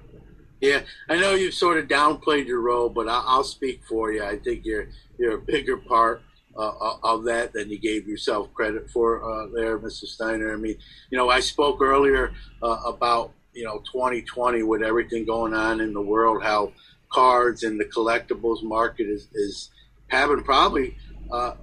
Yeah, 0.62 0.82
I 1.08 1.18
know 1.18 1.34
you've 1.34 1.54
sort 1.54 1.78
of 1.78 1.88
downplayed 1.88 2.46
your 2.46 2.60
role, 2.60 2.88
but 2.88 3.08
I'll, 3.08 3.24
I'll 3.26 3.44
speak 3.44 3.82
for 3.84 4.12
you. 4.12 4.22
I 4.22 4.38
think 4.38 4.64
you're 4.64 4.86
you're 5.18 5.34
a 5.34 5.40
bigger 5.40 5.76
part 5.76 6.22
uh, 6.56 6.96
of 7.02 7.24
that 7.24 7.52
than 7.52 7.68
you 7.68 7.80
gave 7.80 8.06
yourself 8.06 8.54
credit 8.54 8.88
for 8.88 9.24
uh, 9.24 9.48
there, 9.52 9.76
Mr. 9.76 10.04
Steiner. 10.04 10.52
I 10.52 10.56
mean, 10.56 10.76
you 11.10 11.18
know, 11.18 11.30
I 11.30 11.40
spoke 11.40 11.82
earlier 11.82 12.32
uh, 12.62 12.80
about 12.86 13.32
you 13.52 13.64
know 13.64 13.82
2020 13.92 14.62
with 14.62 14.84
everything 14.84 15.24
going 15.26 15.52
on 15.52 15.80
in 15.80 15.92
the 15.92 16.00
world, 16.00 16.44
how 16.44 16.72
cards 17.12 17.64
and 17.64 17.78
the 17.78 17.84
collectibles 17.84 18.62
market 18.62 19.08
is 19.08 19.26
is 19.34 19.70
having 20.06 20.44
probably 20.44 20.96
uh, 21.32 21.54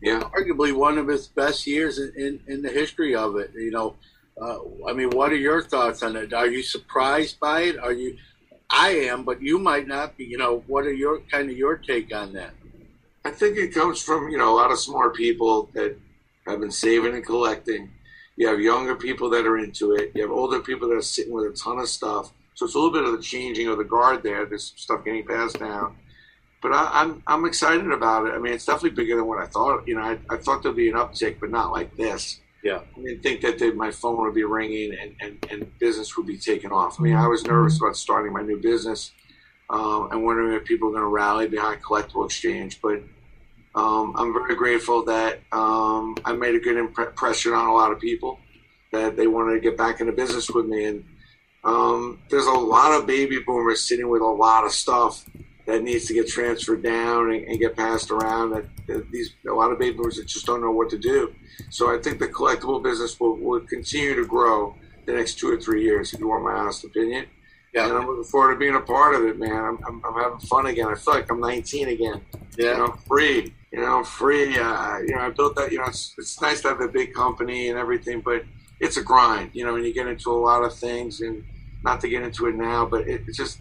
yeah. 0.00 0.22
arguably 0.34 0.74
one 0.74 0.96
of 0.96 1.10
its 1.10 1.26
best 1.26 1.66
years 1.66 1.98
in, 1.98 2.14
in, 2.16 2.40
in 2.46 2.62
the 2.62 2.70
history 2.70 3.14
of 3.14 3.36
it. 3.36 3.50
You 3.54 3.72
know, 3.72 3.96
uh, 4.40 4.58
I 4.88 4.94
mean, 4.94 5.10
what 5.10 5.32
are 5.32 5.36
your 5.36 5.62
thoughts 5.62 6.02
on 6.02 6.16
it? 6.16 6.32
Are 6.32 6.46
you 6.46 6.62
surprised 6.62 7.38
by 7.40 7.60
it? 7.62 7.78
Are 7.78 7.92
you? 7.92 8.16
I 8.70 8.90
am, 8.90 9.24
but 9.24 9.40
you 9.42 9.58
might 9.58 9.86
not 9.86 10.16
be. 10.16 10.24
You 10.24 10.38
know, 10.38 10.62
what 10.66 10.86
are 10.86 10.92
your 10.92 11.20
kind 11.30 11.50
of 11.50 11.56
your 11.56 11.76
take 11.76 12.14
on 12.14 12.32
that? 12.34 12.52
I 13.24 13.30
think 13.30 13.56
it 13.56 13.74
comes 13.74 14.02
from 14.02 14.28
you 14.28 14.38
know 14.38 14.54
a 14.54 14.56
lot 14.56 14.70
of 14.70 14.78
smart 14.78 15.14
people 15.14 15.70
that 15.74 15.96
have 16.46 16.60
been 16.60 16.70
saving 16.70 17.14
and 17.14 17.24
collecting. 17.24 17.90
You 18.36 18.46
have 18.48 18.60
younger 18.60 18.94
people 18.94 19.30
that 19.30 19.46
are 19.46 19.58
into 19.58 19.94
it. 19.94 20.12
You 20.14 20.22
have 20.22 20.30
older 20.30 20.60
people 20.60 20.88
that 20.88 20.94
are 20.94 21.02
sitting 21.02 21.32
with 21.32 21.52
a 21.52 21.56
ton 21.56 21.78
of 21.78 21.88
stuff. 21.88 22.32
So 22.54 22.66
it's 22.66 22.74
a 22.74 22.78
little 22.78 22.92
bit 22.92 23.04
of 23.04 23.16
the 23.16 23.22
changing 23.22 23.68
of 23.68 23.78
the 23.78 23.84
guard 23.84 24.22
there. 24.22 24.46
There's 24.46 24.72
stuff 24.76 25.04
getting 25.04 25.26
passed 25.26 25.58
down 25.58 25.96
but 26.60 26.72
I, 26.72 27.02
am 27.02 27.22
I'm, 27.26 27.38
I'm 27.38 27.44
excited 27.44 27.90
about 27.90 28.26
it. 28.26 28.34
I 28.34 28.38
mean, 28.38 28.52
it's 28.52 28.64
definitely 28.64 28.90
bigger 28.90 29.16
than 29.16 29.26
what 29.26 29.38
I 29.38 29.46
thought. 29.46 29.86
You 29.86 29.96
know, 29.96 30.02
I, 30.02 30.18
I 30.30 30.36
thought 30.36 30.62
there'd 30.62 30.76
be 30.76 30.88
an 30.88 30.96
uptick, 30.96 31.38
but 31.40 31.50
not 31.50 31.72
like 31.72 31.96
this. 31.96 32.40
Yeah. 32.62 32.80
I 32.96 33.00
didn't 33.00 33.22
think 33.22 33.40
that 33.42 33.58
they, 33.58 33.70
my 33.70 33.90
phone 33.90 34.22
would 34.22 34.34
be 34.34 34.44
ringing 34.44 34.94
and, 35.00 35.14
and, 35.20 35.46
and 35.50 35.78
business 35.78 36.16
would 36.16 36.26
be 36.26 36.38
taken 36.38 36.72
off. 36.72 36.98
I 36.98 37.02
mean, 37.02 37.14
I 37.14 37.26
was 37.28 37.44
nervous 37.44 37.80
about 37.80 37.96
starting 37.96 38.32
my 38.32 38.42
new 38.42 38.60
business 38.60 39.12
um, 39.70 40.08
and 40.10 40.24
wondering 40.24 40.54
if 40.54 40.64
people 40.64 40.88
were 40.88 40.94
going 40.94 41.04
to 41.04 41.08
rally 41.08 41.46
behind 41.46 41.82
Collectible 41.82 42.24
Exchange. 42.24 42.80
But 42.82 43.02
um, 43.74 44.14
I'm 44.16 44.32
very 44.32 44.56
grateful 44.56 45.04
that 45.04 45.40
um, 45.52 46.16
I 46.24 46.32
made 46.32 46.54
a 46.54 46.60
good 46.60 46.76
impression 46.76 47.52
on 47.52 47.68
a 47.68 47.72
lot 47.72 47.92
of 47.92 48.00
people 48.00 48.40
that 48.92 49.16
they 49.16 49.26
wanted 49.26 49.54
to 49.54 49.60
get 49.60 49.76
back 49.76 50.00
into 50.00 50.12
business 50.12 50.50
with 50.50 50.66
me. 50.66 50.84
And 50.84 51.04
um, 51.62 52.20
there's 52.30 52.46
a 52.46 52.52
lot 52.52 52.98
of 52.98 53.06
baby 53.06 53.38
boomers 53.46 53.82
sitting 53.86 54.08
with 54.08 54.22
a 54.22 54.26
lot 54.26 54.64
of 54.64 54.72
stuff 54.72 55.24
that 55.68 55.82
needs 55.82 56.06
to 56.06 56.14
get 56.14 56.26
transferred 56.26 56.82
down 56.82 57.30
and, 57.30 57.44
and 57.44 57.60
get 57.60 57.76
passed 57.76 58.10
around. 58.10 58.50
That, 58.50 58.64
that, 58.86 59.10
these 59.12 59.34
a 59.46 59.52
lot 59.52 59.70
of 59.70 59.78
baby 59.78 59.98
boomers 59.98 60.16
that 60.16 60.26
just 60.26 60.46
don't 60.46 60.62
know 60.62 60.70
what 60.70 60.88
to 60.90 60.98
do. 60.98 61.34
So 61.68 61.94
I 61.94 62.00
think 62.00 62.18
the 62.18 62.26
collectible 62.26 62.82
business 62.82 63.20
will, 63.20 63.36
will 63.36 63.60
continue 63.60 64.14
to 64.14 64.24
grow 64.26 64.74
the 65.04 65.12
next 65.12 65.38
two 65.38 65.52
or 65.52 65.60
three 65.60 65.84
years. 65.84 66.14
If 66.14 66.20
you 66.20 66.28
want 66.28 66.42
my 66.44 66.52
honest 66.52 66.84
opinion. 66.84 67.26
Yeah. 67.74 67.86
And 67.86 67.98
I'm 67.98 68.06
looking 68.06 68.24
forward 68.24 68.54
to 68.54 68.58
being 68.58 68.76
a 68.76 68.80
part 68.80 69.14
of 69.14 69.26
it, 69.26 69.38
man. 69.38 69.52
I'm, 69.52 69.78
I'm, 69.86 70.02
I'm 70.06 70.14
having 70.14 70.38
fun 70.38 70.66
again. 70.66 70.88
I 70.88 70.94
feel 70.94 71.12
like 71.12 71.30
I'm 71.30 71.38
19 71.38 71.88
again. 71.88 72.22
Yeah. 72.56 72.70
You 72.70 72.76
know, 72.78 72.86
I'm 72.86 72.98
free. 72.98 73.54
You 73.70 73.80
know, 73.80 73.98
I'm 73.98 74.04
free. 74.04 74.58
Uh, 74.58 74.98
you 75.00 75.14
know, 75.14 75.20
I 75.20 75.28
built 75.28 75.54
that. 75.56 75.70
You 75.70 75.78
know, 75.78 75.84
it's, 75.84 76.14
it's 76.16 76.40
nice 76.40 76.62
to 76.62 76.68
have 76.68 76.80
a 76.80 76.88
big 76.88 77.12
company 77.12 77.68
and 77.68 77.78
everything, 77.78 78.22
but 78.22 78.42
it's 78.80 78.96
a 78.96 79.02
grind. 79.02 79.50
You 79.52 79.66
know, 79.66 79.76
and 79.76 79.84
you 79.84 79.92
get 79.92 80.06
into 80.06 80.30
a 80.30 80.40
lot 80.40 80.64
of 80.64 80.74
things, 80.74 81.20
and 81.20 81.44
not 81.84 82.00
to 82.00 82.08
get 82.08 82.22
into 82.22 82.46
it 82.46 82.54
now, 82.54 82.86
but 82.86 83.06
it, 83.06 83.20
it's 83.26 83.36
just 83.36 83.58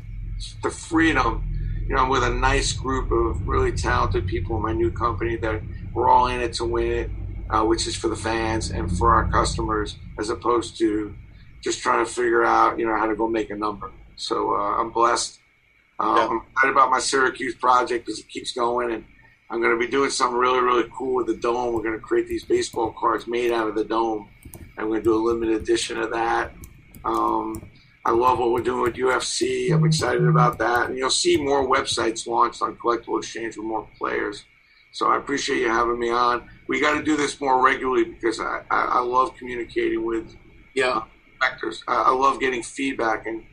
the 0.64 0.70
freedom 0.70 1.43
you 1.88 1.96
know, 1.96 2.04
I'm 2.04 2.10
with 2.10 2.24
a 2.24 2.30
nice 2.30 2.74
group 2.74 3.12
of 3.12 3.48
really 3.48 3.72
talented 3.72 4.28
people 4.28 4.58
in 4.58 4.62
my 4.62 4.74
new 4.74 4.92
company 4.92 5.38
that 5.38 5.62
we're 5.94 6.10
all 6.10 6.28
in 6.28 6.42
it 6.42 6.54
to 6.54 6.66
win 6.66 6.92
it, 6.92 7.10
uh, 7.50 7.64
which 7.64 7.88
is 7.88 7.96
for 7.96 8.10
the 8.10 8.16
fans 8.16 8.72
and 8.72 8.96
for 8.98 9.14
our 9.14 9.32
customers, 9.32 9.98
as 10.20 10.30
opposed 10.30 10.78
to 10.80 11.16
just 11.64 11.82
trying 11.82 12.06
to 12.06 12.12
figure 12.12 12.44
out, 12.44 12.78
you 12.78 12.86
know, 12.86 12.96
how 12.98 13.08
to 13.08 13.16
go 13.16 13.28
make 13.28 13.50
a 13.52 13.56
number. 13.56 13.92
So 14.18 14.54
uh, 14.54 14.82
I'm 14.82 14.92
blessed. 14.92 15.40
Um, 16.00 16.18
yeah. 16.18 16.28
I'm 16.28 16.42
excited 16.52 16.72
about 16.72 16.92
my 16.92 17.00
Syracuse 17.00 17.56
project 17.56 18.06
because 18.06 18.20
it 18.20 18.28
keeps 18.28 18.52
going, 18.52 18.92
and 18.92 19.06
I'm 19.50 19.62
going 19.62 19.74
to 19.74 19.80
be 19.80 19.90
doing 19.90 20.10
something 20.10 20.38
really, 20.38 20.60
really 20.60 20.90
cool 20.96 21.16
with 21.16 21.28
the 21.28 21.38
dome. 21.38 21.74
We're 21.74 21.84
going 21.84 21.98
to 21.98 22.06
create 22.06 22.28
these 22.28 22.44
baseball 22.44 22.92
cards 22.92 23.28
made 23.28 23.52
out 23.52 23.68
of 23.68 23.76
the 23.76 23.86
dome, 23.86 24.30
and 24.78 24.88
we're 24.88 25.00
going 25.00 25.04
to 25.04 25.10
do 25.10 25.16
a 25.16 25.24
limited 25.26 25.62
edition 25.62 25.98
of 25.98 26.12
that. 26.12 26.52
Um, 27.06 27.70
I 28.08 28.12
love 28.12 28.39
what 28.39 28.51
we're 28.51 28.62
doing 28.62 28.84
with 28.84 28.95
UFC. 28.95 29.74
I'm 29.74 29.84
excited 29.84 30.26
about 30.26 30.58
that. 30.60 30.88
And 30.88 30.97
you'll 30.97 31.10
see 31.10 31.36
more 31.36 31.68
websites 31.68 32.26
launched 32.26 32.62
on 32.62 32.78
Collectible 32.78 33.18
Exchange 33.18 33.58
with 33.58 33.66
more 33.66 33.86
players. 33.97 34.45
So 34.93 35.12
I 35.12 35.18
appreciate 35.18 35.60
you 35.60 35.68
having 35.68 35.99
me 35.99 36.10
on. 36.10 36.49
We 36.70 36.80
got 36.80 36.97
to 36.97 37.03
do 37.03 37.18
this 37.18 37.41
more 37.41 37.62
regularly 37.62 38.05
because 38.05 38.39
I, 38.39 38.62
I, 38.72 38.84
I 38.93 38.99
love 38.99 39.36
communicating 39.36 40.05
with 40.05 40.34
yeah 40.74 41.01
collectors. 41.38 41.84
I, 41.86 41.95
I, 41.95 42.12
love 42.12 42.39
getting 42.39 42.64
feedback. 42.64 43.28
And 43.28 43.43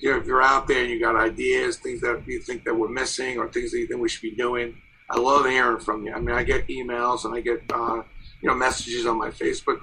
you 0.00 0.10
know, 0.10 0.18
if 0.18 0.26
you're 0.26 0.42
out 0.42 0.66
there 0.66 0.82
and 0.82 0.90
you 0.90 0.98
got 0.98 1.14
ideas, 1.14 1.76
things 1.76 2.00
that 2.00 2.24
you 2.26 2.40
think 2.40 2.64
that 2.64 2.74
we're 2.74 2.88
missing 2.88 3.38
or 3.38 3.48
things 3.48 3.70
that 3.70 3.78
you 3.78 3.86
think 3.86 4.00
we 4.00 4.08
should 4.08 4.22
be 4.22 4.34
doing, 4.34 4.76
I 5.08 5.20
love 5.20 5.46
hearing 5.46 5.78
from 5.78 6.04
you. 6.04 6.12
I 6.12 6.18
mean, 6.18 6.34
I 6.34 6.42
get 6.42 6.66
emails 6.66 7.24
and 7.24 7.34
I 7.34 7.42
get 7.42 7.62
uh, 7.72 8.02
you 8.42 8.48
know 8.48 8.56
messages 8.56 9.06
on 9.06 9.18
my 9.18 9.30
Facebook. 9.30 9.78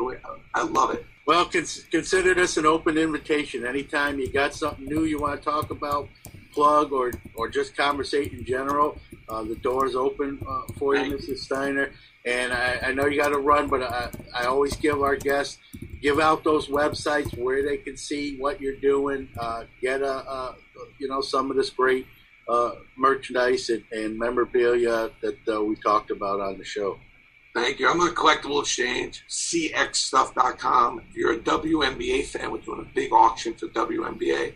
I 0.53 0.63
love 0.63 0.93
it. 0.93 1.05
Well, 1.28 1.43
cons- 1.43 1.84
consider 1.91 2.34
this 2.34 2.55
an 2.55 2.65
open 2.65 2.97
invitation. 2.97 3.65
Anytime 3.65 4.17
you 4.17 4.32
got 4.32 4.53
something 4.53 4.86
new 4.86 5.03
you 5.03 5.19
want 5.19 5.41
to 5.41 5.45
talk 5.45 5.71
about, 5.71 6.07
plug, 6.53 6.93
or 6.93 7.11
or 7.36 7.49
just 7.49 7.75
conversate 7.75 8.32
in 8.32 8.45
general, 8.45 8.97
uh, 9.28 9.43
the 9.43 9.55
door's 9.55 9.93
open 9.93 10.39
uh, 10.47 10.61
for 10.80 10.95
you, 10.95 11.17
Mrs. 11.17 11.39
Steiner. 11.39 11.91
And 12.25 12.53
I, 12.53 12.80
I 12.82 12.93
know 12.93 13.07
you 13.07 13.21
got 13.21 13.30
to 13.30 13.39
run, 13.39 13.67
but 13.67 13.84
I, 13.84 14.09
I 14.34 14.45
always 14.45 14.78
give 14.78 15.01
our 15.01 15.17
guests 15.17 15.59
give 16.01 16.19
out 16.19 16.45
those 16.45 16.67
websites 16.67 17.38
where 17.38 17.61
they 17.61 17.75
can 17.75 17.97
see 17.97 18.38
what 18.38 18.61
you're 18.61 18.78
doing. 18.78 19.28
Uh, 19.38 19.65
get 19.82 20.01
a, 20.01 20.32
a, 20.32 20.55
you 20.97 21.09
know 21.09 21.19
some 21.19 21.51
of 21.51 21.57
this 21.57 21.71
great 21.71 22.07
uh, 22.47 22.71
merchandise 22.95 23.69
and, 23.69 23.84
and, 23.91 24.17
memorabilia 24.17 25.09
that 25.21 25.38
uh, 25.49 25.61
we 25.61 25.75
talked 25.75 26.11
about 26.11 26.39
on 26.39 26.57
the 26.57 26.63
show. 26.63 26.97
Thank 27.58 27.80
you. 27.80 27.89
I'm 27.89 27.99
on 27.99 28.14
Collectible 28.14 28.62
Exchange, 28.62 29.26
cxstuff.com. 29.28 31.01
If 31.10 31.16
you're 31.16 31.34
a 31.34 31.39
WNBA 31.39 32.28
fan, 32.28 32.51
we're 32.51 32.60
doing 32.60 32.82
a 32.82 32.93
big 32.93 33.12
auction 33.12 33.55
for 33.55 33.68
WNBA. 33.70 34.53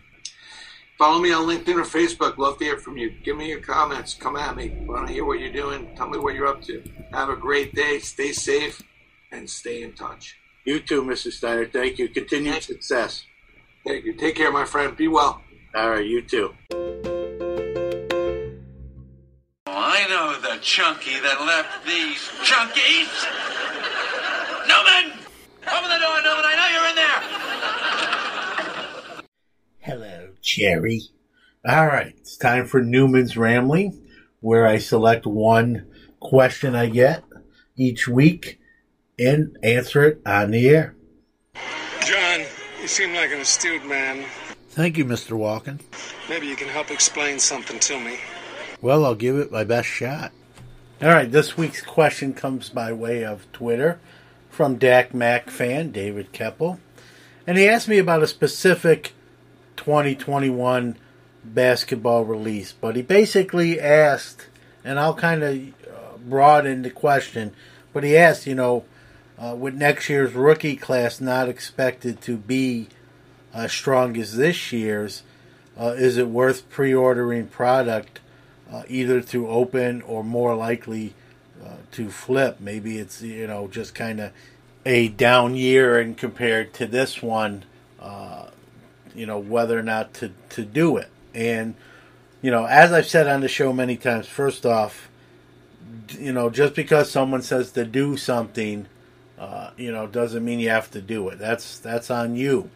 Follow 0.99 1.19
me 1.19 1.33
on 1.33 1.47
LinkedIn 1.47 1.77
or 1.77 1.81
Facebook. 1.81 2.37
Love 2.37 2.59
to 2.59 2.63
hear 2.63 2.77
from 2.77 2.97
you. 2.97 3.09
Give 3.23 3.35
me 3.35 3.49
your 3.49 3.59
comments. 3.59 4.13
Come 4.13 4.35
at 4.35 4.55
me. 4.55 4.77
I 4.79 4.83
want 4.85 5.07
to 5.07 5.13
hear 5.13 5.25
what 5.25 5.39
you're 5.39 5.51
doing. 5.51 5.89
Tell 5.95 6.09
me 6.09 6.19
what 6.19 6.35
you're 6.35 6.45
up 6.45 6.61
to. 6.65 6.83
Have 7.11 7.29
a 7.29 7.35
great 7.35 7.73
day. 7.73 7.97
Stay 7.97 8.33
safe 8.33 8.83
and 9.31 9.49
stay 9.49 9.81
in 9.81 9.93
touch. 9.93 10.37
You 10.63 10.79
too, 10.79 11.01
Mr. 11.01 11.31
Steiner. 11.31 11.65
Thank 11.65 11.97
you. 11.97 12.07
Continued 12.07 12.51
Thank 12.51 12.63
success. 12.65 13.25
Thank 13.83 14.05
you. 14.05 14.13
Take 14.13 14.35
care, 14.35 14.51
my 14.51 14.65
friend. 14.65 14.95
Be 14.95 15.07
well. 15.07 15.41
All 15.73 15.89
right, 15.89 16.05
you 16.05 16.21
too. 16.21 16.53
I 20.43 20.55
the 20.55 20.61
chunky 20.61 21.19
that 21.19 21.41
left 21.41 21.85
these 21.85 22.29
chunkies. 22.41 23.25
Newman! 24.67 25.19
Open 25.67 25.89
the 25.89 25.99
door, 25.99 26.21
Newman. 26.23 26.45
I 26.45 26.55
know 26.55 26.67
you're 26.73 26.89
in 26.89 26.95
there. 26.95 27.21
Hello, 29.79 30.29
Jerry. 30.41 31.01
All 31.67 31.85
right, 31.87 32.15
it's 32.17 32.37
time 32.37 32.65
for 32.65 32.81
Newman's 32.81 33.37
Rambling, 33.37 34.01
where 34.39 34.65
I 34.65 34.77
select 34.77 35.25
one 35.25 35.85
question 36.19 36.75
I 36.75 36.87
get 36.87 37.23
each 37.77 38.07
week 38.07 38.59
and 39.19 39.57
answer 39.61 40.03
it 40.05 40.21
on 40.25 40.51
the 40.51 40.69
air. 40.69 40.95
John, 42.03 42.45
you 42.81 42.87
seem 42.87 43.13
like 43.13 43.31
an 43.31 43.41
astute 43.41 43.85
man. 43.85 44.25
Thank 44.69 44.97
you, 44.97 45.05
Mr. 45.05 45.37
Walken. 45.37 45.79
Maybe 46.29 46.47
you 46.47 46.55
can 46.55 46.69
help 46.69 46.89
explain 46.89 47.37
something 47.37 47.79
to 47.79 47.99
me. 47.99 48.17
Well, 48.81 49.05
I'll 49.05 49.13
give 49.13 49.37
it 49.37 49.51
my 49.51 49.63
best 49.63 49.87
shot. 49.87 50.31
All 51.03 51.09
right, 51.09 51.31
this 51.31 51.55
week's 51.55 51.83
question 51.83 52.33
comes 52.33 52.69
by 52.69 52.91
way 52.91 53.23
of 53.23 53.51
Twitter 53.51 53.99
from 54.49 54.77
Dak 54.77 55.13
Mac 55.13 55.51
fan 55.51 55.91
David 55.91 56.31
Keppel. 56.31 56.79
And 57.45 57.59
he 57.59 57.67
asked 57.67 57.87
me 57.87 57.99
about 57.99 58.23
a 58.23 58.27
specific 58.27 59.13
2021 59.77 60.97
basketball 61.43 62.25
release, 62.25 62.71
but 62.71 62.95
he 62.95 63.03
basically 63.03 63.79
asked, 63.79 64.47
and 64.83 64.99
I'll 64.99 65.13
kind 65.13 65.43
of 65.43 65.57
uh, 65.57 66.17
broaden 66.17 66.81
the 66.81 66.89
question, 66.89 67.53
but 67.93 68.03
he 68.03 68.17
asked, 68.17 68.47
you 68.47 68.55
know, 68.55 68.85
uh, 69.37 69.55
with 69.55 69.75
next 69.75 70.09
year's 70.09 70.33
rookie 70.33 70.75
class 70.75 71.21
not 71.21 71.49
expected 71.49 72.19
to 72.21 72.35
be 72.35 72.87
as 73.53 73.71
strong 73.71 74.17
as 74.17 74.37
this 74.37 74.71
year's, 74.71 75.21
uh, 75.79 75.93
is 75.97 76.17
it 76.17 76.27
worth 76.27 76.67
pre 76.69 76.93
ordering 76.93 77.47
product 77.47 78.20
uh, 78.71 78.83
either 78.87 79.21
to 79.21 79.47
open 79.47 80.01
or 80.03 80.23
more 80.23 80.55
likely 80.55 81.13
uh, 81.63 81.75
to 81.91 82.09
flip? 82.09 82.59
Maybe 82.59 82.97
it's, 82.97 83.21
you 83.21 83.47
know, 83.47 83.67
just 83.67 83.93
kind 83.93 84.19
of 84.19 84.31
a 84.85 85.09
down 85.09 85.55
year 85.55 85.99
and 85.99 86.17
compared 86.17 86.73
to 86.75 86.87
this 86.87 87.21
one, 87.21 87.63
uh, 87.99 88.45
you 89.13 89.25
know, 89.25 89.37
whether 89.37 89.77
or 89.77 89.83
not 89.83 90.13
to, 90.15 90.31
to 90.49 90.63
do 90.63 90.97
it. 90.97 91.09
And, 91.33 91.75
you 92.41 92.51
know, 92.51 92.65
as 92.65 92.91
I've 92.91 93.07
said 93.07 93.27
on 93.27 93.41
the 93.41 93.47
show 93.47 93.73
many 93.73 93.97
times, 93.97 94.27
first 94.27 94.65
off, 94.65 95.09
you 96.09 96.31
know, 96.31 96.49
just 96.49 96.73
because 96.75 97.11
someone 97.11 97.41
says 97.41 97.71
to 97.73 97.85
do 97.85 98.17
something, 98.17 98.87
uh, 99.37 99.71
you 99.77 99.91
know, 99.91 100.07
doesn't 100.07 100.43
mean 100.43 100.59
you 100.59 100.69
have 100.69 100.91
to 100.91 101.01
do 101.01 101.29
it. 101.29 101.39
That's 101.39 101.79
that's 101.79 102.11
on 102.11 102.35
you. 102.35 102.69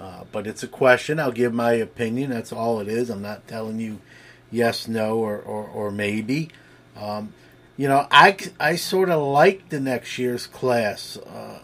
Uh, 0.00 0.24
but 0.32 0.46
it's 0.46 0.62
a 0.62 0.68
question. 0.68 1.20
I'll 1.20 1.32
give 1.32 1.52
my 1.54 1.72
opinion. 1.72 2.30
That's 2.30 2.52
all 2.52 2.80
it 2.80 2.88
is. 2.88 3.10
I'm 3.10 3.22
not 3.22 3.46
telling 3.46 3.78
you 3.78 4.00
yes, 4.52 4.86
no, 4.86 5.16
or 5.16 5.38
or, 5.38 5.64
or 5.64 5.90
maybe. 5.90 6.50
Um, 6.96 7.32
you 7.76 7.88
know, 7.88 8.06
I, 8.10 8.36
I 8.60 8.76
sort 8.76 9.08
of 9.08 9.22
like 9.22 9.70
the 9.70 9.80
next 9.80 10.18
year's 10.18 10.46
class. 10.46 11.16
Uh, 11.16 11.58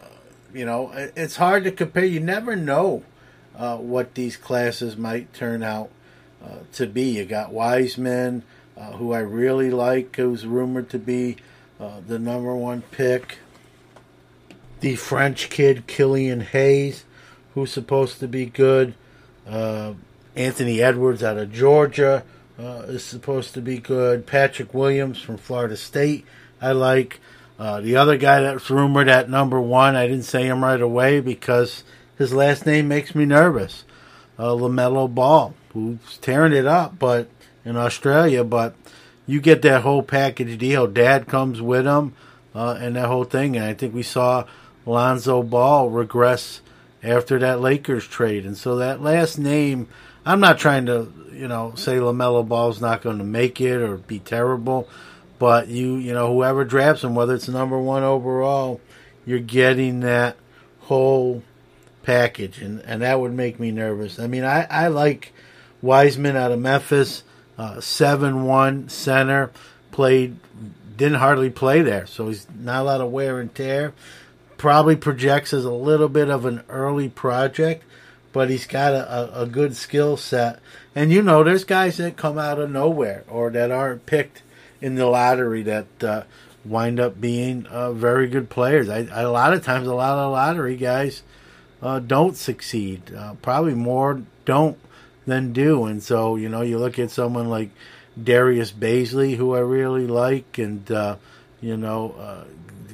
you 0.53 0.65
know, 0.65 0.91
it, 0.93 1.13
it's 1.17 1.37
hard 1.37 1.65
to 1.65 1.71
compare. 1.71 2.05
You 2.05 2.21
never 2.21 2.57
know 2.57 3.05
uh, 3.57 3.77
what 3.77 4.15
these 4.15 4.37
classes 4.37 4.97
might 4.97 5.33
turn 5.35 5.63
out 5.63 5.91
uh, 6.43 6.61
to 6.73 6.87
be. 6.87 7.19
You 7.19 7.25
got 7.25 7.53
Wiseman, 7.53 8.43
uh, 8.77 8.93
who 8.93 9.13
I 9.13 9.21
really 9.21 9.71
like, 9.71 10.17
who's 10.17 10.47
rumored 10.47 10.89
to 10.91 10.99
be 10.99 11.37
uh, 11.79 12.01
the 12.07 12.19
number 12.19 12.55
one 12.55 12.83
pick. 12.91 13.39
The 14.81 14.97
French 14.97 15.51
kid, 15.51 15.87
Killian 15.87 16.41
Hayes, 16.41 17.05
who's 17.55 17.73
supposed 17.73 18.21
to 18.21 18.29
be 18.29 18.47
good. 18.47 18.95
Uh, 19.47 19.95
Anthony 20.37 20.81
Edwards 20.81 21.23
out 21.23 21.37
of 21.37 21.53
Georgia 21.53 22.23
uh, 22.59 22.83
is 22.89 23.05
supposed 23.05 23.55
to 23.55 23.61
be 23.61 23.79
good. 23.79 24.27
Patrick 24.27 24.75
Williams 24.75 25.21
from 25.21 25.37
Florida 25.37 25.77
State, 25.77 26.27
I 26.61 26.73
like. 26.73 27.21
Uh, 27.59 27.81
the 27.81 27.97
other 27.97 28.17
guy 28.17 28.41
that's 28.41 28.71
rumored 28.71 29.09
at 29.09 29.29
number 29.29 29.61
one, 29.61 29.97
I 29.97 30.07
didn't 30.07 30.25
say 30.25 30.47
him 30.47 30.63
right 30.63 30.81
away 30.81 31.21
because 31.21 31.83
his 32.17 32.33
last 32.33 32.67
name 32.67 32.87
makes 32.87 33.15
me 33.15 33.25
nervous. 33.25 33.85
Uh, 34.39 34.51
LaMelo 34.51 35.13
Ball, 35.13 35.55
who's 35.73 36.19
tearing 36.19 36.53
it 36.53 36.67
up, 36.67 36.99
but 36.99 37.29
in 37.65 37.77
Australia, 37.77 38.45
but 38.45 38.75
you 39.27 39.41
get 39.41 39.63
that 39.63 39.83
whole 39.83 40.03
package 40.03 40.57
deal. 40.59 40.87
Dad 40.87 41.27
comes 41.27 41.61
with 41.61 41.85
him, 41.85 42.15
uh, 42.55 42.79
and 42.81 42.95
that 42.95 43.09
whole 43.09 43.25
thing. 43.25 43.57
And 43.57 43.65
I 43.65 43.75
think 43.75 43.93
we 43.93 44.05
saw 44.05 44.45
Lonzo 44.87 45.43
Ball 45.43 45.91
regress 45.91 46.61
after 47.03 47.39
that 47.41 47.61
Lakers 47.61 48.07
trade, 48.07 48.47
and 48.47 48.57
so 48.57 48.77
that 48.77 49.03
last 49.03 49.39
name. 49.39 49.89
I'm 50.29 50.41
not 50.41 50.59
trying 50.59 50.85
to, 50.87 51.11
you 51.33 51.49
know, 51.49 51.73
say 51.75 51.97
LaMelo 51.97 52.47
Ball's 52.47 52.83
not 52.83 53.01
going 53.01 53.17
to 53.17 53.25
make 53.25 53.63
it 53.63 53.81
or 53.81 53.97
be 53.97 54.19
terrible, 54.19 54.87
but 55.39 55.69
you, 55.69 55.97
you 55.97 56.13
know, 56.13 56.35
whoever 56.35 56.67
drafts 56.67 57.03
him, 57.03 57.15
whether 57.15 57.35
it's 57.35 57.49
number 57.49 57.79
one 57.79 58.03
overall, 58.03 58.79
you're 59.25 59.39
getting 59.39 60.01
that 60.01 60.37
whole 60.81 61.43
package, 62.03 62.61
and, 62.61 62.81
and 62.83 63.01
that 63.01 63.19
would 63.19 63.33
make 63.33 63.59
me 63.59 63.71
nervous. 63.71 64.19
I 64.19 64.27
mean, 64.27 64.45
I, 64.45 64.67
I 64.71 64.89
like 64.89 65.33
Wiseman 65.81 66.37
out 66.37 66.53
of 66.53 66.59
Memphis, 66.59 67.23
uh, 67.57 67.81
seven 67.81 68.45
one 68.45 68.91
center, 68.91 69.51
played 69.93 70.37
didn't 70.95 71.21
hardly 71.21 71.49
play 71.49 71.81
there, 71.81 72.07
so 72.07 72.29
he's 72.29 72.47
not 72.55 72.83
a 72.83 72.85
lot 72.85 73.01
of 73.01 73.11
wear 73.11 73.41
and 73.41 73.55
tear. 73.55 73.95
Probably 74.59 74.97
projects 74.97 75.55
as 75.55 75.65
a 75.65 75.73
little 75.73 76.11
bit 76.11 76.29
of 76.29 76.45
an 76.45 76.65
early 76.69 77.09
project, 77.09 77.85
but 78.39 78.51
he's 78.51 78.69
got 78.69 78.95
a, 78.95 79.41
a, 79.43 79.47
good 79.47 79.75
skill 79.75 80.17
set. 80.17 80.61
And 80.95 81.13
you 81.13 81.23
know, 81.23 81.43
there's 81.43 81.65
guys 81.65 81.97
that 81.97 82.17
come 82.17 82.39
out 82.39 82.61
of 82.61 82.71
nowhere 82.71 83.25
or 83.29 83.51
that 83.51 83.73
aren't 83.73 84.07
picked 84.07 84.43
in 84.81 84.95
the 84.95 85.07
lottery 85.07 85.65
that 85.65 86.05
uh, 86.05 86.23
wind 86.65 87.01
up 87.01 87.21
being 87.21 87.67
uh, 87.67 87.91
very 87.91 88.29
good 88.29 88.49
players. 88.49 88.89
I, 88.89 89.09
I, 89.13 89.23
a 89.23 89.33
lot 89.33 89.55
of 89.55 89.65
times, 89.65 89.89
a 89.89 89.95
lot 89.95 90.17
of 90.17 90.31
lottery 90.31 90.77
guys 90.77 91.25
uh, 91.83 91.99
don't 91.99 92.37
succeed. 92.37 93.13
Uh, 93.13 93.35
probably 93.43 93.75
more 93.75 94.23
don't 94.45 94.79
than 95.27 95.53
do. 95.53 95.87
And 95.87 96.01
so, 96.01 96.37
you 96.37 96.49
know, 96.49 96.61
you 96.61 96.79
look 96.79 96.97
at 97.01 97.11
someone 97.11 97.49
like 97.49 97.71
Darius 98.23 98.71
Bazley, 98.71 99.35
who 99.35 99.53
I 99.53 99.59
really 99.59 100.07
like, 100.07 100.59
and 100.59 100.89
uh, 100.93 101.17
you 101.61 101.77
know, 101.77 102.13
uh, 102.17 102.45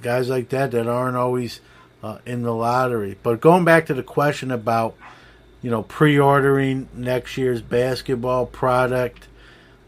guys 0.00 0.30
like 0.30 0.48
that 0.48 0.70
that 0.70 0.86
aren't 0.86 1.18
always 1.18 1.60
in 2.24 2.44
the 2.44 2.54
lottery. 2.54 3.18
But 3.22 3.42
going 3.42 3.66
back 3.66 3.84
to 3.86 3.94
the 3.94 4.02
question 4.02 4.50
about 4.50 4.96
you 5.64 5.70
know, 5.70 5.82
pre-ordering 5.82 6.86
next 6.92 7.38
year's 7.38 7.62
basketball 7.62 8.44
product. 8.44 9.26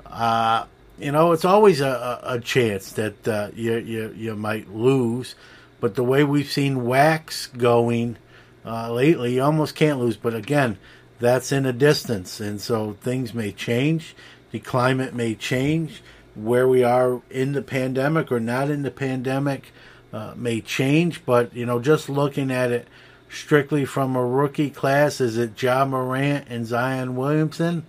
Uh, 0.07 0.65
you 0.99 1.13
know, 1.13 1.33
it's 1.33 1.45
always 1.45 1.83
a, 1.83 2.19
a 2.23 2.41
chance 2.41 2.93
that 2.93 3.29
uh, 3.29 3.51
you, 3.55 3.77
you 3.77 4.15
you 4.17 4.35
might 4.35 4.75
lose, 4.75 5.35
but 5.79 5.95
the 5.95 6.03
way 6.03 6.25
we've 6.25 6.51
seen 6.51 6.87
wax 6.87 7.49
going 7.49 8.17
uh, 8.65 8.91
lately, 8.91 9.35
you 9.35 9.43
almost 9.43 9.75
can't 9.75 9.99
lose. 9.99 10.17
But 10.17 10.35
again, 10.35 10.79
that's 11.21 11.53
in 11.53 11.67
a 11.67 11.75
distance, 11.75 12.41
and 12.41 12.59
so 12.59 12.97
things 13.03 13.35
may 13.35 13.53
change. 13.53 14.17
The 14.53 14.61
climate 14.61 15.15
may 15.15 15.35
change. 15.35 16.03
Where 16.35 16.67
we 16.67 16.85
are 16.85 17.21
in 17.31 17.53
the 17.53 17.61
pandemic 17.61 18.33
or 18.33 18.41
not 18.41 18.71
in 18.71 18.81
the 18.81 18.91
pandemic 18.91 19.73
uh, 20.11 20.33
may 20.37 20.63
change, 20.63 21.27
but 21.27 21.55
you 21.55 21.67
know, 21.67 21.81
just 21.81 22.09
looking 22.09 22.51
at 22.51 22.73
it 22.73 22.89
strictly 23.29 23.85
from 23.85 24.17
a 24.17 24.25
rookie 24.25 24.71
class? 24.71 25.21
Is 25.21 25.37
it 25.37 25.61
Ja 25.61 25.85
Morant 25.85 26.47
and 26.49 26.67
Zion 26.67 27.17
Williamson? 27.17 27.87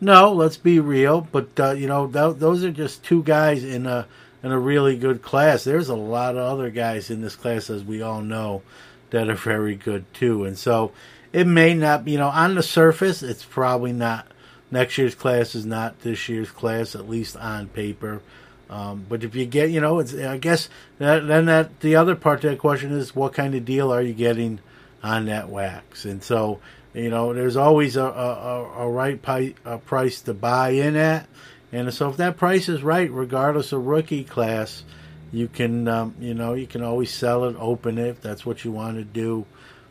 No, 0.00 0.32
let's 0.32 0.56
be 0.56 0.80
real. 0.80 1.26
But 1.32 1.48
uh, 1.58 1.70
you 1.72 1.86
know, 1.86 2.06
th- 2.06 2.36
those 2.36 2.64
are 2.64 2.70
just 2.70 3.04
two 3.04 3.22
guys 3.22 3.64
in 3.64 3.86
a 3.86 4.06
in 4.42 4.52
a 4.52 4.58
really 4.58 4.96
good 4.96 5.22
class. 5.22 5.64
There's 5.64 5.88
a 5.88 5.96
lot 5.96 6.36
of 6.36 6.42
other 6.42 6.70
guys 6.70 7.10
in 7.10 7.22
this 7.22 7.36
class, 7.36 7.70
as 7.70 7.82
we 7.82 8.02
all 8.02 8.20
know, 8.20 8.62
that 9.10 9.30
are 9.30 9.34
very 9.34 9.74
good 9.74 10.04
too. 10.12 10.44
And 10.44 10.58
so 10.58 10.92
it 11.32 11.46
may 11.46 11.74
not, 11.74 12.06
you 12.06 12.18
know, 12.18 12.28
on 12.28 12.54
the 12.54 12.62
surface, 12.62 13.22
it's 13.22 13.44
probably 13.44 13.92
not. 13.92 14.26
Next 14.70 14.98
year's 14.98 15.14
class 15.14 15.54
is 15.54 15.64
not 15.64 16.00
this 16.00 16.28
year's 16.28 16.50
class, 16.50 16.94
at 16.94 17.08
least 17.08 17.36
on 17.36 17.68
paper. 17.68 18.20
Um, 18.68 19.06
but 19.08 19.22
if 19.22 19.34
you 19.34 19.46
get, 19.46 19.70
you 19.70 19.80
know, 19.80 19.98
it's, 20.00 20.14
I 20.14 20.36
guess 20.36 20.68
that, 20.98 21.26
then 21.26 21.46
that 21.46 21.80
the 21.80 21.96
other 21.96 22.16
part 22.16 22.40
to 22.40 22.50
that 22.50 22.58
question 22.58 22.90
is 22.92 23.14
what 23.14 23.34
kind 23.34 23.54
of 23.54 23.64
deal 23.64 23.92
are 23.92 24.02
you 24.02 24.14
getting 24.14 24.58
on 25.04 25.26
that 25.26 25.50
wax. 25.50 26.06
And 26.06 26.24
so, 26.24 26.60
you 26.94 27.10
know, 27.10 27.34
there's 27.34 27.56
always 27.56 27.96
a, 27.96 28.04
a, 28.04 28.64
a 28.78 28.90
right 28.90 29.20
pi- 29.20 29.54
a 29.64 29.78
price 29.78 30.22
to 30.22 30.34
buy 30.34 30.70
in 30.70 30.96
at. 30.96 31.28
And 31.70 31.92
so 31.92 32.08
if 32.08 32.16
that 32.16 32.38
price 32.38 32.68
is 32.68 32.82
right, 32.82 33.10
regardless 33.10 33.72
of 33.72 33.86
rookie 33.86 34.24
class, 34.24 34.82
you 35.30 35.48
can, 35.48 35.88
um, 35.88 36.14
you 36.20 36.32
know, 36.32 36.54
you 36.54 36.66
can 36.66 36.82
always 36.82 37.12
sell 37.12 37.44
it, 37.44 37.56
open 37.58 37.98
it 37.98 38.08
if 38.08 38.22
that's 38.22 38.46
what 38.46 38.64
you 38.64 38.72
want 38.72 38.96
to 38.96 39.04
do. 39.04 39.44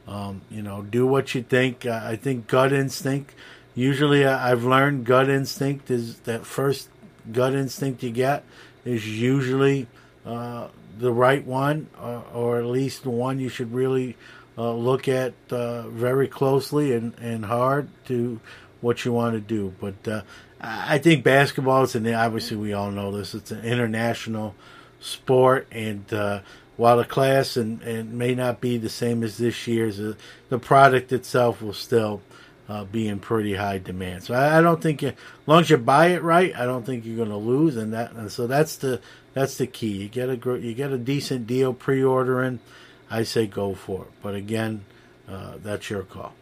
Um, 0.07 0.41
you 0.49 0.63
know, 0.63 0.81
do 0.81 1.05
what 1.05 1.35
you 1.35 1.43
think. 1.43 1.85
Uh, 1.85 2.01
I 2.03 2.15
think 2.15 2.47
gut 2.47 2.73
instinct. 2.73 3.35
Usually, 3.75 4.25
uh, 4.25 4.37
I've 4.37 4.63
learned 4.63 5.05
gut 5.05 5.29
instinct 5.29 5.91
is 5.91 6.19
that 6.21 6.45
first 6.45 6.89
gut 7.31 7.53
instinct 7.53 8.01
you 8.03 8.11
get 8.11 8.43
is 8.83 9.07
usually 9.07 9.87
uh, 10.25 10.67
the 10.97 11.11
right 11.11 11.45
one, 11.45 11.89
or, 12.01 12.23
or, 12.33 12.59
at 12.59 12.65
least 12.65 13.03
the 13.03 13.09
one 13.09 13.39
you 13.39 13.49
should 13.49 13.73
really 13.73 14.11
uh, 14.11 14.42
look 14.57 15.07
at 15.07 15.33
uh, 15.49 15.87
very 15.89 16.27
closely 16.27 16.93
and, 16.93 17.13
and 17.19 17.45
hard 17.45 17.87
to 18.05 18.39
what 18.81 19.05
you 19.05 19.13
want 19.13 19.33
to 19.33 19.39
do. 19.39 19.73
But 19.79 20.07
uh, 20.07 20.21
I 20.61 20.97
think 20.97 21.23
basketball 21.23 21.83
is, 21.83 21.95
and 21.95 22.07
obviously 22.07 22.57
we 22.57 22.73
all 22.73 22.91
know 22.91 23.11
this, 23.11 23.33
it's 23.33 23.51
an 23.51 23.63
international 23.63 24.55
sport, 24.99 25.67
and 25.71 26.11
uh, 26.13 26.39
while 26.77 26.97
the 26.97 27.05
class 27.05 27.57
and, 27.57 27.81
and 27.81 28.13
may 28.13 28.35
not 28.35 28.61
be 28.61 28.77
the 28.77 28.89
same 28.89 29.23
as 29.23 29.37
this 29.37 29.67
year's, 29.67 29.99
uh, 29.99 30.13
the 30.49 30.59
product 30.59 31.11
itself 31.11 31.61
will 31.61 31.73
still 31.73 32.21
uh, 32.69 32.85
be 32.85 33.07
in 33.07 33.19
pretty 33.19 33.55
high 33.55 33.77
demand. 33.77 34.23
So 34.23 34.33
I, 34.33 34.59
I 34.59 34.61
don't 34.61 34.81
think, 34.81 35.01
you, 35.01 35.09
as 35.09 35.15
long 35.47 35.61
as 35.61 35.69
you 35.69 35.77
buy 35.77 36.07
it 36.07 36.23
right, 36.23 36.55
I 36.55 36.65
don't 36.65 36.85
think 36.85 37.05
you're 37.05 37.17
going 37.17 37.29
to 37.29 37.35
lose, 37.35 37.75
and 37.75 37.93
that 37.93 38.13
and 38.13 38.31
so 38.31 38.47
that's 38.47 38.77
the 38.77 39.01
that's 39.33 39.57
the 39.57 39.67
key. 39.67 40.03
You 40.03 40.09
get 40.09 40.29
a 40.29 40.59
you 40.59 40.73
get 40.73 40.91
a 40.91 40.97
decent 40.97 41.45
deal 41.45 41.73
pre-ordering, 41.73 42.59
I 43.13 43.21
say 43.21 43.45
go 43.45 43.75
for 43.75 44.01
it. 44.01 44.11
But 44.23 44.33
again, 44.33 44.83
uh, 45.29 45.57
that's 45.61 45.87
your 45.87 46.01
call. 46.01 46.33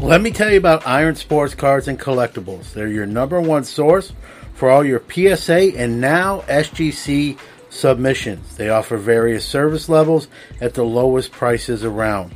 Let 0.00 0.20
me 0.20 0.32
tell 0.32 0.50
you 0.50 0.58
about 0.58 0.84
Iron 0.88 1.14
Sports 1.14 1.54
Cards 1.54 1.86
and 1.86 2.00
Collectibles. 2.00 2.72
They're 2.72 2.88
your 2.88 3.06
number 3.06 3.40
one 3.40 3.62
source 3.62 4.12
for 4.54 4.68
all 4.70 4.84
your 4.84 5.00
PSA 5.08 5.76
and 5.76 6.00
now 6.00 6.40
SGC 6.40 7.38
submissions. 7.70 8.56
They 8.56 8.70
offer 8.70 8.96
various 8.96 9.44
service 9.44 9.88
levels 9.88 10.26
at 10.60 10.74
the 10.74 10.84
lowest 10.84 11.30
prices 11.30 11.84
around. 11.84 12.34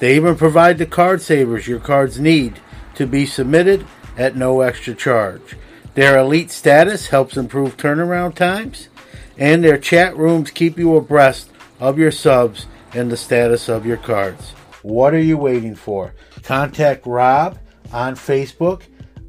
They 0.00 0.16
even 0.16 0.34
provide 0.34 0.78
the 0.78 0.86
card 0.86 1.22
savers 1.22 1.68
your 1.68 1.78
cards 1.78 2.18
need 2.18 2.58
to 2.96 3.06
be 3.06 3.24
submitted 3.24 3.86
at 4.18 4.34
no 4.34 4.62
extra 4.62 4.92
charge. 4.92 5.56
Their 5.96 6.18
elite 6.18 6.50
status 6.50 7.08
helps 7.08 7.38
improve 7.38 7.78
turnaround 7.78 8.34
times, 8.34 8.90
and 9.38 9.64
their 9.64 9.78
chat 9.78 10.14
rooms 10.14 10.50
keep 10.50 10.78
you 10.78 10.94
abreast 10.94 11.50
of 11.80 11.98
your 11.98 12.10
subs 12.10 12.66
and 12.92 13.10
the 13.10 13.16
status 13.16 13.70
of 13.70 13.86
your 13.86 13.96
cards. 13.96 14.50
What 14.82 15.14
are 15.14 15.18
you 15.18 15.38
waiting 15.38 15.74
for? 15.74 16.14
Contact 16.42 17.06
Rob 17.06 17.58
on 17.94 18.14
Facebook 18.14 18.82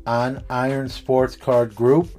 on 0.05 0.43
Iron 0.49 0.89
Sports 0.89 1.37
Card 1.37 1.73
Group. 1.73 2.09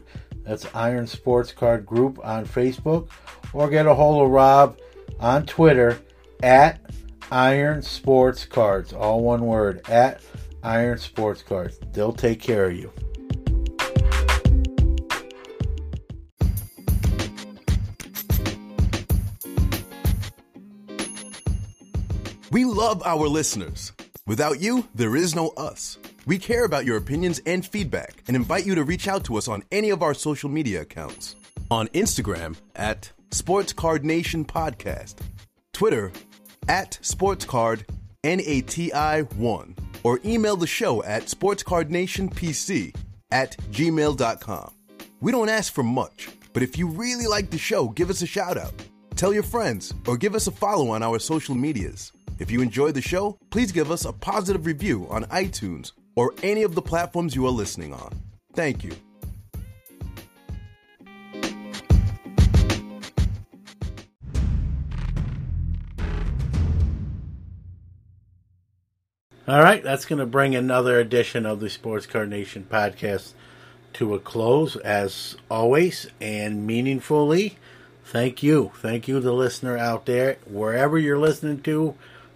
That's 0.45 0.67
Iron 0.75 1.07
Sports 1.07 1.53
Card 1.53 1.85
Group 1.85 2.19
on 2.25 2.47
Facebook. 2.47 3.11
Or 3.53 3.69
get 3.69 3.85
a 3.85 3.93
hold 3.93 4.25
of 4.25 4.31
Rob 4.31 4.79
on 5.21 5.45
Twitter 5.45 5.99
at 6.43 6.81
Iron 7.31 7.83
Sports 7.83 8.47
Cards. 8.47 8.95
All 8.95 9.23
one 9.23 9.43
word 9.43 9.87
at 9.91 10.23
Iron 10.63 10.97
Sports 10.97 11.43
Cards. 11.43 11.79
They'll 11.93 12.15
take 12.15 12.41
care 12.41 12.71
of 12.71 12.77
you. 12.79 12.91
We 22.51 22.65
love 22.65 23.03
our 23.05 23.29
listeners. 23.29 23.93
Without 24.27 24.61
you, 24.61 24.89
there 24.95 25.17
is 25.17 25.35
no 25.35 25.49
us. 25.51 25.99
We 26.27 26.39
care 26.39 26.65
about 26.65 26.87
your 26.87 26.97
opinions 26.97 27.43
and 27.45 27.65
feedback 27.65 28.23
and 28.27 28.35
invite 28.35 28.65
you 28.65 28.75
to 28.75 28.85
reach 28.85 29.07
out 29.07 29.25
to 29.25 29.37
us 29.37 29.49
on 29.49 29.65
any 29.71 29.91
of 29.91 30.03
our 30.03 30.15
social 30.15 30.49
media 30.49 30.81
accounts. 30.81 31.37
On 31.71 31.89
Instagram 31.89 32.57
at 32.75 33.13
Sports 33.33 33.75
Card 33.75 34.03
Nation 34.03 34.47
Podcast, 34.47 35.17
Twitter 35.75 36.11
at 36.69 36.99
SportsCard 37.03 37.83
NATI1, 38.25 39.79
or 40.03 40.21
email 40.25 40.57
the 40.57 40.67
show 40.67 41.03
at 41.05 41.25
SportsCardNationPC 41.25 42.97
at 43.31 43.59
gmail.com. 43.71 44.73
We 45.21 45.33
don't 45.33 45.49
ask 45.51 45.73
for 45.73 45.83
much, 45.83 46.31
but 46.55 46.63
if 46.63 46.79
you 46.79 46.89
really 46.89 47.27
like 47.27 47.51
the 47.51 47.59
show, 47.59 47.89
give 47.89 48.09
us 48.09 48.23
a 48.23 48.27
shout 48.27 48.57
out. 48.57 48.73
Tell 49.17 49.35
your 49.35 49.43
friends 49.43 49.93
or 50.07 50.17
give 50.17 50.35
us 50.35 50.47
a 50.47 50.51
follow 50.53 50.91
on 50.91 51.03
our 51.03 51.19
social 51.19 51.55
medias. 51.55 52.13
If 52.39 52.53
you 52.53 52.63
enjoyed 52.63 52.95
the 52.95 53.03
show, 53.03 53.37
please 53.51 53.73
give 53.73 53.91
us 53.91 54.05
a 54.05 54.13
positive 54.13 54.65
review 54.65 55.09
on 55.11 55.25
iTunes 55.25 55.91
or 56.15 56.35
any 56.43 56.63
of 56.63 56.77
the 56.77 56.83
platforms 56.83 57.35
you 57.35 57.45
are 57.47 57.51
listening 57.51 57.93
on. 57.93 58.23
Thank 58.55 58.85
you. 58.85 58.93
All 69.49 69.63
right, 69.63 69.83
that's 69.83 70.05
going 70.05 70.19
to 70.19 70.27
bring 70.27 70.55
another 70.55 71.01
edition 71.01 71.47
of 71.47 71.59
the 71.59 71.71
Sports 71.71 72.05
Card 72.07 72.29
Nation 72.29 72.67
podcast 72.71 73.33
to 73.95 74.15
a 74.15 74.21
close, 74.21 74.77
as 74.77 75.37
always, 75.51 76.07
and 76.21 76.67
meaningfully. 76.67 77.57
Thank 78.05 78.43
you. 78.43 78.73
Thank 78.77 79.09
you, 79.09 79.21
the 79.21 79.33
listener 79.33 79.77
out 79.77 80.05
there, 80.07 80.37
wherever 80.47 80.99
you're 80.99 81.19
listening 81.19 81.63
to 81.63 81.95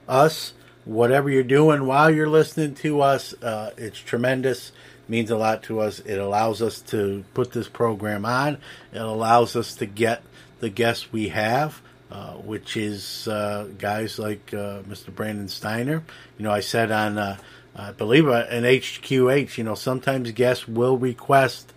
us, 0.08 0.52
whatever 0.84 1.30
you're 1.30 1.42
doing 1.42 1.86
while 1.86 2.10
you're 2.10 2.28
listening 2.28 2.74
to 2.76 3.00
us. 3.00 3.34
Uh, 3.42 3.70
it's 3.76 3.98
tremendous. 3.98 4.72
means 5.08 5.30
a 5.30 5.36
lot 5.36 5.62
to 5.64 5.80
us. 5.80 6.00
It 6.00 6.16
allows 6.16 6.62
us 6.62 6.80
to 6.82 7.24
put 7.34 7.52
this 7.52 7.68
program 7.68 8.24
on. 8.24 8.58
It 8.92 9.00
allows 9.00 9.56
us 9.56 9.74
to 9.76 9.86
get 9.86 10.22
the 10.60 10.70
guests 10.70 11.12
we 11.12 11.28
have. 11.28 11.80
Uh, 12.12 12.34
which 12.34 12.76
is 12.76 13.26
uh, 13.26 13.66
guys 13.78 14.18
like 14.18 14.52
uh, 14.52 14.82
Mr. 14.82 15.14
Brandon 15.14 15.48
Steiner. 15.48 16.04
You 16.36 16.42
know, 16.44 16.50
I 16.50 16.60
said 16.60 16.90
on, 16.90 17.16
uh, 17.16 17.38
I 17.74 17.92
believe 17.92 18.28
uh, 18.28 18.44
in 18.50 18.64
HQH, 18.64 19.56
you 19.56 19.64
know, 19.64 19.74
sometimes 19.74 20.30
guests 20.32 20.68
will 20.68 20.98
request 20.98 21.72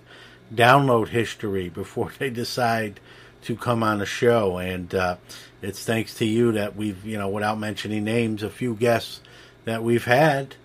download 0.54 1.08
history 1.08 1.70
before 1.70 2.12
they 2.20 2.30
decide 2.30 3.00
to 3.44 3.56
come 3.56 3.82
on 3.82 4.02
a 4.02 4.06
show, 4.06 4.58
and 4.58 4.94
uh, 4.94 5.16
it's 5.68 5.84
thanks 5.84 6.16
to 6.16 6.26
you 6.26 6.54
that 6.54 6.76
we've, 6.76 7.04
you 7.06 7.18
know, 7.18 7.30
without 7.30 7.60
mentioning 7.60 8.04
names, 8.04 8.44
a 8.44 8.50
few 8.50 8.76
guests 8.76 9.22
that 9.66 9.84
we've 9.84 10.06
had. 10.06 10.56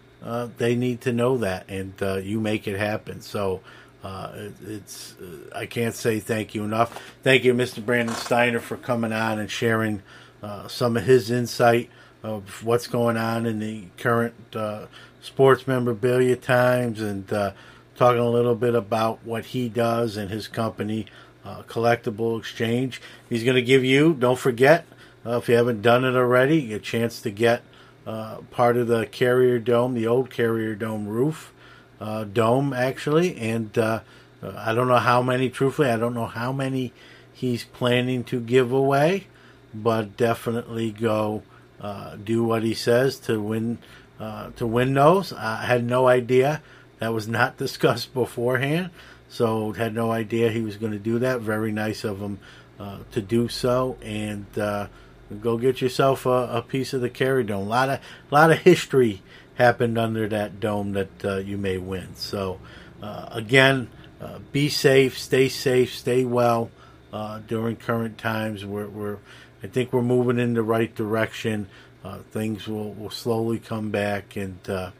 they 0.59 0.77
need 0.77 1.01
to 1.03 1.13
know 1.13 1.39
that, 1.39 1.69
and 1.69 1.95
you 2.25 2.41
make 2.41 2.69
it 2.69 2.79
happen. 2.79 3.21
So. 3.21 3.61
Uh, 4.03 4.33
it, 4.35 4.55
it's 4.67 5.15
uh, 5.21 5.55
I 5.55 5.67
can't 5.67 5.95
say 5.95 6.21
thank 6.21 6.55
you 6.55 6.65
enough. 6.65 7.15
Thank 7.23 7.45
you, 7.45 7.53
Mr. 7.53 7.85
Brandon 7.85 8.15
Steiner, 8.15 8.59
for 8.59 8.79
coming 8.79 9.13
on 9.13 9.39
and 9.39 9.51
sharing 9.51 10.03
uh, 10.43 10.69
some 10.69 10.97
of 10.97 11.05
his 11.05 11.31
insight 11.31 11.91
of 12.23 12.65
what's 12.65 12.87
going 12.87 13.17
on 13.17 13.47
in 13.47 13.59
the 13.59 13.85
current 13.97 14.35
uh, 14.55 14.87
sports 15.21 15.67
memorabilia 15.67 16.37
times 16.37 17.01
and 17.01 17.33
uh, 17.33 17.53
talking 17.97 18.21
a 18.21 18.29
little 18.29 18.55
bit 18.55 18.75
about 18.75 19.19
what 19.25 19.47
he 19.47 19.69
does 19.69 20.17
and 20.17 20.31
his 20.31 20.49
company, 20.49 21.07
uh, 21.45 21.63
Collectible 21.63 22.39
Exchange. 22.39 23.01
He's 23.29 23.45
going 23.45 23.57
to 23.57 23.63
give 23.63 23.85
you, 23.85 24.15
don't 24.15 24.39
forget, 24.39 24.87
if 25.25 25.49
you 25.49 25.55
haven't 25.55 25.83
done 25.83 26.05
it 26.05 26.15
already, 26.15 26.73
a 26.73 26.79
chance 26.79 27.21
to 27.23 27.31
get 27.31 27.63
part 28.05 28.77
of 28.77 28.87
the 28.89 29.07
Carrier 29.07 29.59
Dome, 29.59 29.95
the 29.95 30.07
old 30.07 30.31
Carrier 30.31 30.75
Dome 30.75 31.07
roof 31.07 31.53
uh, 32.01 32.25
dome 32.25 32.73
actually, 32.73 33.37
and 33.37 33.77
uh, 33.77 34.01
I 34.43 34.75
don't 34.75 34.89
know 34.89 34.97
how 34.97 35.23
many. 35.23 35.51
Truthfully, 35.51 35.91
I 35.91 35.97
don't 35.97 36.15
know 36.15 36.27
how 36.27 36.53
many 36.53 36.93
he's 37.33 37.65
planning 37.65 38.25
to 38.25 38.41
give 38.41 38.73
away, 38.73 39.27
but 39.75 40.17
definitely 40.17 40.91
go 40.91 41.43
uh, 41.81 42.17
do 42.17 42.43
what 42.43 42.63
he 42.63 42.75
says 42.75 43.19
to 43.21 43.41
win 43.41 43.79
uh, 44.19 44.51
to 44.57 44.67
win 44.67 44.95
those. 44.95 45.33
I 45.33 45.65
had 45.65 45.85
no 45.85 46.09
idea 46.09 46.63
that 46.99 47.13
was 47.13 47.29
not 47.29 47.57
discussed 47.59 48.15
beforehand, 48.15 48.91
so 49.29 49.73
had 49.73 49.95
no 49.95 50.11
idea 50.11 50.51
he 50.51 50.63
was 50.63 50.77
going 50.77 50.93
to 50.93 50.99
do 50.99 51.19
that. 51.19 51.41
Very 51.41 51.71
nice 51.71 52.03
of 52.05 52.21
him 52.21 52.39
uh, 52.79 53.01
to 53.13 53.21
do 53.21 53.49
so, 53.49 53.99
and 54.03 54.47
uh, 54.59 54.87
go 55.35 55.59
get 55.59 55.81
yourself 55.81 56.27
a, 56.27 56.49
a, 56.53 56.63
piece 56.63 56.93
of 56.93 57.01
the 57.01 57.11
Carrier 57.11 57.45
Dome. 57.45 57.67
A 57.67 57.69
lot 57.69 57.89
of 57.89 58.01
a 58.01 58.35
lot 58.35 58.51
of 58.51 58.59
history 58.59 59.23
happened 59.55 59.99
under 59.99 60.29
that 60.29 60.61
dome 60.61 60.93
that 60.93 61.25
uh, 61.25 61.37
you 61.37 61.57
may 61.57 61.79
win. 61.79 62.15
So, 62.15 62.61
uh, 63.03 63.29
again, 63.31 63.89
uh, 64.21 64.39
be 64.53 64.69
safe, 64.69 65.19
stay 65.19 65.49
safe, 65.49 65.95
stay 65.95 66.25
well 66.25 66.71
uh, 67.13 67.41
during 67.47 67.77
current 67.77 68.19
times. 68.19 68.65
We're, 68.65 68.89
we're, 68.89 69.19
I 69.63 69.67
think 69.67 69.93
we're 69.93 70.03
moving 70.03 70.39
in 70.39 70.55
the 70.55 70.63
right 70.63 70.95
direction. 70.95 71.69
Uh, 72.03 72.19
things 72.31 72.67
will, 72.67 72.95
will 72.95 73.11
slowly 73.11 73.59
come 73.59 73.91
back, 73.91 74.37
and 74.37 74.59
uh, 74.69 74.91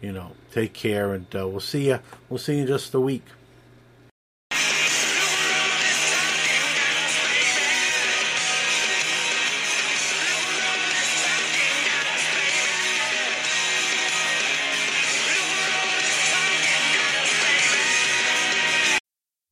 you 0.00 0.12
know, 0.12 0.32
take 0.50 0.72
care. 0.72 1.12
And 1.12 1.26
we'll 1.32 1.60
see 1.60 1.88
you. 1.88 2.00
We'll 2.28 2.38
see 2.38 2.56
you 2.56 2.62
in 2.62 2.66
just 2.66 2.94
a 2.94 3.00
week. 3.00 3.24